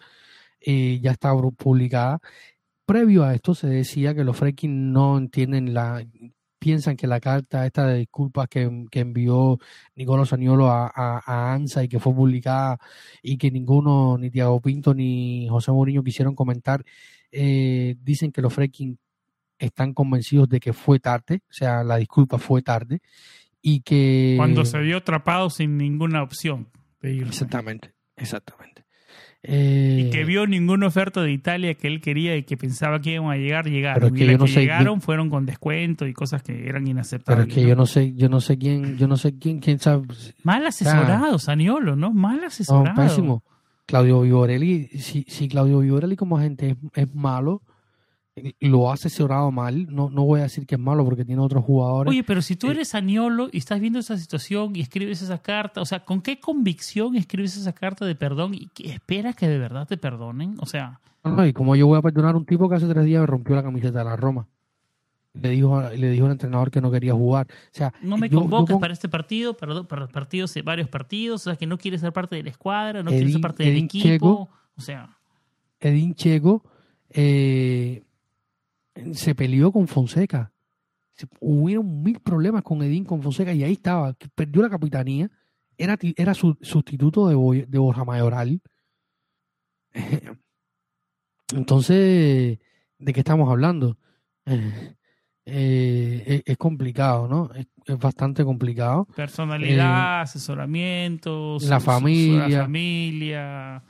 [0.62, 2.20] eh, ya está publicada.
[2.86, 6.04] Previo a esto se decía que los Freaking no entienden la
[6.62, 9.58] piensan que la carta esta de disculpas que, que envió
[9.96, 12.78] Nicolás Aniolo a, a, a ANSA y que fue publicada
[13.24, 16.86] y que ninguno, ni Tiago Pinto ni José Mourinho quisieron comentar,
[17.32, 19.00] eh, dicen que los Freaking
[19.58, 23.00] están convencidos de que fue tarde, o sea, la disculpa fue tarde
[23.60, 24.36] y que...
[24.38, 26.70] Cuando se vio atrapado sin ninguna opción
[27.02, 27.30] de irse.
[27.30, 28.86] Exactamente, exactamente.
[29.44, 33.14] Eh, Y que vio ninguna oferta de Italia que él quería y que pensaba que
[33.16, 34.02] iban a llegar, llegaron.
[34.02, 36.44] Pero es que y las no que sé, yo- llegaron fueron con descuento y cosas
[36.44, 37.48] que eran pero inaceptables.
[37.48, 37.68] es que ¿no?
[37.70, 40.06] yo no sé, yo no sé quién, yo no sé quién, quién sabe.
[40.44, 42.12] Mal asesorado, Saniolo, ¿no?
[42.14, 42.96] Mal No, asesorado.
[43.02, 43.44] pésimo.
[43.88, 47.71] Claudio Vivorelli, si, si Claudio Vivorelli como agente es, es malo, eh,
[48.62, 51.64] lo ha asesorado mal, no, no voy a decir que es malo porque tiene otros
[51.66, 52.10] jugadores.
[52.12, 55.38] Oye, pero si tú Eh, eres Saniolo y estás viendo esa situación y escribes esa
[55.42, 59.48] carta, o sea, ¿con qué convicción escribes esa carta de perdón y que esperas que
[59.50, 60.56] de verdad te perdonen?
[60.60, 62.88] O sea, No, no, y como yo voy a perdonar a un tipo que hace
[62.88, 64.48] tres días me rompió la camiseta de la Roma.
[65.34, 67.48] Le dijo, le dijo al entrenador que no quería jugar.
[67.50, 71.42] O sea, no me yo- yo convocas para este partido, para, para partidos, varios partidos,
[71.42, 73.64] o sea, que no quieres ser parte de la escuadra, no Edin- quieres ser parte
[73.66, 74.50] del equipo.
[74.76, 75.10] O sea,
[75.80, 76.64] Edín Checo
[77.12, 78.04] eh,
[79.14, 80.52] se peleó con Fonseca.
[81.14, 85.30] Se- hubieron mil problemas con Edín, con Fonseca, y ahí estaba, perdió la capitanía,
[85.78, 88.62] era, era su sustituto de, Boy- de Borja Mayoral.
[91.54, 92.60] Entonces,
[93.00, 93.98] ¿de qué estamos hablando?
[94.46, 94.96] Eh,
[95.46, 97.50] eh, es, es complicado, ¿no?
[97.54, 99.06] Es, es bastante complicado.
[99.16, 102.48] personalidad, asesoramiento, Eh, la su- su- su- familia.
[102.48, 103.84] la familia.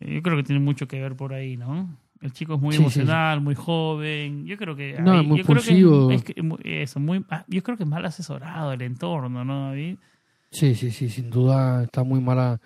[0.00, 1.96] Yo creo que tiene mucho que ver por ahí, ¿no?
[2.20, 4.46] El chico es muy Sí, sí, emocional, muy joven.
[4.46, 4.94] Yo creo que.
[5.00, 6.10] No, es muy yo creo que impulsivo.
[6.10, 9.98] es mu- eso, muy, ah, yo creo que es mal asesorado el entorno, ¿no, David?
[10.50, 12.60] Sí, sí, sí, sin duda está muy mala.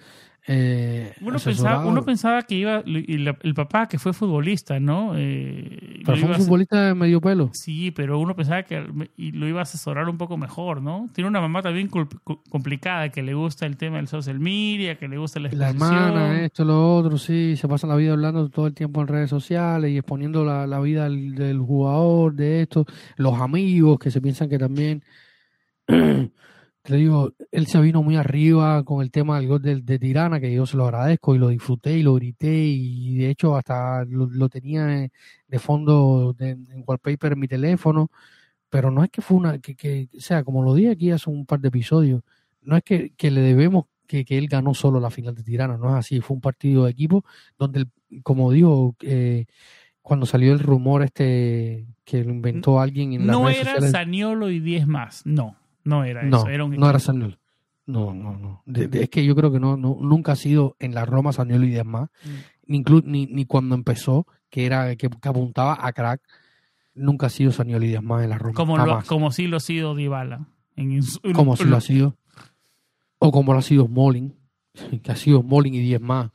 [0.46, 2.82] Eh, Uno pensaba, uno pensaba que iba.
[2.86, 5.12] y la- el papá, que fue futbolista, ¿no?
[5.16, 7.50] Eh, Pero fue un futbolista de medio pelo.
[7.52, 11.08] Sí, pero uno pensaba que lo iba a asesorar un poco mejor, ¿no?
[11.14, 11.88] Tiene una mamá también
[12.50, 16.04] complicada, que le gusta el tema del social media, que le gusta la La exposición.
[16.08, 19.28] hermana, esto, lo otro, sí, se pasa la vida hablando todo el tiempo en redes
[19.30, 22.86] sociales y exponiendo la, la vida del, del jugador, de esto,
[23.16, 25.02] los amigos que se piensan que también.
[26.82, 30.40] Te digo, él se vino muy arriba con el tema del gol de, de Tirana,
[30.40, 34.05] que yo se lo agradezco y lo disfruté y lo grité y de hecho hasta
[34.07, 38.11] lo, lo tenía de fondo de- en wallpaper en mi teléfono,
[38.70, 41.28] pero no es que fue una, que, que, o sea, como lo dije aquí hace
[41.28, 42.23] un par de episodios,
[42.62, 45.77] no es que, que le debemos que, que él ganó solo la final de Tirana,
[45.77, 47.24] no es así, fue un partido de equipo
[47.59, 47.86] donde,
[48.23, 49.44] como digo, eh,
[50.02, 53.90] cuando salió el rumor este que lo inventó alguien en las No redes era sociales,
[53.93, 56.98] Saniolo y 10 más, no, no era no, eso, era un no era.
[56.98, 57.39] Saniolo.
[57.86, 58.62] No, no, no.
[58.66, 61.32] De- de- es que yo creo que no, no nunca ha sido en la Roma
[61.32, 62.28] Saniolo y demás, Mm.
[62.66, 66.20] ni, inclu- ni, ni cuando empezó, que era que, que apuntaba a crack,
[66.94, 68.55] nunca ha sido Saniolo y demás en la Roma.
[68.55, 70.47] Como, lo, como sí lo ha sido Dybala.
[70.77, 72.16] En, en su- como si lo ha sido,
[73.19, 74.35] o como lo ha sido Smalling,
[75.02, 76.31] que ha sido Smalling y 10 más.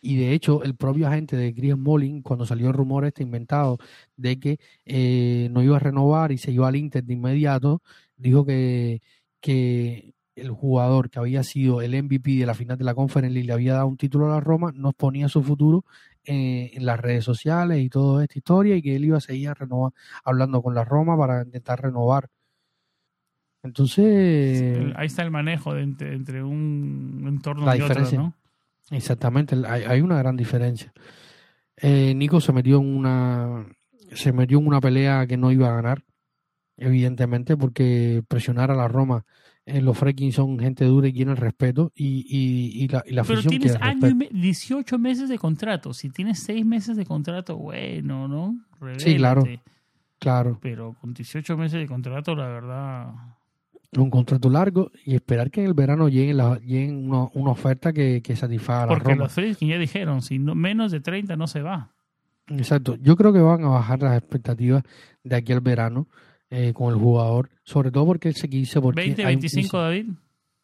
[0.00, 3.78] Y de hecho, el propio agente de Chris Smalling, cuando salió el rumor este inventado
[4.16, 7.82] de que eh, no iba a renovar y se iba al Inter de inmediato,
[8.24, 9.02] dijo que,
[9.40, 13.46] que el jugador que había sido el MVP de la final de la Conference League
[13.46, 15.84] le había dado un título a la Roma, no exponía su futuro
[16.24, 19.48] eh, en las redes sociales y toda esta historia y que él iba a seguir
[19.50, 19.92] a renovar,
[20.24, 22.28] hablando con la Roma para intentar renovar.
[23.62, 28.18] Entonces, Ahí está el manejo de entre, entre un entorno La y otro, diferencia.
[28.18, 28.34] ¿no?
[28.90, 30.92] Exactamente, hay, hay una gran diferencia.
[31.76, 33.66] Eh, Nico se metió en una
[34.12, 36.04] se metió en una pelea que no iba a ganar,
[36.76, 39.24] evidentemente, porque presionar a la Roma,
[39.66, 43.24] eh, los Freaking son gente dura y quieren respeto y, y, y la, y la
[43.24, 45.94] Pero tienes año y me- 18 meses de contrato.
[45.94, 48.56] Si tienes 6 meses de contrato, bueno, ¿no?
[48.98, 49.44] Sí, claro.
[50.18, 53.12] Claro, Pero con 18 meses de contrato, la verdad.
[53.96, 57.92] un contrato largo y esperar que en el verano llegue, la, llegue una, una oferta
[57.92, 59.24] que, que satisfaga a la Porque Roma.
[59.24, 61.90] los Friedkin ya dijeron, si no, menos de 30 no se va.
[62.48, 62.96] Exacto.
[63.00, 64.82] Yo creo que van a bajar las expectativas
[65.24, 66.08] de aquí al verano
[66.54, 68.80] eh, con el jugador, sobre todo porque él se quiso.
[68.80, 70.06] Porque 20, hay- 25, David.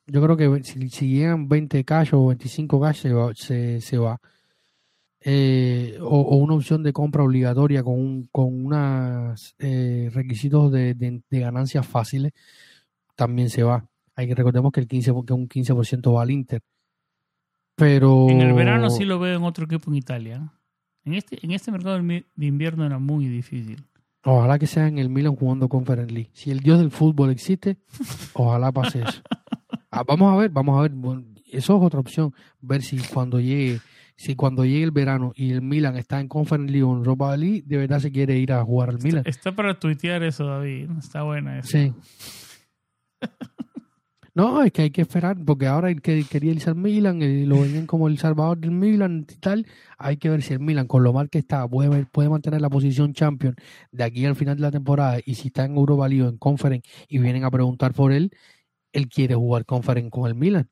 [0.07, 3.31] Yo creo que si, si llegan 20 cash o 25 cash se va.
[3.35, 4.21] Se, se va.
[5.23, 11.23] Eh, o, o una opción de compra obligatoria con, un, con unos requisitos de, de,
[11.29, 12.33] de ganancias fáciles
[13.15, 13.85] también se va.
[14.17, 16.63] Hay que recordemos que el 15 que un 15% va al Inter.
[17.77, 20.53] Pero En el verano sí lo veo en otro equipo en Italia.
[21.05, 23.85] En este, en este mercado de invierno era muy difícil.
[24.25, 26.31] Ojalá que sea en el Milan jugando Conference League.
[26.35, 27.79] Si el dios del fútbol existe,
[28.35, 29.23] ojalá pase eso.
[29.93, 30.93] Ah, vamos a ver, vamos a ver.
[30.93, 32.33] Bueno, eso es otra opción.
[32.61, 33.81] Ver si cuando llegue,
[34.15, 37.37] si cuando llegue el verano y el Milan está en Conference League o en Europa
[37.37, 39.25] League, de verdad se quiere ir a jugar al Milan.
[39.27, 40.91] Está para tuitear eso, David.
[40.97, 41.71] Está buena eso.
[41.71, 41.93] Sí.
[44.35, 47.45] No, es que hay que esperar, porque ahora el que quería irse al Milan, eh,
[47.47, 49.67] lo venían como el salvador del Milan y tal,
[49.99, 52.71] hay que ver si el Milan, con lo mal que está, puede, puede mantener la
[52.71, 53.57] posición champion
[53.91, 56.89] de aquí al final de la temporada, y si está en Europa League en Conference
[57.09, 58.31] y vienen a preguntar por él,
[58.93, 60.69] él quiere jugar Conference con el Milan.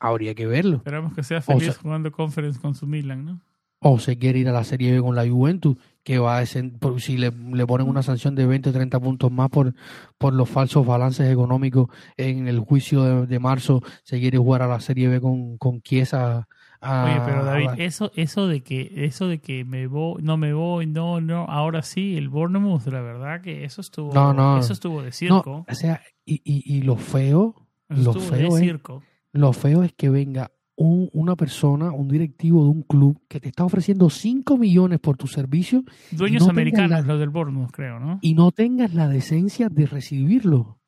[0.00, 0.76] habría que verlo.
[0.78, 3.40] Esperamos que sea O feliz sea- jugando conference con su Milan, ¿no?
[3.80, 6.44] O se quiere ir a la Serie B con la Juventus, que va a
[6.80, 9.74] por- si le, le ponen una sanción de 20 o 30 puntos más por,
[10.18, 14.66] por los falsos balances económicos en el juicio de, de marzo, se quiere jugar a
[14.66, 16.48] la Serie B con, con Chiesa.
[16.80, 20.36] a- Oye, pero David, la- eso, eso de que, eso de que me voy, no
[20.36, 24.58] me voy, no, no, ahora sí, el Bournemouth, la verdad que eso estuvo, No, no.
[24.58, 27.54] eso estuvo de no, circo, o sea, y, y, y lo feo,
[27.90, 29.02] eso lo feo de es- circo.
[29.32, 30.50] lo feo es que venga
[30.80, 35.16] un- una persona, un directivo de un club que te está ofreciendo 5 millones por
[35.16, 35.82] tu servicio
[36.12, 38.18] Dueños no americanos, los del Bournemouth, creo, ¿no?
[38.22, 40.58] y no tengas la decencia de recibirlo.
[40.60, 40.78] O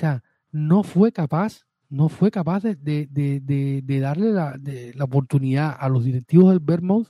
[0.00, 0.22] sea,
[0.52, 3.08] no fue capaz, no fue capaz de, de-
[3.40, 7.08] de- de- darle la, de- la oportunidad a los directivos del Vermouth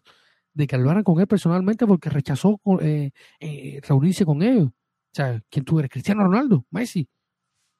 [0.54, 4.68] de que hablaran con él personalmente porque rechazó eh, eh, reunirse con ellos.
[4.68, 4.72] O
[5.12, 5.90] sea, ¿quién tú eres?
[5.90, 7.06] Cristiano Ronaldo, Messi,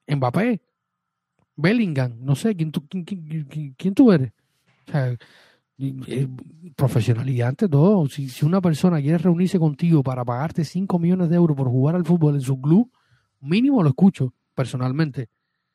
[0.07, 0.61] Mbappé,
[1.57, 4.33] Bellingham, no sé, ¿quién tú, quién, quién- quién- tú eres?
[4.89, 5.17] O sea,
[5.77, 6.29] y- eh,
[6.77, 8.07] profesionalidad ante todo.
[8.09, 11.95] Si, si una persona quiere reunirse contigo para pagarte 5 millones de euros por jugar
[11.97, 12.91] al fútbol en su club,
[13.41, 15.29] mínimo lo escucho personalmente.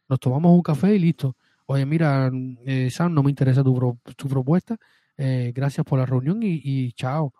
[0.08, 1.36] Nos tomamos un café y listo.
[1.68, 2.32] Oye, mira,
[2.66, 4.78] eh, Sam, no me interesa tu, pro- tu propuesta.
[5.22, 7.34] eh, gracias por la reunión y, y chao.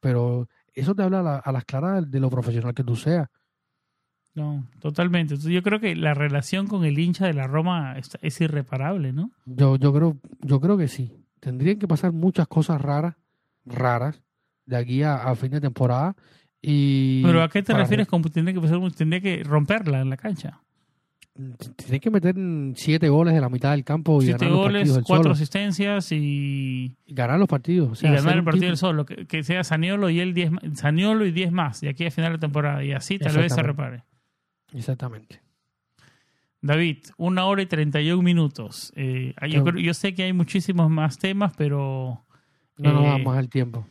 [0.00, 3.28] Pero eso te habla a, la- a las claras de lo profesional que tú seas.
[4.36, 5.34] No, totalmente.
[5.34, 9.12] Entonces, yo creo que la relación con el hincha de la Roma es, es irreparable,
[9.12, 9.30] ¿no?
[9.46, 11.10] Yo, yo creo, yo creo que sí.
[11.40, 13.16] Tendrían que pasar muchas cosas raras,
[13.64, 14.22] raras,
[14.66, 16.14] de aquí a, a fin de temporada.
[16.60, 20.16] Y Pero ¿a qué te refieres con tendría que pasar, tendría que romperla en la
[20.16, 20.60] cancha?
[21.76, 22.34] Tienes que meter
[22.76, 25.22] siete goles de la mitad del campo y Siete ganar los goles, partidos del cuatro
[25.24, 25.34] solo.
[25.34, 27.90] asistencias y, Y ganar los partidos.
[27.92, 29.04] O sea, y ganar el partido del solo.
[29.04, 32.10] Que, que sea Saniolo y él 10 ma- Saniolo y 10 más de aquí a
[32.10, 32.82] final de temporada.
[32.84, 34.02] Y así tal vez se repare.
[34.76, 35.40] Exactamente.
[36.60, 38.92] David, una hora y 31 minutos.
[38.96, 42.22] Eh, yo, creo- yo sé que hay muchísimos más temas, pero
[42.78, 43.86] No nos Eh, da más el tiempo.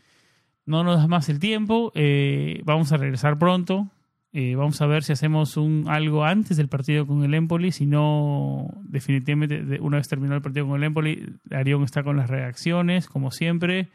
[0.68, 1.92] no nos da más el tiempo.
[1.96, 3.90] Eh, vamos a regresar pronto.
[4.32, 7.72] Eh, vamos a ver si hacemos un algo antes del partido con el Empoli.
[7.72, 12.18] Si no, definitivamente, de- una vez terminado el partido con el Empoli, Arión está con
[12.18, 13.90] las reacciones, como siempre.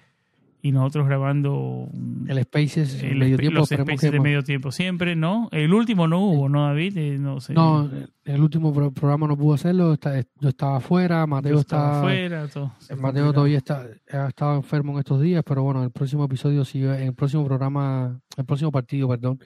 [0.62, 1.88] Y nosotros grabando
[2.28, 5.48] El Spaces, el medio espe- tiempo, los spaces que de medio tiempo siempre, ¿no?
[5.52, 6.98] El último no hubo, ¿no, David?
[6.98, 7.54] Eh, no sé.
[7.54, 7.88] No,
[8.24, 9.94] el último pro- programa no pudo hacerlo.
[9.94, 11.98] está- yo estaba afuera, Mateo Yo estaba está.
[12.00, 12.74] afuera, todo.
[12.78, 16.62] Se Mateo todavía está, ha estado enfermo en estos días, pero bueno, el próximo episodio,
[16.66, 19.38] sí, el próximo programa, el próximo partido, perdón,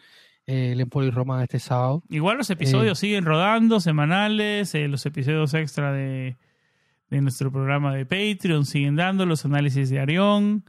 [0.46, 2.02] eh, el Empoli Roma este sábado.
[2.10, 2.54] Igual los Eh.
[2.54, 6.36] episodios siguen rodando, semanales, eh, los episodios extra de,
[7.08, 10.64] de nuestro programa de Patreon siguen dando, los análisis de Arión.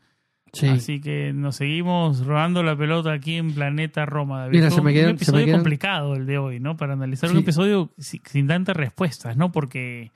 [0.56, 0.68] Sí.
[0.68, 4.41] Así que nos seguimos rodando la pelota aquí en Planeta Roma.
[4.41, 4.56] David.
[4.57, 6.77] Mira, Fue se me un, quedan- un se me episodio complicado el de hoy, ¿no?
[6.77, 9.52] Para analizar un episodio si- sin tantas respuestas, ¿no?
[9.52, 10.11] Porque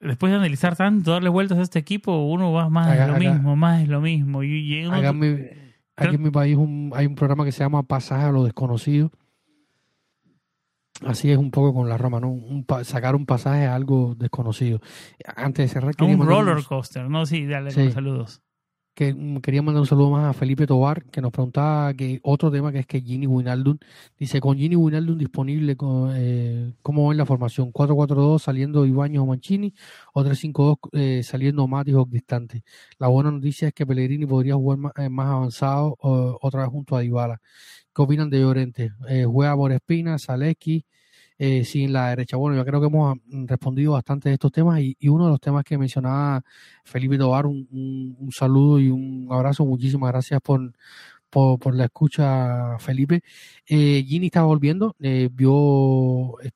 [0.00, 3.18] después de analizar tanto, darle vueltas a este equipo, uno va más de lo acá-
[3.18, 4.42] mismo, más de lo mismo.
[4.42, 5.26] Y, Acá en mi,
[5.96, 9.12] aquí en mi país un- hay un programa que se llama Pasaje a lo desconocido.
[11.06, 12.28] Así es un poco con la Roma, ¿no?
[12.28, 14.80] Un sacar un pasaje a algo desconocido.
[15.36, 17.24] Antes de cerrar, un roller coaster, ¿no?
[17.24, 17.92] Sí, dale, Sí.
[17.92, 18.42] saludos.
[18.98, 22.72] Que quería mandar un saludo más a Felipe Tobar, que nos preguntaba que otro tema
[22.72, 23.78] que es que Gini Winaldum,
[24.18, 27.72] dice, con Gini Winaldum disponible, con, eh, ¿cómo la formación?
[27.72, 29.72] 4-4-2 saliendo Ibañez o Mancini,
[30.14, 32.64] o 3-5-2 eh, saliendo Matis o Distante.
[32.98, 36.96] La buena noticia es que Pellegrini podría jugar más, eh, más avanzado otra vez junto
[36.96, 37.40] a Dybala.
[37.94, 38.90] ¿Qué opinan de Llorente?
[39.08, 40.84] Eh, juega por Espina, Zaleski,
[41.38, 42.36] eh, sí, en la derecha.
[42.36, 45.30] Bueno, yo creo que hemos mm, respondido bastante de estos temas y, y uno de
[45.30, 46.42] los temas que mencionaba
[46.84, 49.64] Felipe Tobar, un, un- un saludo y un abrazo.
[49.64, 50.72] Muchísimas gracias por,
[51.30, 53.22] por, por la escucha, Felipe.
[53.66, 56.50] Eh, Gini está volviendo, eh, vio, eh,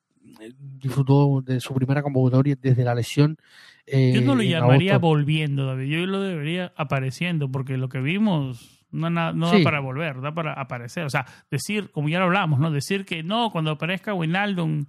[0.59, 3.37] disfrutó de su primera convocatoria desde la lesión.
[3.85, 5.85] eh, Yo no lo en llamaría volviendo, David.
[5.87, 9.57] Yo lo debería apareciendo, porque lo que vimos no, na- no Sí.
[9.57, 11.03] da para volver, da para aparecer.
[11.05, 12.71] O sea, decir, como ya lo hablamos, ¿no?
[12.71, 14.85] Decir que no, cuando aparezca Wijnaldum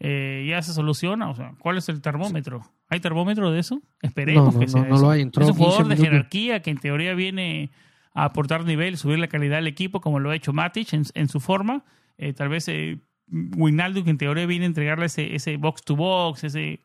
[0.00, 1.28] eh, ya se soluciona.
[1.28, 2.62] O sea, ¿cuál es el termómetro?
[2.88, 3.82] ¿Hay termómetro de eso?
[4.00, 5.04] Esperemos No, no, que no, sea no eso.
[5.04, 5.22] lo hay.
[5.22, 7.70] Entró es un 15 jugador de jerarquía que en teoría viene
[8.14, 11.28] a aportar nivel, subir la calidad al equipo, como lo ha hecho Matic en, en
[11.28, 11.84] su forma.
[12.16, 12.98] Eh, tal vez eh,
[13.30, 16.80] que en teoría viene a entregarle ese, ese box to box, ese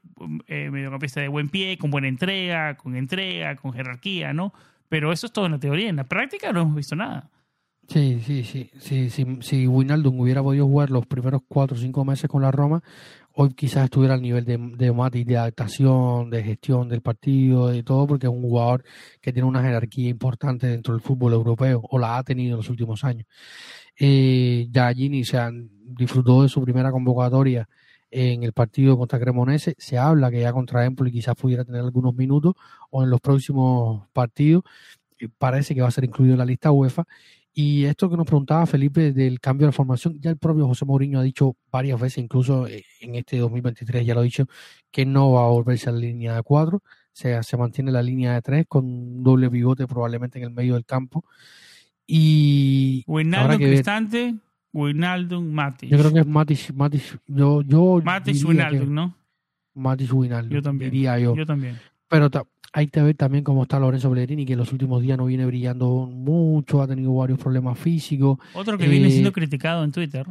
[0.47, 4.53] eh, mediocampista de buen pie, con buena entrega, con entrega, con jerarquía, ¿no?
[4.93, 5.89] Pero eso es todo en la teoría.
[5.89, 7.27] En la práctica no hemos visto nada.
[7.87, 8.69] Sí, sí, sí.
[8.77, 12.83] sí si, Wijnaldum hubiera podido jugar los primeros cuatro o cinco meses con la Roma,
[13.31, 18.05] hoy quizás estuviera al nivel de, de de adaptación, de gestión del partido, de todo,
[18.05, 18.83] porque es un jugador
[19.19, 22.69] que tiene una jerarquía importante dentro del fútbol europeo, o la ha tenido en los
[22.69, 23.25] últimos años.
[23.99, 27.67] Eh, o sea, disfrutó de su primera convocatoria
[28.13, 29.75] en el partido contra Cremonese.
[29.77, 32.53] Se habla que ya contra Empoli quizás pudiera tener algunos minutos
[32.91, 34.63] o en los próximos partidos.
[35.37, 37.05] Parece que va a ser incluido en la lista UEFA.
[37.55, 41.19] Y esto que nos preguntaba Felipe del cambio de formación, ya el propio José Mourinho
[41.19, 44.47] ha dicho varias veces, incluso eh, en este 2023 ya lo ha dicho,
[44.89, 46.81] que no va a volverse a la línea de cuatro, o
[47.11, 50.73] sea, se mantiene la línea de tres con un doble pivote probablemente en el medio
[50.73, 51.23] del campo.
[52.07, 54.35] Y Wijnaldum Cristante,
[54.73, 55.89] Wijnaldum Matic.
[55.89, 59.15] Yo creo que es Matic, Matic yo, yo Matic Wijnaldum, ¿no?
[59.75, 61.35] Matic Wijnaldum, yo también, diría yo.
[61.35, 61.77] Yo también.
[62.07, 62.29] Pero
[62.73, 65.45] hay que ver también cómo está Lorenzo Pellegrini, que en los últimos días no viene
[65.45, 68.39] brillando mucho, ha tenido varios problemas físicos.
[68.53, 70.25] Otro que viene siendo eh, criticado en Twitter.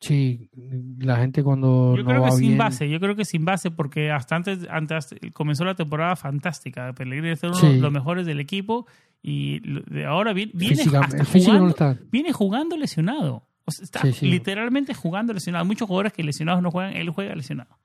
[0.00, 0.50] Sí,
[0.98, 1.94] la gente cuando.
[1.96, 5.64] Yo creo que sin base, yo creo que sin base, porque hasta antes, antes comenzó
[5.64, 6.92] la temporada fantástica.
[6.92, 8.86] Pellegrini es uno de los mejores del equipo
[9.22, 9.62] y
[10.04, 13.46] ahora viene, viene, jugando, viene jugando lesionado.
[13.66, 15.64] Está literalmente jugando lesionado.
[15.64, 17.78] Muchos jugadores que lesionados no juegan, él juega lesionado.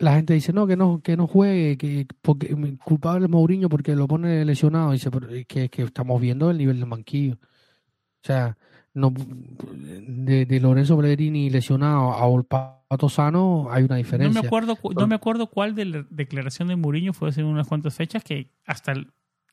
[0.00, 3.94] La gente dice no que no que no juegue que porque culpable es Mourinho porque
[3.94, 5.10] lo pone lesionado dice
[5.46, 8.56] que, que estamos viendo el nivel del manquillo o sea
[8.94, 14.78] no de, de Lorenzo Pellegrini lesionado a Olpato sano hay una diferencia no me acuerdo
[14.96, 18.50] no me acuerdo cuál de la declaración de Mourinho fue hace unas cuantas fechas que
[18.64, 18.94] hasta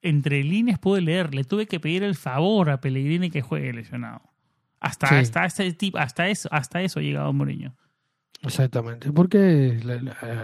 [0.01, 4.21] entre líneas pude leer le tuve que pedir el favor a Pellegrini que juegue lesionado
[4.79, 7.75] hasta hasta este tipo hasta eso hasta eso ha llegado Mourinho
[8.43, 9.79] Exactamente, porque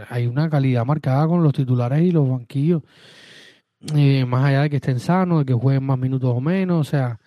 [0.09, 2.81] hay una calidad marcada con los titulares y los banquillos.
[3.95, 6.89] Eh, más allá de que estén sanos, de que jueguen más minutos o menos, o
[6.89, 7.19] sea,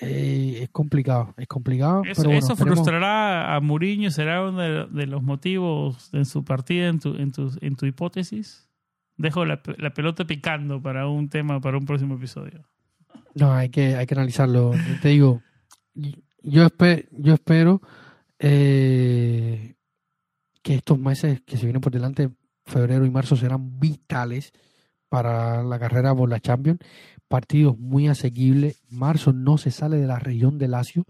[0.00, 2.02] eh, es complicado, es complicado.
[2.04, 7.32] Eso, frustrará a Mourinho, será uno de, los motivos de su partida en tu, en
[7.32, 8.68] tu, en tu hipótesis.
[9.16, 12.64] Dejo la, pelota picando para un tema, para un próximo episodio.
[13.34, 14.72] No, hay que, hay que analizarlo.
[15.02, 15.42] Te digo,
[16.46, 16.68] yo,
[17.10, 17.82] yo espero
[18.38, 19.74] eh,
[20.62, 22.30] que estos meses que se vienen por delante,
[22.64, 24.52] febrero y marzo, serán vitales
[25.08, 26.80] para la carrera por la Champions.
[27.28, 28.82] Partidos muy asequibles.
[28.88, 31.04] Marzo no se sale de la región de Lazio.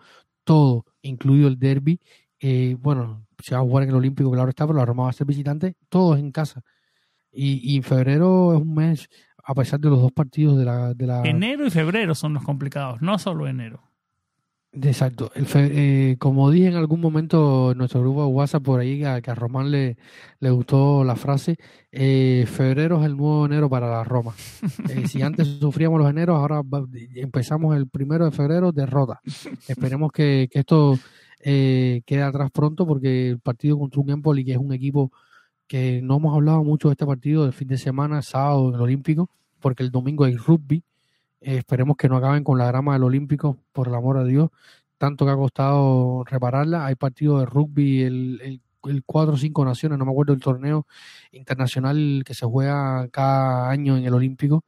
[0.45, 2.01] Todo, incluido el derby.
[2.41, 5.11] Eh, bueno, se va a jugar en el Olímpico, claro está, pero la Roma va
[5.11, 5.77] a ser visitante.
[5.89, 6.63] Todo es en casa.
[7.31, 9.09] Y, y febrero es un mes,
[9.45, 11.23] a pesar de los dos partidos de la, de la...
[11.25, 13.83] Enero y febrero son los complicados, no solo enero.
[14.82, 15.31] Exacto.
[15.35, 19.35] Eh, como dije en algún momento en nuestro grupo de WhatsApp por ahí, que a,
[19.35, 19.97] Román le,
[20.39, 21.57] le, gustó la frase,
[21.90, 24.35] eh, febrero es el nuevo enero para la Roma.
[24.90, 26.62] Eh, si antes sufríamos los eneros, ahora
[27.15, 29.20] empezamos el primero de febrero, derrota.
[29.66, 30.98] Esperemos que, esto
[31.43, 35.12] quede atrás pronto porque el partido contra un Empoli, que es un equipo
[35.66, 38.81] que no hemos hablado mucho de este partido del fin de semana, sábado en el
[38.81, 39.31] Olímpico,
[39.61, 40.85] porque el domingo hay rugby
[41.55, 44.51] esperemos que no acaben con la grama del Olímpico, por el amor de Dios.
[44.98, 46.86] Tanto que ha costado repararla.
[46.86, 50.86] Hay partido de rugby, el, el, 4 o 5 naciones, no me acuerdo el torneo
[51.32, 54.64] internacional que se juega cada año en el Olímpico,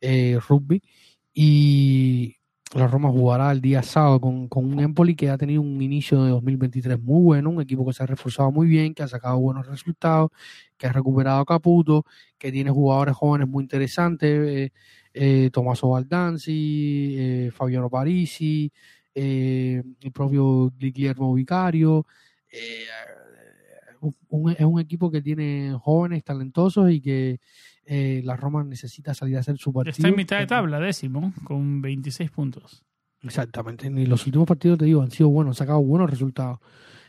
[0.00, 0.82] eh, rugby.
[1.34, 2.36] Y
[2.74, 6.22] la Roma jugará el día sábado con, con, un Empoli que ha tenido un inicio
[6.24, 9.38] de 2023 muy bueno, un equipo que se ha reforzado muy bien, que ha sacado
[9.38, 10.30] buenos resultados,
[10.76, 12.04] que ha recuperado a Caputo,
[12.38, 14.30] que tiene jugadores jóvenes muy interesantes.
[14.30, 14.72] Eh,
[15.20, 18.70] eh, Tommaso Baldanzi, eh, Fabiano Parisi,
[19.14, 22.06] eh, el propio Guillermo Vicario.
[22.50, 22.84] Eh,
[24.56, 27.40] es un equipo que tiene jóvenes talentosos y que
[28.22, 29.92] la Roma necesita salir a hacer su partido.
[29.92, 32.84] Está en mitad de tabla, décimo, con 26 puntos.
[33.22, 33.88] Exactamente.
[33.88, 36.60] Y los últimos partidos, te digo, han sido buenos, han sacado buenos resultados.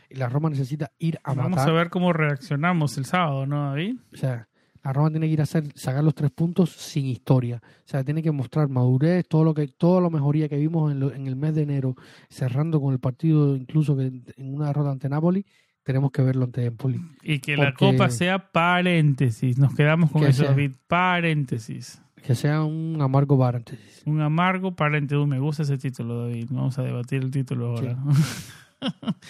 [0.08, 1.68] Y la Roma necesita ir a Vamos matar.
[1.68, 3.96] a ver cómo reaccionamos el sábado, ¿no, David?
[4.12, 4.48] O sea,
[4.82, 7.60] la Roma tiene que ir a hacer, sacar los tres puntos sin historia.
[7.64, 11.02] O sea, tiene que mostrar madurez, todo lo que, toda la mejoría que vimos en,
[11.02, 11.96] en el mes de enero,
[12.28, 15.44] cerrando con el partido, incluso que en una derrota ante Napoli,
[15.82, 17.00] tenemos que verlo ante Empoli.
[17.22, 19.58] Y que la copa sea paréntesis.
[19.58, 20.72] Nos quedamos con eso, David.
[20.86, 22.00] Paréntesis.
[22.22, 24.02] Que sea un amargo paréntesis.
[24.04, 25.26] Un amargo paréntesis.
[25.26, 26.48] Me gusta ese título, David.
[26.50, 27.96] Vamos a debatir el título ahora.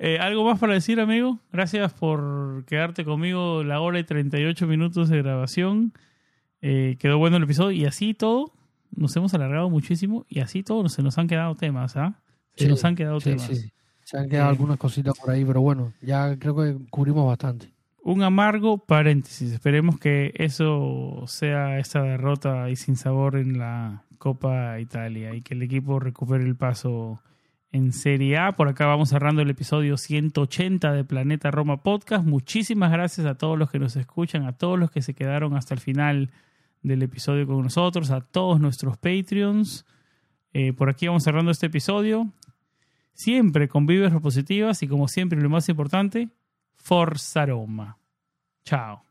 [0.00, 1.38] Eh, ¿Algo más para decir, amigo?
[1.52, 5.92] Gracias por quedarte conmigo la hora y 38 minutos de grabación.
[6.60, 8.52] Eh, quedó bueno el episodio y así todo
[8.90, 12.20] nos hemos alargado muchísimo y así todo se nos han quedado temas, ¿ah?
[12.56, 13.50] Se nos han quedado temas.
[14.02, 17.72] Se han quedado eh, algunas cositas por ahí, pero bueno, ya creo que cubrimos bastante.
[18.02, 19.52] Un amargo paréntesis.
[19.52, 25.54] Esperemos que eso sea esta derrota y sin sabor en la Copa Italia y que
[25.54, 27.20] el equipo recupere el paso
[27.74, 28.52] en Serie A.
[28.52, 32.24] Por acá vamos cerrando el episodio 180 de Planeta Roma Podcast.
[32.24, 35.74] Muchísimas gracias a todos los que nos escuchan, a todos los que se quedaron hasta
[35.74, 36.30] el final
[36.82, 39.84] del episodio con nosotros, a todos nuestros Patreons.
[40.52, 42.30] Eh, por aquí vamos cerrando este episodio.
[43.12, 46.28] Siempre con vibras positivas y como siempre lo más importante,
[46.76, 47.98] Forza Roma.
[48.64, 49.03] Chao.